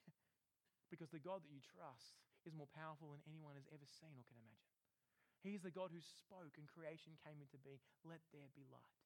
Because 0.91 1.11
the 1.11 1.23
God 1.23 1.43
that 1.43 1.53
you 1.53 1.63
trust 1.63 2.21
is 2.47 2.55
more 2.55 2.71
powerful 2.71 3.11
than 3.11 3.23
anyone 3.27 3.59
has 3.59 3.67
ever 3.75 3.87
seen 3.87 4.15
or 4.15 4.27
can 4.27 4.39
imagine. 4.39 4.77
He 5.43 5.55
is 5.55 5.63
the 5.63 5.75
God 5.75 5.95
who 5.95 6.03
spoke 6.03 6.59
and 6.59 6.67
creation 6.67 7.19
came 7.23 7.39
into 7.39 7.59
being. 7.63 7.83
Let 8.03 8.23
there 8.35 8.51
be 8.55 8.67
light. 8.67 8.99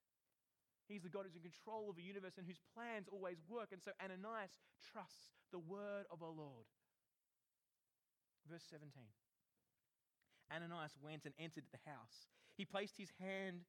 He's 0.89 1.07
the 1.07 1.13
God 1.13 1.25
who's 1.25 1.39
in 1.39 1.47
control 1.47 1.89
of 1.89 1.97
the 1.97 2.03
universe 2.03 2.35
and 2.37 2.47
whose 2.47 2.61
plans 2.75 3.07
always 3.07 3.39
work. 3.47 3.71
And 3.71 3.79
so 3.79 3.95
Ananias 4.03 4.57
trusts 4.81 5.37
the 5.55 5.63
word 5.63 6.09
of 6.11 6.19
the 6.19 6.33
Lord. 6.33 6.67
Verse 8.49 8.65
17 8.67 8.91
Ananias 10.51 10.99
went 10.99 11.25
and 11.25 11.35
entered 11.39 11.69
the 11.71 11.79
house. 11.87 12.27
He 12.57 12.65
placed 12.65 12.99
his 12.99 13.13
hand 13.23 13.63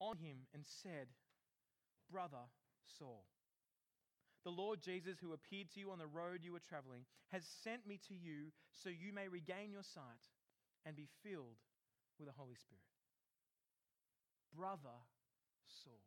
on 0.00 0.16
him 0.16 0.48
and 0.54 0.64
said, 0.64 1.12
Brother 2.10 2.48
Saul, 2.98 3.26
the 4.44 4.50
Lord 4.50 4.82
Jesus, 4.82 5.18
who 5.20 5.32
appeared 5.32 5.70
to 5.74 5.80
you 5.80 5.90
on 5.90 5.98
the 5.98 6.06
road 6.06 6.42
you 6.42 6.52
were 6.52 6.62
traveling, 6.62 7.06
has 7.30 7.44
sent 7.62 7.86
me 7.86 7.98
to 8.08 8.14
you 8.14 8.50
so 8.70 8.90
you 8.90 9.12
may 9.12 9.28
regain 9.28 9.70
your 9.70 9.86
sight 9.86 10.30
and 10.84 10.96
be 10.96 11.06
filled 11.22 11.62
with 12.18 12.26
the 12.26 12.34
Holy 12.34 12.58
Spirit. 12.58 12.82
Brother 14.50 14.98
Saul. 15.66 16.02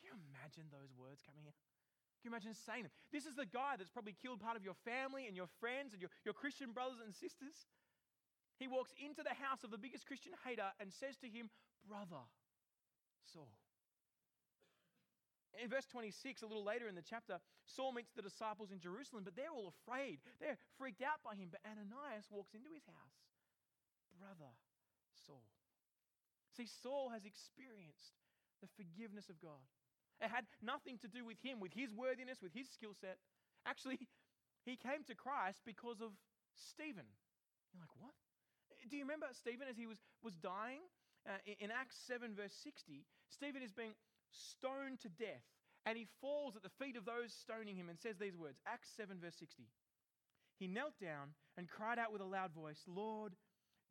Can 0.00 0.10
you 0.10 0.14
imagine 0.32 0.66
those 0.72 0.90
words 0.96 1.22
coming 1.22 1.46
out? 1.46 1.54
Can 2.18 2.30
you 2.30 2.34
imagine 2.34 2.54
saying 2.54 2.86
them? 2.86 2.94
This 3.10 3.26
is 3.26 3.34
the 3.34 3.46
guy 3.46 3.76
that's 3.78 3.90
probably 3.90 4.14
killed 4.14 4.40
part 4.40 4.56
of 4.56 4.64
your 4.64 4.78
family 4.86 5.26
and 5.26 5.36
your 5.36 5.50
friends 5.60 5.92
and 5.92 6.00
your, 6.00 6.10
your 6.24 6.34
Christian 6.34 6.72
brothers 6.72 7.02
and 7.02 7.14
sisters. 7.14 7.66
He 8.58 8.70
walks 8.70 8.94
into 8.98 9.22
the 9.22 9.34
house 9.34 9.66
of 9.66 9.70
the 9.70 9.78
biggest 9.78 10.06
Christian 10.06 10.32
hater 10.46 10.70
and 10.78 10.92
says 10.92 11.18
to 11.18 11.28
him, 11.28 11.50
Brother 11.86 12.22
Saul. 13.26 13.50
In 15.60 15.68
verse 15.68 15.84
26, 15.84 16.40
a 16.42 16.48
little 16.48 16.64
later 16.64 16.88
in 16.88 16.96
the 16.96 17.04
chapter, 17.04 17.36
Saul 17.66 17.92
meets 17.92 18.12
the 18.16 18.24
disciples 18.24 18.72
in 18.72 18.80
Jerusalem, 18.80 19.24
but 19.24 19.36
they're 19.36 19.52
all 19.52 19.68
afraid. 19.68 20.24
They're 20.40 20.56
freaked 20.80 21.04
out 21.04 21.20
by 21.20 21.36
him. 21.36 21.52
But 21.52 21.60
Ananias 21.68 22.32
walks 22.32 22.56
into 22.56 22.72
his 22.72 22.88
house. 22.88 23.20
Brother 24.16 24.52
Saul. 25.26 25.44
See, 26.56 26.64
Saul 26.64 27.12
has 27.12 27.24
experienced 27.24 28.16
the 28.64 28.68
forgiveness 28.76 29.28
of 29.28 29.40
God. 29.40 29.60
It 30.20 30.30
had 30.30 30.46
nothing 30.62 30.96
to 31.02 31.08
do 31.08 31.24
with 31.24 31.40
him, 31.42 31.58
with 31.58 31.72
his 31.72 31.92
worthiness, 31.92 32.40
with 32.40 32.54
his 32.54 32.70
skill 32.70 32.94
set. 32.94 33.18
Actually, 33.66 33.98
he 34.64 34.76
came 34.76 35.02
to 35.10 35.14
Christ 35.14 35.60
because 35.66 36.00
of 36.00 36.14
Stephen. 36.54 37.08
You're 37.72 37.82
like, 37.82 37.96
what? 37.98 38.14
Do 38.88 38.96
you 38.96 39.02
remember 39.02 39.26
Stephen 39.32 39.66
as 39.68 39.76
he 39.76 39.86
was, 39.86 39.98
was 40.22 40.36
dying? 40.36 40.86
Uh, 41.26 41.38
in, 41.46 41.68
in 41.68 41.70
Acts 41.70 41.98
7, 42.06 42.34
verse 42.34 42.54
60, 42.62 43.06
Stephen 43.30 43.62
is 43.62 43.72
being 43.72 43.94
stoned 44.32 45.00
to 45.00 45.08
death, 45.08 45.44
and 45.84 45.96
he 45.96 46.06
falls 46.20 46.56
at 46.56 46.62
the 46.62 46.72
feet 46.80 46.96
of 46.96 47.04
those 47.04 47.32
stoning 47.32 47.76
him 47.76 47.88
and 47.88 47.98
says 47.98 48.16
these 48.18 48.36
words 48.36 48.58
Acts 48.66 48.90
7, 48.96 49.18
verse 49.20 49.36
60. 49.38 49.68
He 50.58 50.66
knelt 50.68 50.94
down 51.00 51.34
and 51.56 51.68
cried 51.68 51.98
out 51.98 52.12
with 52.12 52.22
a 52.22 52.28
loud 52.28 52.52
voice, 52.52 52.82
Lord, 52.86 53.34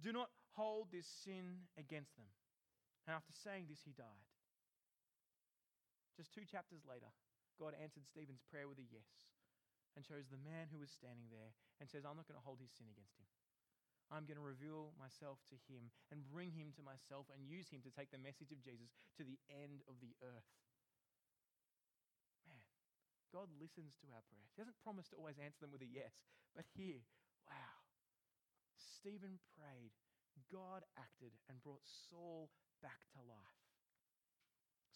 do 0.02 0.12
not 0.12 0.30
hold 0.56 0.88
this 0.92 1.08
sin 1.08 1.68
against 1.78 2.16
them. 2.16 2.30
And 3.06 3.16
after 3.16 3.34
saying 3.34 3.66
this, 3.68 3.82
he 3.84 3.92
died. 3.92 4.26
Just 6.16 6.34
two 6.34 6.46
chapters 6.46 6.86
later, 6.86 7.10
God 7.60 7.74
answered 7.82 8.06
Stephen's 8.06 8.46
prayer 8.48 8.68
with 8.68 8.80
a 8.80 8.88
yes 8.88 9.10
and 9.96 10.06
chose 10.06 10.30
the 10.32 10.40
man 10.40 10.72
who 10.72 10.80
was 10.80 10.92
standing 10.92 11.28
there 11.28 11.52
and 11.82 11.90
says, 11.90 12.06
I'm 12.06 12.16
not 12.16 12.30
going 12.30 12.40
to 12.40 12.46
hold 12.46 12.64
his 12.64 12.72
sin 12.72 12.88
against 12.88 13.18
him. 13.20 13.28
I'm 14.12 14.28
going 14.28 14.38
to 14.38 14.44
reveal 14.44 14.92
myself 15.00 15.40
to 15.50 15.58
him 15.72 15.88
and 16.12 16.28
bring 16.28 16.52
him 16.52 16.76
to 16.76 16.84
myself 16.84 17.32
and 17.32 17.48
use 17.48 17.72
him 17.72 17.80
to 17.88 17.92
take 17.96 18.12
the 18.12 18.20
message 18.20 18.52
of 18.52 18.60
Jesus 18.60 18.92
to 19.16 19.24
the 19.24 19.40
end 19.48 19.88
of 19.88 19.96
the 20.04 20.12
earth. 20.20 20.52
Man, 22.44 22.68
God 23.32 23.48
listens 23.56 23.96
to 24.04 24.12
our 24.12 24.22
prayers. 24.28 24.52
He 24.52 24.60
doesn't 24.60 24.84
promise 24.84 25.08
to 25.16 25.18
always 25.18 25.40
answer 25.40 25.64
them 25.64 25.72
with 25.72 25.82
a 25.82 25.88
yes, 25.88 26.12
but 26.52 26.68
here, 26.76 27.00
wow. 27.48 27.80
Stephen 28.76 29.40
prayed, 29.56 29.96
God 30.52 30.84
acted 31.00 31.32
and 31.48 31.64
brought 31.64 31.88
Saul 32.12 32.52
back 32.84 33.08
to 33.16 33.24
life. 33.24 33.64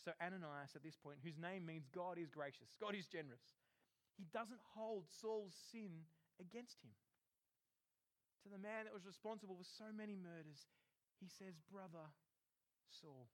So, 0.04 0.12
Ananias, 0.22 0.76
at 0.76 0.84
this 0.84 1.00
point, 1.00 1.24
whose 1.24 1.40
name 1.40 1.66
means 1.66 1.88
God 1.88 2.20
is 2.20 2.30
gracious, 2.30 2.76
God 2.78 2.94
is 2.94 3.08
generous, 3.08 3.42
he 4.20 4.28
doesn't 4.30 4.62
hold 4.76 5.08
Saul's 5.10 5.56
sin 5.72 6.06
against 6.38 6.84
him. 6.84 6.94
To 8.46 8.54
the 8.54 8.62
man 8.62 8.86
that 8.86 8.94
was 8.94 9.10
responsible 9.10 9.58
for 9.58 9.66
so 9.66 9.90
many 9.90 10.14
murders, 10.14 10.70
he 11.18 11.26
says, 11.26 11.58
Brother 11.66 12.14
Saul. 13.02 13.26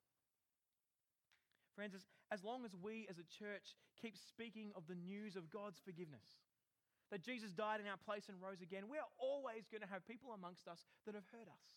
Friends, 1.75 1.95
as, 1.95 2.07
as 2.31 2.47
long 2.47 2.63
as 2.63 2.71
we 2.71 3.07
as 3.11 3.19
a 3.19 3.27
church 3.27 3.75
keep 3.99 4.15
speaking 4.15 4.71
of 4.71 4.87
the 4.87 4.95
news 4.95 5.35
of 5.35 5.51
God's 5.51 5.83
forgiveness, 5.83 6.39
that 7.11 7.27
Jesus 7.27 7.51
died 7.51 7.83
in 7.83 7.91
our 7.91 7.99
place 7.99 8.31
and 8.31 8.39
rose 8.39 8.63
again, 8.63 8.87
we 8.87 8.99
are 8.99 9.11
always 9.19 9.67
going 9.67 9.83
to 9.83 9.91
have 9.91 10.07
people 10.07 10.31
amongst 10.31 10.63
us 10.71 10.79
that 11.03 11.15
have 11.15 11.27
hurt 11.35 11.51
us 11.51 11.67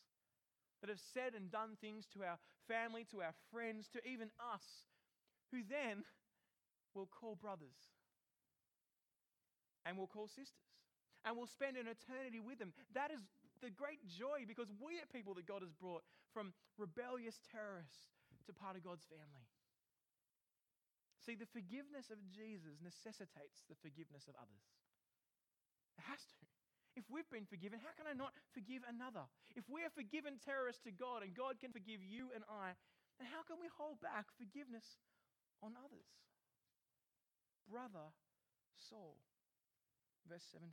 that 0.85 0.93
have 0.93 1.01
said 1.17 1.33
and 1.33 1.51
done 1.51 1.81
things 1.81 2.05
to 2.13 2.21
our 2.21 2.37
family, 2.69 3.07
to 3.09 3.23
our 3.23 3.33
friends, 3.49 3.89
to 3.89 4.05
even 4.05 4.29
us, 4.37 4.85
who 5.49 5.65
then 5.65 6.05
will 6.93 7.09
call 7.09 7.41
brothers 7.41 7.89
and 9.87 9.97
will 9.97 10.07
call 10.07 10.29
sisters 10.29 10.74
and 11.25 11.37
we'll 11.37 11.51
spend 11.51 11.81
an 11.81 11.89
eternity 11.89 12.39
with 12.39 12.61
them. 12.61 12.77
That 12.93 13.11
is 13.11 13.21
the 13.65 13.73
great 13.73 14.05
joy 14.05 14.45
because 14.45 14.69
we 14.77 15.01
are 15.01 15.09
people 15.09 15.33
that 15.41 15.49
God 15.49 15.65
has 15.65 15.73
brought 15.73 16.05
from 16.37 16.53
rebellious 16.77 17.41
terrorists 17.49 18.13
to 18.45 18.53
part 18.53 18.77
of 18.77 18.85
God's 18.85 19.09
family. 19.09 19.49
See, 21.25 21.33
the 21.33 21.49
forgiveness 21.49 22.13
of 22.13 22.21
Jesus 22.29 22.77
necessitates 22.85 23.65
the 23.65 23.79
forgiveness 23.81 24.29
of 24.29 24.37
others. 24.37 24.65
It 25.97 26.05
has 26.05 26.21
to. 26.21 26.37
If 26.95 27.09
we've 27.11 27.27
been 27.33 27.49
forgiven, 27.49 27.83
how 27.83 27.91
can 27.97 28.07
I 28.07 28.15
not 28.15 28.37
forgive 28.55 28.87
another? 28.87 29.27
If 29.59 29.67
we 29.67 29.83
are 29.83 29.91
forgiven 29.91 30.39
terrorists 30.39 30.85
to 30.87 30.95
God 30.95 31.27
and 31.27 31.35
God 31.35 31.59
can 31.59 31.75
forgive 31.75 32.05
you 32.05 32.31
and 32.37 32.47
I, 32.47 32.77
then 33.19 33.27
how 33.27 33.43
can 33.43 33.59
we 33.59 33.67
hold 33.73 33.99
back 33.99 34.31
forgiveness 34.39 34.87
on 35.59 35.75
others? 35.75 36.07
Brother 37.67 38.13
Saul, 38.79 39.17
verse 40.29 40.45
17. 40.53 40.71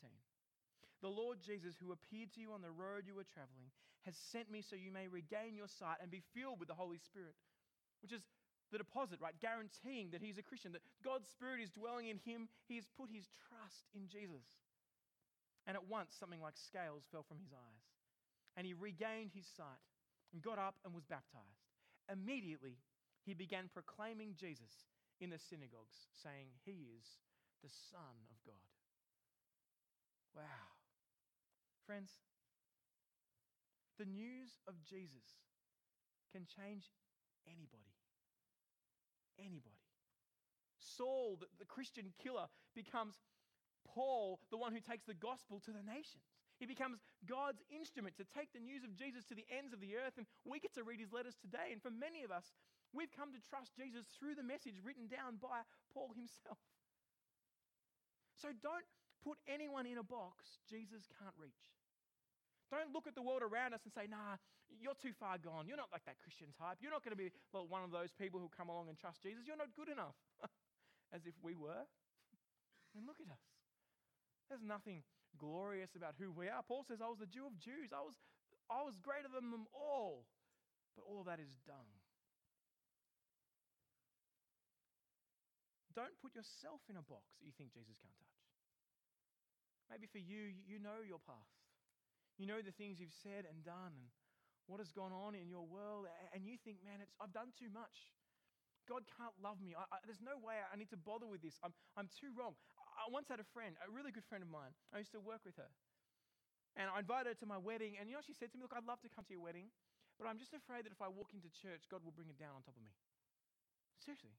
The 1.01 1.09
Lord 1.09 1.41
Jesus, 1.41 1.75
who 1.81 1.91
appeared 1.91 2.33
to 2.33 2.41
you 2.41 2.53
on 2.53 2.61
the 2.61 2.71
road 2.71 3.03
you 3.05 3.15
were 3.15 3.25
traveling, 3.25 3.73
has 4.05 4.15
sent 4.31 4.49
me 4.49 4.61
so 4.61 4.75
you 4.75 4.91
may 4.91 5.07
regain 5.07 5.57
your 5.57 5.67
sight 5.67 5.97
and 6.01 6.09
be 6.09 6.23
filled 6.33 6.59
with 6.59 6.69
the 6.69 6.77
Holy 6.77 6.97
Spirit, 6.97 7.33
which 8.01 8.13
is 8.13 8.21
the 8.71 8.77
deposit, 8.77 9.19
right? 9.19 9.35
Guaranteeing 9.41 10.11
that 10.11 10.21
he's 10.21 10.37
a 10.37 10.45
Christian, 10.45 10.71
that 10.71 10.85
God's 11.03 11.27
Spirit 11.27 11.61
is 11.61 11.69
dwelling 11.69 12.07
in 12.07 12.17
him. 12.23 12.47
He 12.67 12.75
has 12.77 12.85
put 12.97 13.09
his 13.09 13.27
trust 13.49 13.89
in 13.93 14.07
Jesus. 14.07 14.45
And 15.67 15.75
at 15.75 15.89
once, 15.89 16.15
something 16.17 16.41
like 16.41 16.57
scales 16.57 17.05
fell 17.11 17.25
from 17.27 17.37
his 17.37 17.53
eyes. 17.53 17.85
And 18.57 18.65
he 18.65 18.73
regained 18.73 19.31
his 19.33 19.45
sight 19.45 19.81
and 20.33 20.41
got 20.41 20.57
up 20.57 20.75
and 20.85 20.93
was 20.93 21.05
baptized. 21.05 21.69
Immediately, 22.11 22.77
he 23.25 23.33
began 23.33 23.69
proclaiming 23.71 24.33
Jesus 24.35 24.89
in 25.19 25.29
the 25.29 25.37
synagogues, 25.37 26.09
saying, 26.23 26.49
He 26.65 26.89
is 26.97 27.05
the 27.61 27.69
Son 27.91 28.25
of 28.31 28.37
God. 28.43 28.71
Wow. 30.35 30.80
Friends, 31.91 32.23
the 33.99 34.07
news 34.07 34.55
of 34.63 34.79
Jesus 34.87 35.27
can 36.31 36.47
change 36.47 36.87
anybody. 37.43 37.91
Anybody. 39.35 39.83
Saul, 40.79 41.35
the, 41.35 41.67
Christian 41.67 42.15
killer, 42.15 42.47
becomes 42.79 43.19
Paul, 43.83 44.39
the 44.55 44.61
one 44.61 44.71
who 44.71 44.79
takes 44.79 45.03
the 45.03 45.19
gospel 45.19 45.59
to 45.67 45.75
the 45.75 45.83
nations. 45.83 46.23
He 46.63 46.65
becomes 46.65 47.03
God's 47.27 47.59
instrument 47.67 48.15
to 48.23 48.31
take 48.39 48.55
the 48.55 48.63
news 48.63 48.87
of 48.87 48.95
Jesus 48.95 49.27
to 49.27 49.35
the 49.35 49.43
ends 49.51 49.75
of 49.75 49.83
the 49.83 49.99
earth. 49.99 50.15
And 50.15 50.23
we 50.47 50.63
get 50.63 50.71
to 50.79 50.87
read 50.87 51.03
his 51.03 51.11
letters 51.11 51.35
today. 51.43 51.75
And 51.75 51.83
for 51.83 51.91
many 51.91 52.23
of 52.23 52.31
us, 52.31 52.55
we've 52.95 53.11
come 53.11 53.35
to 53.35 53.43
trust 53.51 53.75
Jesus 53.75 54.07
through 54.15 54.39
the 54.39 54.47
message 54.47 54.79
written 54.79 55.11
down 55.11 55.43
by 55.43 55.67
Paul 55.91 56.15
himself. 56.15 56.63
So 58.39 58.55
don't 58.63 58.87
put 59.23 59.37
anyone 59.47 59.85
in 59.85 59.97
a 59.97 60.03
box 60.03 60.57
Jesus 60.69 61.05
can't 61.19 61.35
reach. 61.37 61.80
Don't 62.71 62.95
look 62.95 63.03
at 63.03 63.19
the 63.19 63.21
world 63.21 63.43
around 63.43 63.75
us 63.75 63.83
and 63.83 63.91
say, 63.91 64.07
nah, 64.07 64.39
you're 64.79 64.95
too 64.95 65.11
far 65.19 65.35
gone. 65.35 65.67
You're 65.67 65.79
not 65.79 65.91
like 65.91 66.07
that 66.07 66.15
Christian 66.23 66.55
type. 66.55 66.79
You're 66.79 66.95
not 66.95 67.03
going 67.03 67.11
to 67.11 67.19
be 67.19 67.35
like 67.51 67.67
one 67.67 67.83
of 67.83 67.91
those 67.91 68.15
people 68.15 68.39
who 68.39 68.47
come 68.47 68.71
along 68.71 68.87
and 68.87 68.95
trust 68.95 69.19
Jesus. 69.19 69.43
You're 69.43 69.59
not 69.59 69.75
good 69.75 69.91
enough. 69.91 70.15
As 71.15 71.27
if 71.27 71.35
we 71.43 71.53
were. 71.53 71.83
And 72.91 73.07
look 73.07 73.23
at 73.23 73.31
us. 73.31 73.39
There's 74.51 74.67
nothing 74.67 74.99
glorious 75.39 75.95
about 75.95 76.19
who 76.19 76.27
we 76.27 76.51
are. 76.51 76.59
Paul 76.59 76.83
says, 76.83 76.99
I 76.99 77.07
was 77.07 77.23
the 77.23 77.31
Jew 77.31 77.47
of 77.47 77.55
Jews. 77.55 77.95
I 77.95 78.03
was, 78.03 78.19
I 78.67 78.83
was 78.83 78.99
greater 78.99 79.31
than 79.31 79.47
them 79.47 79.63
all. 79.71 80.27
But 80.99 81.07
all 81.07 81.23
that 81.23 81.39
is 81.39 81.47
dung. 81.63 81.87
Don't 85.95 86.15
put 86.19 86.35
yourself 86.35 86.83
in 86.91 86.99
a 86.99 87.05
box 87.07 87.31
that 87.39 87.47
you 87.47 87.55
think 87.55 87.71
Jesus 87.71 87.95
can't 87.99 88.15
touch. 88.19 88.43
Maybe 89.87 90.07
for 90.07 90.19
you, 90.19 90.51
you 90.67 90.83
know 90.83 90.99
your 90.99 91.23
path. 91.23 91.60
You 92.41 92.49
know 92.49 92.57
the 92.57 92.73
things 92.73 92.97
you've 92.97 93.13
said 93.21 93.45
and 93.45 93.61
done 93.61 93.93
and 93.93 94.09
what 94.65 94.81
has 94.81 94.89
gone 94.89 95.13
on 95.13 95.37
in 95.37 95.45
your 95.45 95.61
world, 95.61 96.09
and 96.33 96.41
you 96.41 96.57
think, 96.57 96.81
man, 96.81 96.97
it's, 96.97 97.13
I've 97.21 97.29
done 97.29 97.53
too 97.53 97.69
much. 97.69 98.09
God 98.89 99.05
can't 99.13 99.37
love 99.37 99.61
me. 99.61 99.77
I, 99.77 99.85
I, 99.93 100.01
there's 100.09 100.25
no 100.25 100.41
way 100.41 100.57
I 100.57 100.73
need 100.73 100.89
to 100.89 100.97
bother 100.97 101.29
with 101.29 101.45
this. 101.45 101.61
I'm, 101.61 101.69
I'm 101.93 102.09
too 102.09 102.33
wrong. 102.33 102.57
I 102.97 103.05
once 103.13 103.29
had 103.29 103.37
a 103.37 103.45
friend, 103.53 103.77
a 103.85 103.93
really 103.93 104.09
good 104.09 104.25
friend 104.25 104.41
of 104.41 104.49
mine. 104.49 104.73
I 104.89 105.05
used 105.05 105.13
to 105.13 105.21
work 105.21 105.45
with 105.45 105.53
her. 105.61 105.69
And 106.73 106.89
I 106.89 107.05
invited 107.05 107.29
her 107.29 107.37
to 107.45 107.47
my 107.47 107.61
wedding, 107.61 108.01
and 108.01 108.09
you 108.09 108.17
know, 108.17 108.25
she 108.25 108.33
said 108.33 108.49
to 108.51 108.57
me, 108.57 108.65
Look, 108.65 108.73
I'd 108.73 108.89
love 108.89 109.05
to 109.05 109.11
come 109.11 109.21
to 109.29 109.33
your 109.37 109.45
wedding, 109.45 109.69
but 110.17 110.25
I'm 110.25 110.41
just 110.41 110.57
afraid 110.57 110.89
that 110.89 110.95
if 110.95 111.03
I 111.03 111.13
walk 111.13 111.37
into 111.37 111.51
church, 111.53 111.85
God 111.93 112.01
will 112.01 112.15
bring 112.15 112.33
it 112.33 112.41
down 112.41 112.57
on 112.57 112.65
top 112.65 112.73
of 112.73 112.81
me. 112.81 112.95
Seriously. 114.01 114.33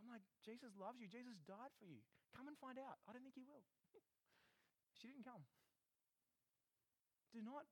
I'm 0.00 0.08
like, 0.08 0.24
Jesus 0.40 0.72
loves 0.80 1.04
you. 1.04 1.10
Jesus 1.10 1.36
died 1.44 1.74
for 1.76 1.84
you. 1.84 2.00
Come 2.32 2.48
and 2.48 2.56
find 2.56 2.80
out. 2.80 2.96
I 3.04 3.12
don't 3.12 3.20
think 3.20 3.36
he 3.36 3.44
will. 3.44 3.66
she 4.96 5.12
didn't 5.12 5.28
come. 5.28 5.44
Do 7.32 7.40
not, 7.40 7.64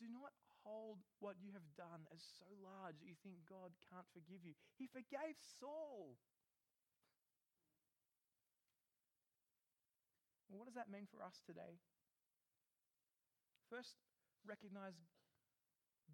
do 0.00 0.08
not 0.08 0.32
hold 0.64 1.04
what 1.20 1.36
you 1.38 1.52
have 1.52 1.68
done 1.76 2.08
as 2.10 2.24
so 2.40 2.48
large 2.64 2.96
that 2.98 3.06
you 3.06 3.16
think 3.20 3.44
God 3.44 3.76
can't 3.92 4.08
forgive 4.16 4.40
you. 4.40 4.56
He 4.80 4.88
forgave 4.88 5.36
Saul. 5.60 6.16
Well, 10.48 10.58
what 10.60 10.66
does 10.66 10.76
that 10.76 10.92
mean 10.92 11.08
for 11.08 11.20
us 11.24 11.40
today? 11.44 11.80
First, 13.68 14.00
recognize 14.44 14.96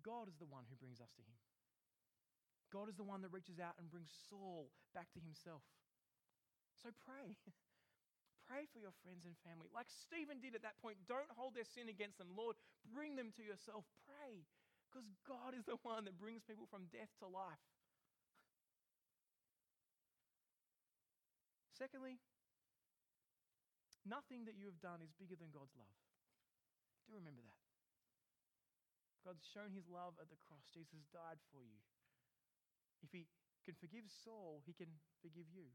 God 0.03 0.27
is 0.31 0.39
the 0.39 0.47
one 0.47 0.63
who 0.71 0.79
brings 0.79 1.01
us 1.01 1.11
to 1.19 1.23
Him. 1.23 1.39
God 2.73 2.89
is 2.89 2.97
the 2.97 3.05
one 3.05 3.23
that 3.23 3.33
reaches 3.33 3.59
out 3.59 3.75
and 3.79 3.91
brings 3.91 4.13
Saul 4.29 4.71
back 4.95 5.09
to 5.15 5.21
himself. 5.21 5.63
So 6.83 6.91
pray. 7.05 7.37
Pray 8.49 8.65
for 8.73 8.81
your 8.81 8.97
friends 9.05 9.29
and 9.29 9.37
family. 9.45 9.69
Like 9.69 9.93
Stephen 9.93 10.41
did 10.41 10.57
at 10.57 10.65
that 10.65 10.81
point, 10.81 10.97
don't 11.05 11.29
hold 11.37 11.53
their 11.53 11.69
sin 11.69 11.93
against 11.93 12.17
them. 12.17 12.33
Lord, 12.33 12.57
bring 12.89 13.13
them 13.13 13.29
to 13.37 13.45
yourself. 13.45 13.85
Pray, 14.09 14.49
because 14.89 15.05
God 15.29 15.53
is 15.53 15.69
the 15.69 15.77
one 15.85 16.09
that 16.09 16.17
brings 16.17 16.41
people 16.49 16.65
from 16.65 16.89
death 16.89 17.13
to 17.21 17.29
life. 17.29 17.61
Secondly, 21.77 22.17
nothing 24.09 24.49
that 24.49 24.57
you 24.57 24.65
have 24.67 24.81
done 24.81 25.05
is 25.05 25.13
bigger 25.15 25.37
than 25.37 25.53
God's 25.53 25.77
love. 25.77 25.95
Do 27.05 27.15
remember 27.21 27.45
that. 27.45 27.61
God's 29.29 29.45
shown 29.53 29.77
his 29.77 29.85
love 29.93 30.17
at 30.17 30.33
the 30.33 30.41
cross. 30.49 30.65
Jesus 30.73 31.05
died 31.13 31.37
for 31.53 31.61
you. 31.61 31.85
If 33.05 33.13
he 33.13 33.29
can 33.69 33.77
forgive 33.77 34.09
Saul, 34.09 34.65
he 34.65 34.73
can 34.73 34.89
forgive 35.21 35.53
you. 35.53 35.69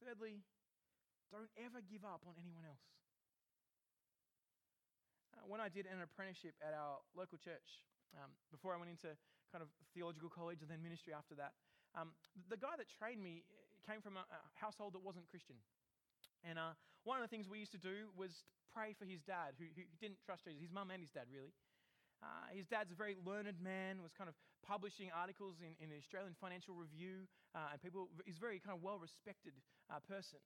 Thirdly, 0.00 0.40
don't 1.30 1.50
ever 1.58 1.78
give 1.86 2.02
up 2.02 2.26
on 2.26 2.34
anyone 2.36 2.66
else. 2.66 2.82
Uh, 5.34 5.46
when 5.46 5.62
I 5.62 5.70
did 5.70 5.86
an 5.86 6.02
apprenticeship 6.02 6.58
at 6.58 6.74
our 6.74 6.98
local 7.14 7.38
church, 7.38 7.86
um, 8.18 8.34
before 8.50 8.74
I 8.74 8.78
went 8.78 8.90
into 8.90 9.14
kind 9.54 9.62
of 9.62 9.70
theological 9.94 10.30
college 10.30 10.62
and 10.62 10.70
then 10.70 10.82
ministry 10.82 11.14
after 11.14 11.38
that, 11.38 11.54
um, 11.94 12.14
the 12.50 12.58
guy 12.58 12.74
that 12.78 12.86
trained 12.90 13.22
me 13.22 13.42
came 13.86 14.02
from 14.02 14.18
a, 14.18 14.22
a 14.26 14.38
household 14.58 14.94
that 14.94 15.02
wasn't 15.02 15.26
Christian. 15.30 15.58
And 16.42 16.58
uh, 16.58 16.74
one 17.02 17.18
of 17.18 17.24
the 17.24 17.30
things 17.30 17.46
we 17.46 17.58
used 17.58 17.74
to 17.74 17.82
do 17.82 18.10
was 18.14 18.44
pray 18.74 18.94
for 18.94 19.06
his 19.06 19.22
dad, 19.22 19.58
who, 19.58 19.66
who 19.74 19.82
didn't 19.98 20.22
trust 20.22 20.46
Jesus, 20.46 20.62
his 20.62 20.70
mum 20.70 20.90
and 20.90 21.02
his 21.02 21.10
dad, 21.10 21.26
really. 21.30 21.54
Uh, 22.20 22.52
his 22.52 22.68
dad's 22.68 22.92
a 22.92 22.98
very 22.98 23.16
learned 23.24 23.56
man, 23.64 24.04
was 24.04 24.12
kind 24.12 24.28
of 24.28 24.36
publishing 24.60 25.08
articles 25.10 25.56
in, 25.64 25.72
in 25.80 25.88
the 25.88 25.96
Australian 25.96 26.36
Financial 26.36 26.76
Review, 26.76 27.24
uh, 27.56 27.72
and 27.72 27.80
people, 27.80 28.12
he's 28.28 28.36
a 28.36 28.44
very 28.44 28.60
kind 28.60 28.76
of 28.76 28.84
well 28.84 29.00
respected 29.00 29.56
uh, 29.88 29.98
person. 30.04 30.38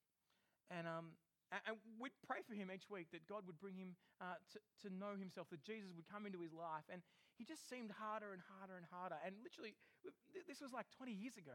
And, 0.71 0.87
um, 0.87 1.17
and 1.53 1.77
we'd 2.01 2.17
pray 2.27 2.43
for 2.43 2.55
him 2.55 2.73
each 2.73 2.89
week 2.91 3.13
that 3.13 3.29
God 3.29 3.47
would 3.47 3.61
bring 3.61 3.77
him 3.77 3.95
uh, 4.21 4.41
to, 4.53 4.59
to 4.85 4.89
know 4.91 5.15
himself, 5.15 5.49
that 5.51 5.63
Jesus 5.63 5.93
would 5.95 6.09
come 6.09 6.27
into 6.27 6.41
his 6.41 6.53
life. 6.53 6.89
And 6.91 7.05
he 7.37 7.45
just 7.45 7.69
seemed 7.69 7.95
harder 7.95 8.33
and 8.33 8.43
harder 8.59 8.79
and 8.79 8.87
harder. 8.91 9.19
And 9.23 9.39
literally, 9.43 9.77
this 10.49 10.59
was 10.63 10.73
like 10.73 10.87
20 10.97 11.13
years 11.13 11.37
ago. 11.37 11.55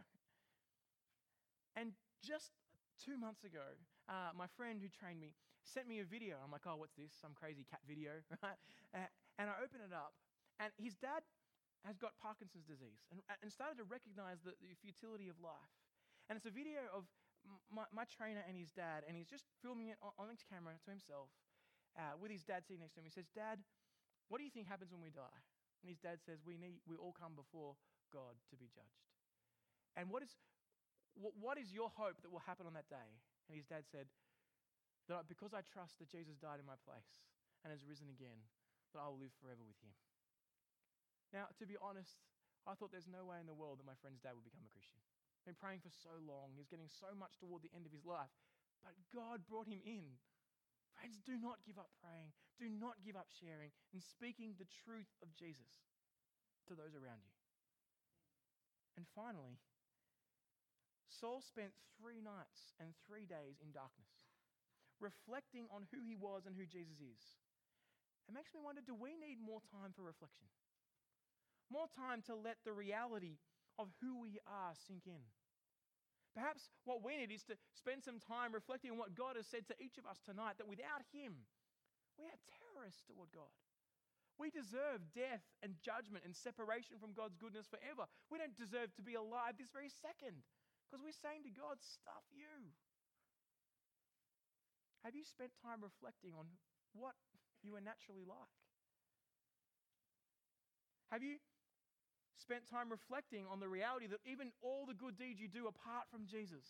And 1.76 1.96
just 2.24 2.56
two 3.00 3.16
months 3.16 3.44
ago, 3.44 3.76
uh, 4.08 4.36
my 4.36 4.48
friend 4.60 4.80
who 4.84 4.92
trained 4.92 5.20
me 5.20 5.36
sent 5.64 5.88
me 5.88 6.00
a 6.00 6.08
video. 6.08 6.40
I'm 6.40 6.52
like, 6.52 6.66
oh, 6.68 6.80
what's 6.80 6.96
this? 6.96 7.12
Some 7.16 7.36
crazy 7.36 7.68
cat 7.68 7.84
video, 7.86 8.24
right? 8.44 8.60
and 8.96 9.48
I 9.48 9.56
open 9.64 9.80
it 9.84 9.96
up, 9.96 10.16
and 10.60 10.72
his 10.76 10.96
dad 11.00 11.24
has 11.88 11.96
got 11.96 12.12
Parkinson's 12.20 12.68
disease 12.68 13.00
and, 13.08 13.24
and 13.40 13.48
started 13.48 13.80
to 13.80 13.88
recognize 13.88 14.44
the, 14.44 14.52
the 14.60 14.76
futility 14.84 15.32
of 15.32 15.40
life. 15.40 15.72
And 16.28 16.36
it's 16.36 16.46
a 16.46 16.54
video 16.54 16.84
of 16.92 17.08
my, 17.70 17.86
my 17.94 18.06
trainer 18.10 18.44
and 18.46 18.58
his 18.58 18.74
dad, 18.74 19.06
and 19.08 19.16
he's 19.16 19.30
just 19.30 19.46
filming 19.62 19.94
it 19.94 19.98
on, 20.02 20.12
on 20.18 20.28
his 20.30 20.42
camera 20.42 20.74
to 20.74 20.90
himself 20.90 21.30
uh, 21.98 22.18
with 22.18 22.30
his 22.30 22.44
dad 22.44 22.66
sitting 22.66 22.82
next 22.82 22.98
to 22.98 23.02
him. 23.02 23.08
He 23.08 23.14
says, 23.14 23.30
Dad, 23.34 23.62
what 24.28 24.38
do 24.38 24.46
you 24.46 24.54
think 24.54 24.70
happens 24.70 24.92
when 24.94 25.02
we 25.02 25.10
die? 25.10 25.42
And 25.82 25.88
his 25.88 26.02
dad 26.02 26.20
says, 26.22 26.44
We, 26.44 26.60
need, 26.60 26.84
we 26.86 27.00
all 27.00 27.16
come 27.16 27.34
before 27.34 27.80
God 28.12 28.38
to 28.52 28.56
be 28.60 28.68
judged. 28.70 29.08
And 29.98 30.12
what 30.12 30.22
is, 30.22 30.36
what, 31.16 31.34
what 31.40 31.56
is 31.58 31.72
your 31.74 31.90
hope 31.94 32.22
that 32.22 32.30
will 32.30 32.44
happen 32.44 32.68
on 32.70 32.76
that 32.78 32.90
day? 32.92 33.10
And 33.50 33.58
his 33.58 33.66
dad 33.66 33.88
said, 33.90 34.12
That 35.08 35.26
because 35.32 35.56
I 35.56 35.66
trust 35.66 35.98
that 36.04 36.12
Jesus 36.12 36.38
died 36.38 36.62
in 36.62 36.68
my 36.68 36.78
place 36.84 37.24
and 37.64 37.74
has 37.74 37.88
risen 37.88 38.12
again, 38.12 38.44
that 38.94 39.02
I 39.02 39.08
will 39.10 39.20
live 39.20 39.34
forever 39.40 39.64
with 39.66 39.80
him. 39.82 39.94
Now, 41.34 41.50
to 41.62 41.66
be 41.66 41.78
honest, 41.78 42.22
I 42.66 42.74
thought 42.74 42.90
there's 42.90 43.10
no 43.10 43.26
way 43.26 43.38
in 43.38 43.46
the 43.46 43.56
world 43.56 43.78
that 43.80 43.88
my 43.88 43.98
friend's 44.02 44.20
dad 44.20 44.34
would 44.34 44.46
become 44.46 44.66
a 44.66 44.74
Christian 44.74 45.02
been 45.46 45.60
praying 45.60 45.84
for 45.84 45.92
so 45.92 46.14
long. 46.24 46.56
He's 46.56 46.72
getting 46.72 46.90
so 46.90 47.12
much 47.16 47.38
toward 47.40 47.64
the 47.64 47.74
end 47.76 47.86
of 47.86 47.94
his 47.96 48.06
life. 48.06 48.32
But 48.84 48.96
God 49.12 49.44
brought 49.48 49.68
him 49.68 49.84
in. 49.84 50.20
Friends, 50.96 51.20
do 51.24 51.40
not 51.40 51.64
give 51.64 51.80
up 51.80 51.92
praying. 52.04 52.36
Do 52.60 52.68
not 52.68 53.00
give 53.04 53.16
up 53.16 53.32
sharing 53.32 53.72
and 53.96 54.04
speaking 54.04 54.56
the 54.56 54.68
truth 54.84 55.12
of 55.24 55.32
Jesus 55.36 55.88
to 56.68 56.76
those 56.76 56.92
around 56.92 57.24
you. 57.24 57.36
And 59.00 59.08
finally, 59.16 59.56
Saul 61.08 61.40
spent 61.40 61.72
three 61.96 62.20
nights 62.20 62.76
and 62.84 62.92
three 63.08 63.24
days 63.24 63.64
in 63.64 63.72
darkness, 63.72 64.12
reflecting 65.00 65.72
on 65.72 65.88
who 65.90 66.04
he 66.04 66.20
was 66.20 66.44
and 66.44 66.56
who 66.56 66.68
Jesus 66.68 67.00
is. 67.00 67.24
It 68.28 68.36
makes 68.36 68.52
me 68.54 68.60
wonder 68.60 68.84
do 68.84 68.94
we 68.94 69.16
need 69.16 69.40
more 69.40 69.64
time 69.72 69.96
for 69.96 70.04
reflection? 70.04 70.52
More 71.72 71.88
time 71.96 72.22
to 72.28 72.36
let 72.36 72.62
the 72.66 72.74
reality 72.74 73.42
of 73.80 73.88
who 74.04 74.20
we 74.20 74.44
are 74.44 74.76
sink 74.76 75.08
in. 75.08 75.24
Perhaps 76.36 76.70
what 76.84 77.02
we 77.02 77.16
need 77.16 77.32
is 77.32 77.48
to 77.48 77.56
spend 77.74 78.04
some 78.04 78.20
time 78.20 78.54
reflecting 78.54 78.92
on 78.92 79.00
what 79.00 79.18
God 79.18 79.40
has 79.40 79.48
said 79.48 79.66
to 79.72 79.80
each 79.80 79.98
of 79.98 80.06
us 80.06 80.20
tonight 80.22 80.60
that 80.60 80.70
without 80.70 81.02
Him, 81.16 81.48
we 82.20 82.28
are 82.28 82.42
terrorists 82.60 83.02
toward 83.08 83.32
God. 83.32 83.50
We 84.38 84.52
deserve 84.52 85.04
death 85.12 85.44
and 85.64 85.76
judgment 85.84 86.24
and 86.24 86.32
separation 86.32 86.96
from 86.96 87.12
God's 87.12 87.36
goodness 87.36 87.68
forever. 87.68 88.08
We 88.32 88.40
don't 88.40 88.56
deserve 88.56 88.96
to 88.96 89.04
be 89.04 89.20
alive 89.20 89.60
this 89.60 89.72
very 89.72 89.92
second 89.92 90.44
because 90.88 91.04
we're 91.04 91.16
saying 91.16 91.44
to 91.44 91.52
God, 91.52 91.80
Stuff 91.84 92.24
you. 92.32 92.72
Have 95.04 95.16
you 95.16 95.24
spent 95.24 95.56
time 95.60 95.84
reflecting 95.84 96.36
on 96.36 96.48
what 96.96 97.16
you 97.64 97.76
are 97.76 97.84
naturally 97.84 98.24
like? 98.24 98.56
Have 101.12 101.24
you 101.24 101.40
spent 102.40 102.66
time 102.66 102.88
reflecting 102.88 103.44
on 103.46 103.60
the 103.60 103.68
reality 103.68 104.08
that 104.08 104.24
even 104.24 104.56
all 104.64 104.88
the 104.88 104.98
good 104.98 105.20
deeds 105.20 105.40
you 105.40 105.52
do 105.52 105.68
apart 105.68 106.08
from 106.08 106.26
Jesus 106.26 106.66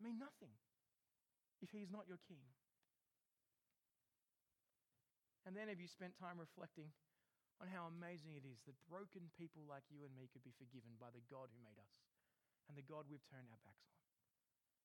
mean 0.00 0.18
nothing 0.18 0.52
if 1.60 1.70
he's 1.70 1.92
not 1.92 2.08
your 2.08 2.18
king. 2.26 2.42
And 5.46 5.52
then 5.54 5.68
have 5.68 5.78
you 5.78 5.90
spent 5.90 6.16
time 6.16 6.38
reflecting 6.38 6.90
on 7.60 7.70
how 7.70 7.86
amazing 7.90 8.34
it 8.34 8.46
is 8.46 8.62
that 8.66 8.78
broken 8.90 9.30
people 9.38 9.62
like 9.66 9.86
you 9.90 10.02
and 10.02 10.14
me 10.14 10.30
could 10.30 10.42
be 10.42 10.54
forgiven 10.54 10.98
by 10.98 11.10
the 11.14 11.22
God 11.30 11.50
who 11.50 11.60
made 11.62 11.78
us 11.78 11.94
and 12.70 12.74
the 12.74 12.86
God 12.86 13.06
we've 13.10 13.26
turned 13.26 13.50
our 13.50 13.62
backs 13.62 13.86
on? 13.90 14.02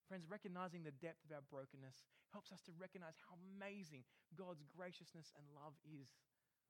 Friends, 0.09 0.30
recognizing 0.30 0.88
the 0.88 0.95
depth 1.03 1.19
of 1.28 1.36
our 1.36 1.45
brokenness 1.51 2.07
helps 2.32 2.53
us 2.53 2.63
to 2.63 2.71
recognize 2.80 3.19
how 3.28 3.36
amazing 3.57 4.07
God's 4.39 4.63
graciousness 4.71 5.36
and 5.36 5.43
love 5.51 5.75
is. 5.84 6.07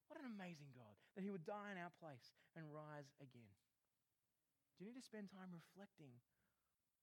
What 0.08 0.24
an 0.24 0.32
amazing 0.32 0.72
God 0.72 0.96
that 1.16 1.24
He 1.24 1.32
would 1.32 1.44
die 1.44 1.76
in 1.76 1.80
our 1.80 1.92
place 2.00 2.36
and 2.56 2.68
rise 2.72 3.12
again. 3.20 3.52
Do 4.78 4.86
you 4.86 4.92
need 4.92 5.00
to 5.00 5.06
spend 5.06 5.34
time 5.34 5.52
reflecting 5.52 6.14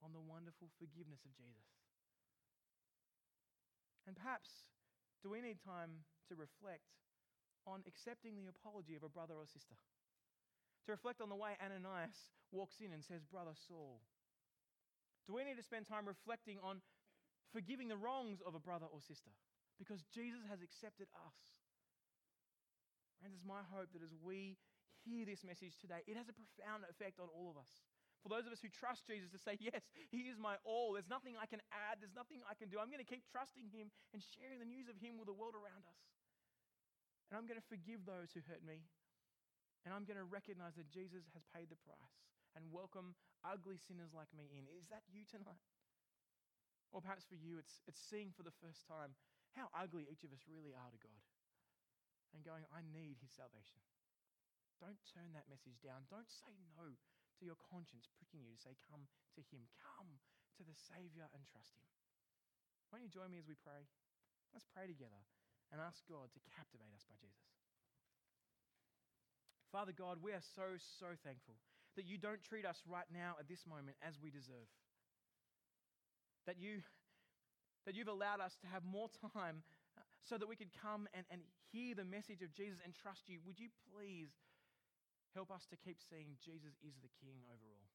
on 0.00 0.14
the 0.14 0.22
wonderful 0.22 0.70
forgiveness 0.78 1.24
of 1.26 1.34
Jesus? 1.34 1.68
And 4.07 4.14
perhaps, 4.14 4.72
do 5.24 5.32
we 5.32 5.40
need 5.40 5.61
time 5.64 6.05
to 6.28 6.36
reflect 6.36 6.92
on 7.64 7.80
accepting 7.88 8.36
the 8.36 8.52
apology 8.52 8.94
of 8.94 9.02
a 9.02 9.09
brother 9.09 9.34
or 9.34 9.48
sister? 9.48 9.76
To 10.84 10.92
reflect 10.92 11.24
on 11.24 11.32
the 11.32 11.40
way 11.40 11.57
Ananias 11.57 12.36
walks 12.52 12.76
in 12.84 12.92
and 12.92 13.00
says, 13.00 13.24
Brother 13.24 13.57
Saul. 13.57 14.05
Do 15.26 15.32
we 15.32 15.44
need 15.44 15.57
to 15.57 15.64
spend 15.64 15.88
time 15.88 16.05
reflecting 16.05 16.61
on 16.61 16.84
forgiving 17.57 17.88
the 17.88 17.96
wrongs 17.96 18.44
of 18.44 18.55
a 18.55 18.61
brother 18.61 18.84
or 18.84 19.00
sister? 19.00 19.32
Because 19.80 20.05
Jesus 20.12 20.44
has 20.52 20.61
accepted 20.61 21.09
us. 21.16 21.40
Friends, 23.25 23.41
it's 23.41 23.49
my 23.49 23.64
hope 23.72 23.89
that 23.97 24.05
as 24.05 24.12
we 24.20 24.61
hear 25.01 25.25
this 25.25 25.41
message 25.49 25.81
today, 25.81 26.05
it 26.05 26.12
has 26.12 26.29
a 26.29 26.37
profound 26.37 26.85
effect 26.93 27.16
on 27.16 27.33
all 27.33 27.49
of 27.49 27.57
us. 27.57 27.81
For 28.20 28.29
those 28.29 28.45
of 28.45 28.53
us 28.53 28.61
who 28.61 28.68
trust 28.68 29.09
Jesus 29.09 29.33
to 29.33 29.41
say, 29.41 29.57
Yes, 29.64 29.81
He 30.12 30.29
is 30.29 30.37
my 30.37 30.61
all. 30.61 30.93
There's 30.93 31.09
nothing 31.09 31.33
I 31.41 31.49
can 31.49 31.64
add, 31.72 32.05
there's 32.05 32.12
nothing 32.12 32.45
I 32.45 32.53
can 32.53 32.68
do. 32.68 32.77
I'm 32.77 32.93
going 32.93 33.01
to 33.01 33.09
keep 33.09 33.25
trusting 33.25 33.72
Him 33.72 33.89
and 34.12 34.20
sharing 34.20 34.61
the 34.61 34.68
news 34.68 34.93
of 34.93 35.01
Him 35.01 35.16
with 35.16 35.25
the 35.25 35.33
world 35.33 35.57
around 35.57 35.89
us. 35.89 36.05
And 37.33 37.41
I'm 37.41 37.49
going 37.49 37.57
to 37.57 37.64
forgive 37.64 38.05
those 38.05 38.37
who 38.37 38.45
hurt 38.45 38.61
me. 38.61 38.85
And 39.89 39.97
I'm 39.97 40.05
going 40.05 40.20
to 40.20 40.29
recognize 40.29 40.77
that 40.77 40.93
Jesus 40.93 41.25
has 41.33 41.49
paid 41.57 41.72
the 41.72 41.81
price 41.81 42.29
and 42.53 42.68
welcome 42.68 43.16
ugly 43.41 43.81
sinners 43.81 44.12
like 44.12 44.29
me 44.37 44.53
in. 44.53 44.68
Is 44.68 44.93
that 44.93 45.09
you 45.09 45.25
tonight? 45.25 45.64
Or 46.93 47.01
perhaps 47.01 47.25
for 47.25 47.41
you, 47.41 47.57
it's, 47.57 47.81
it's 47.89 48.05
seeing 48.05 48.37
for 48.37 48.45
the 48.45 48.53
first 48.61 48.85
time 48.85 49.16
how 49.57 49.72
ugly 49.72 50.05
each 50.12 50.29
of 50.29 50.37
us 50.37 50.45
really 50.45 50.77
are 50.77 50.93
to 50.93 51.01
God 51.01 51.25
and 52.35 52.43
going, 52.43 52.66
I 52.74 52.82
need 52.91 53.22
His 53.22 53.30
salvation. 53.30 53.78
Don't 54.82 54.99
turn 55.14 55.30
that 55.39 55.47
message 55.47 55.78
down. 55.80 56.11
Don't 56.11 56.28
say 56.28 56.51
no 56.74 56.99
to 57.39 57.43
your 57.47 57.59
conscience 57.70 58.11
pricking 58.18 58.43
you 58.43 58.53
to 58.53 58.61
say, 58.61 58.74
Come 58.91 59.07
to 59.39 59.43
Him. 59.55 59.70
Come 59.78 60.18
to 60.59 60.62
the 60.66 60.74
Savior 60.74 61.30
and 61.30 61.47
trust 61.47 61.78
Him. 61.78 61.89
Won't 62.91 63.07
you 63.07 63.11
join 63.11 63.30
me 63.30 63.39
as 63.39 63.47
we 63.47 63.59
pray? 63.59 63.87
Let's 64.51 64.66
pray 64.70 64.87
together 64.91 65.22
and 65.70 65.82
ask 65.82 66.03
God 66.07 66.30
to 66.35 66.41
captivate 66.55 66.95
us 66.95 67.07
by 67.07 67.18
Jesus. 67.18 67.55
Father 69.74 69.91
God, 69.91 70.22
we 70.22 70.30
are 70.30 70.45
so, 70.55 70.78
so 70.78 71.18
thankful 71.26 71.59
that 71.99 72.07
you 72.07 72.18
don't 72.18 72.43
treat 72.43 72.62
us 72.62 72.78
right 72.87 73.11
now 73.11 73.35
at 73.43 73.51
this 73.51 73.66
moment 73.66 73.99
as 73.99 74.14
we 74.22 74.30
deserve. 74.30 74.70
That, 76.47 76.62
you, 76.62 76.82
that 77.87 77.99
you've 77.99 78.12
allowed 78.12 78.39
us 78.39 78.55
to 78.62 78.70
have 78.70 78.87
more 78.87 79.11
time 79.35 79.66
so 80.25 80.37
that 80.37 80.49
we 80.49 80.57
could 80.57 80.72
come 80.72 81.07
and, 81.12 81.25
and 81.31 81.41
hear 81.70 81.95
the 81.95 82.05
message 82.05 82.41
of 82.43 82.53
Jesus 82.53 82.81
and 82.85 82.95
trust 82.95 83.29
you. 83.29 83.39
Would 83.45 83.61
you 83.61 83.68
please 83.93 84.33
Help 85.35 85.51
us 85.51 85.66
to 85.66 85.77
keep 85.77 85.99
seeing 85.99 86.39
Jesus 86.39 86.79
is 86.79 86.95
the 87.03 87.11
King 87.18 87.43
overall. 87.51 87.91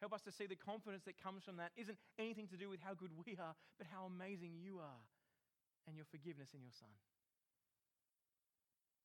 Help 0.00 0.16
us 0.16 0.24
to 0.24 0.32
see 0.32 0.48
the 0.48 0.58
confidence 0.58 1.04
that 1.04 1.20
comes 1.20 1.44
from 1.44 1.60
that 1.60 1.76
isn't 1.76 2.00
anything 2.18 2.48
to 2.48 2.56
do 2.56 2.72
with 2.72 2.80
how 2.80 2.96
good 2.96 3.12
we 3.12 3.36
are, 3.36 3.54
but 3.76 3.86
how 3.92 4.08
amazing 4.08 4.56
you 4.56 4.80
are 4.80 5.04
and 5.86 5.94
your 5.94 6.08
forgiveness 6.08 6.56
in 6.56 6.64
your 6.64 6.74
Son. 6.74 6.90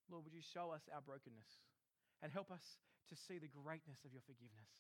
Lord, 0.08 0.24
would 0.24 0.34
you 0.34 0.42
show 0.42 0.72
us 0.72 0.88
our 0.88 1.04
brokenness 1.04 1.68
and 2.24 2.32
help 2.32 2.48
us 2.50 2.80
to 3.12 3.16
see 3.28 3.38
the 3.38 3.52
greatness 3.52 4.08
of 4.08 4.16
your 4.16 4.24
forgiveness? 4.24 4.72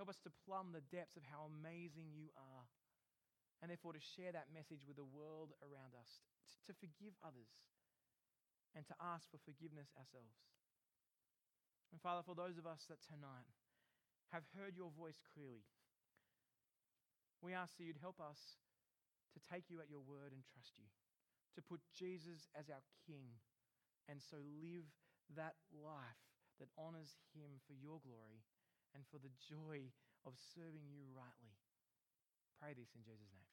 Help 0.00 0.08
us 0.08 0.18
to 0.24 0.32
plumb 0.48 0.72
the 0.72 0.82
depths 0.88 1.20
of 1.20 1.28
how 1.28 1.52
amazing 1.52 2.08
you 2.16 2.32
are, 2.34 2.64
and 3.60 3.68
therefore 3.68 3.92
to 3.92 4.02
share 4.16 4.32
that 4.32 4.48
message 4.56 4.80
with 4.88 4.96
the 4.96 5.06
world 5.06 5.52
around 5.60 5.92
us, 5.92 6.24
to 6.66 6.72
forgive 6.76 7.16
others, 7.24 7.48
and 8.76 8.84
to 8.86 8.94
ask 9.00 9.30
for 9.30 9.40
forgiveness 9.42 9.90
ourselves. 9.96 10.44
And 11.90 12.00
Father, 12.00 12.20
for 12.20 12.36
those 12.36 12.60
of 12.60 12.68
us 12.68 12.84
that 12.92 13.00
tonight 13.00 13.48
have 14.28 14.44
heard 14.52 14.76
your 14.76 14.92
voice 14.92 15.18
clearly, 15.32 15.64
we 17.40 17.56
ask 17.56 17.76
that 17.78 17.84
you'd 17.88 18.02
help 18.02 18.20
us 18.20 18.60
to 19.32 19.40
take 19.40 19.72
you 19.72 19.80
at 19.80 19.88
your 19.88 20.04
word 20.04 20.36
and 20.36 20.44
trust 20.52 20.76
you, 20.76 20.84
to 21.56 21.64
put 21.64 21.80
Jesus 21.96 22.48
as 22.52 22.68
our 22.68 22.84
King, 23.08 23.40
and 24.08 24.20
so 24.20 24.36
live 24.60 24.84
that 25.32 25.56
life 25.72 26.22
that 26.60 26.72
honors 26.76 27.16
him 27.32 27.60
for 27.64 27.72
your 27.72 28.00
glory 28.04 28.44
and 28.92 29.04
for 29.08 29.16
the 29.16 29.32
joy 29.40 29.88
of 30.26 30.36
serving 30.54 30.88
you 30.92 31.08
rightly. 31.16 31.56
Pray 32.60 32.74
this 32.74 32.92
in 32.96 33.04
Jesus' 33.04 33.32
name. 33.32 33.47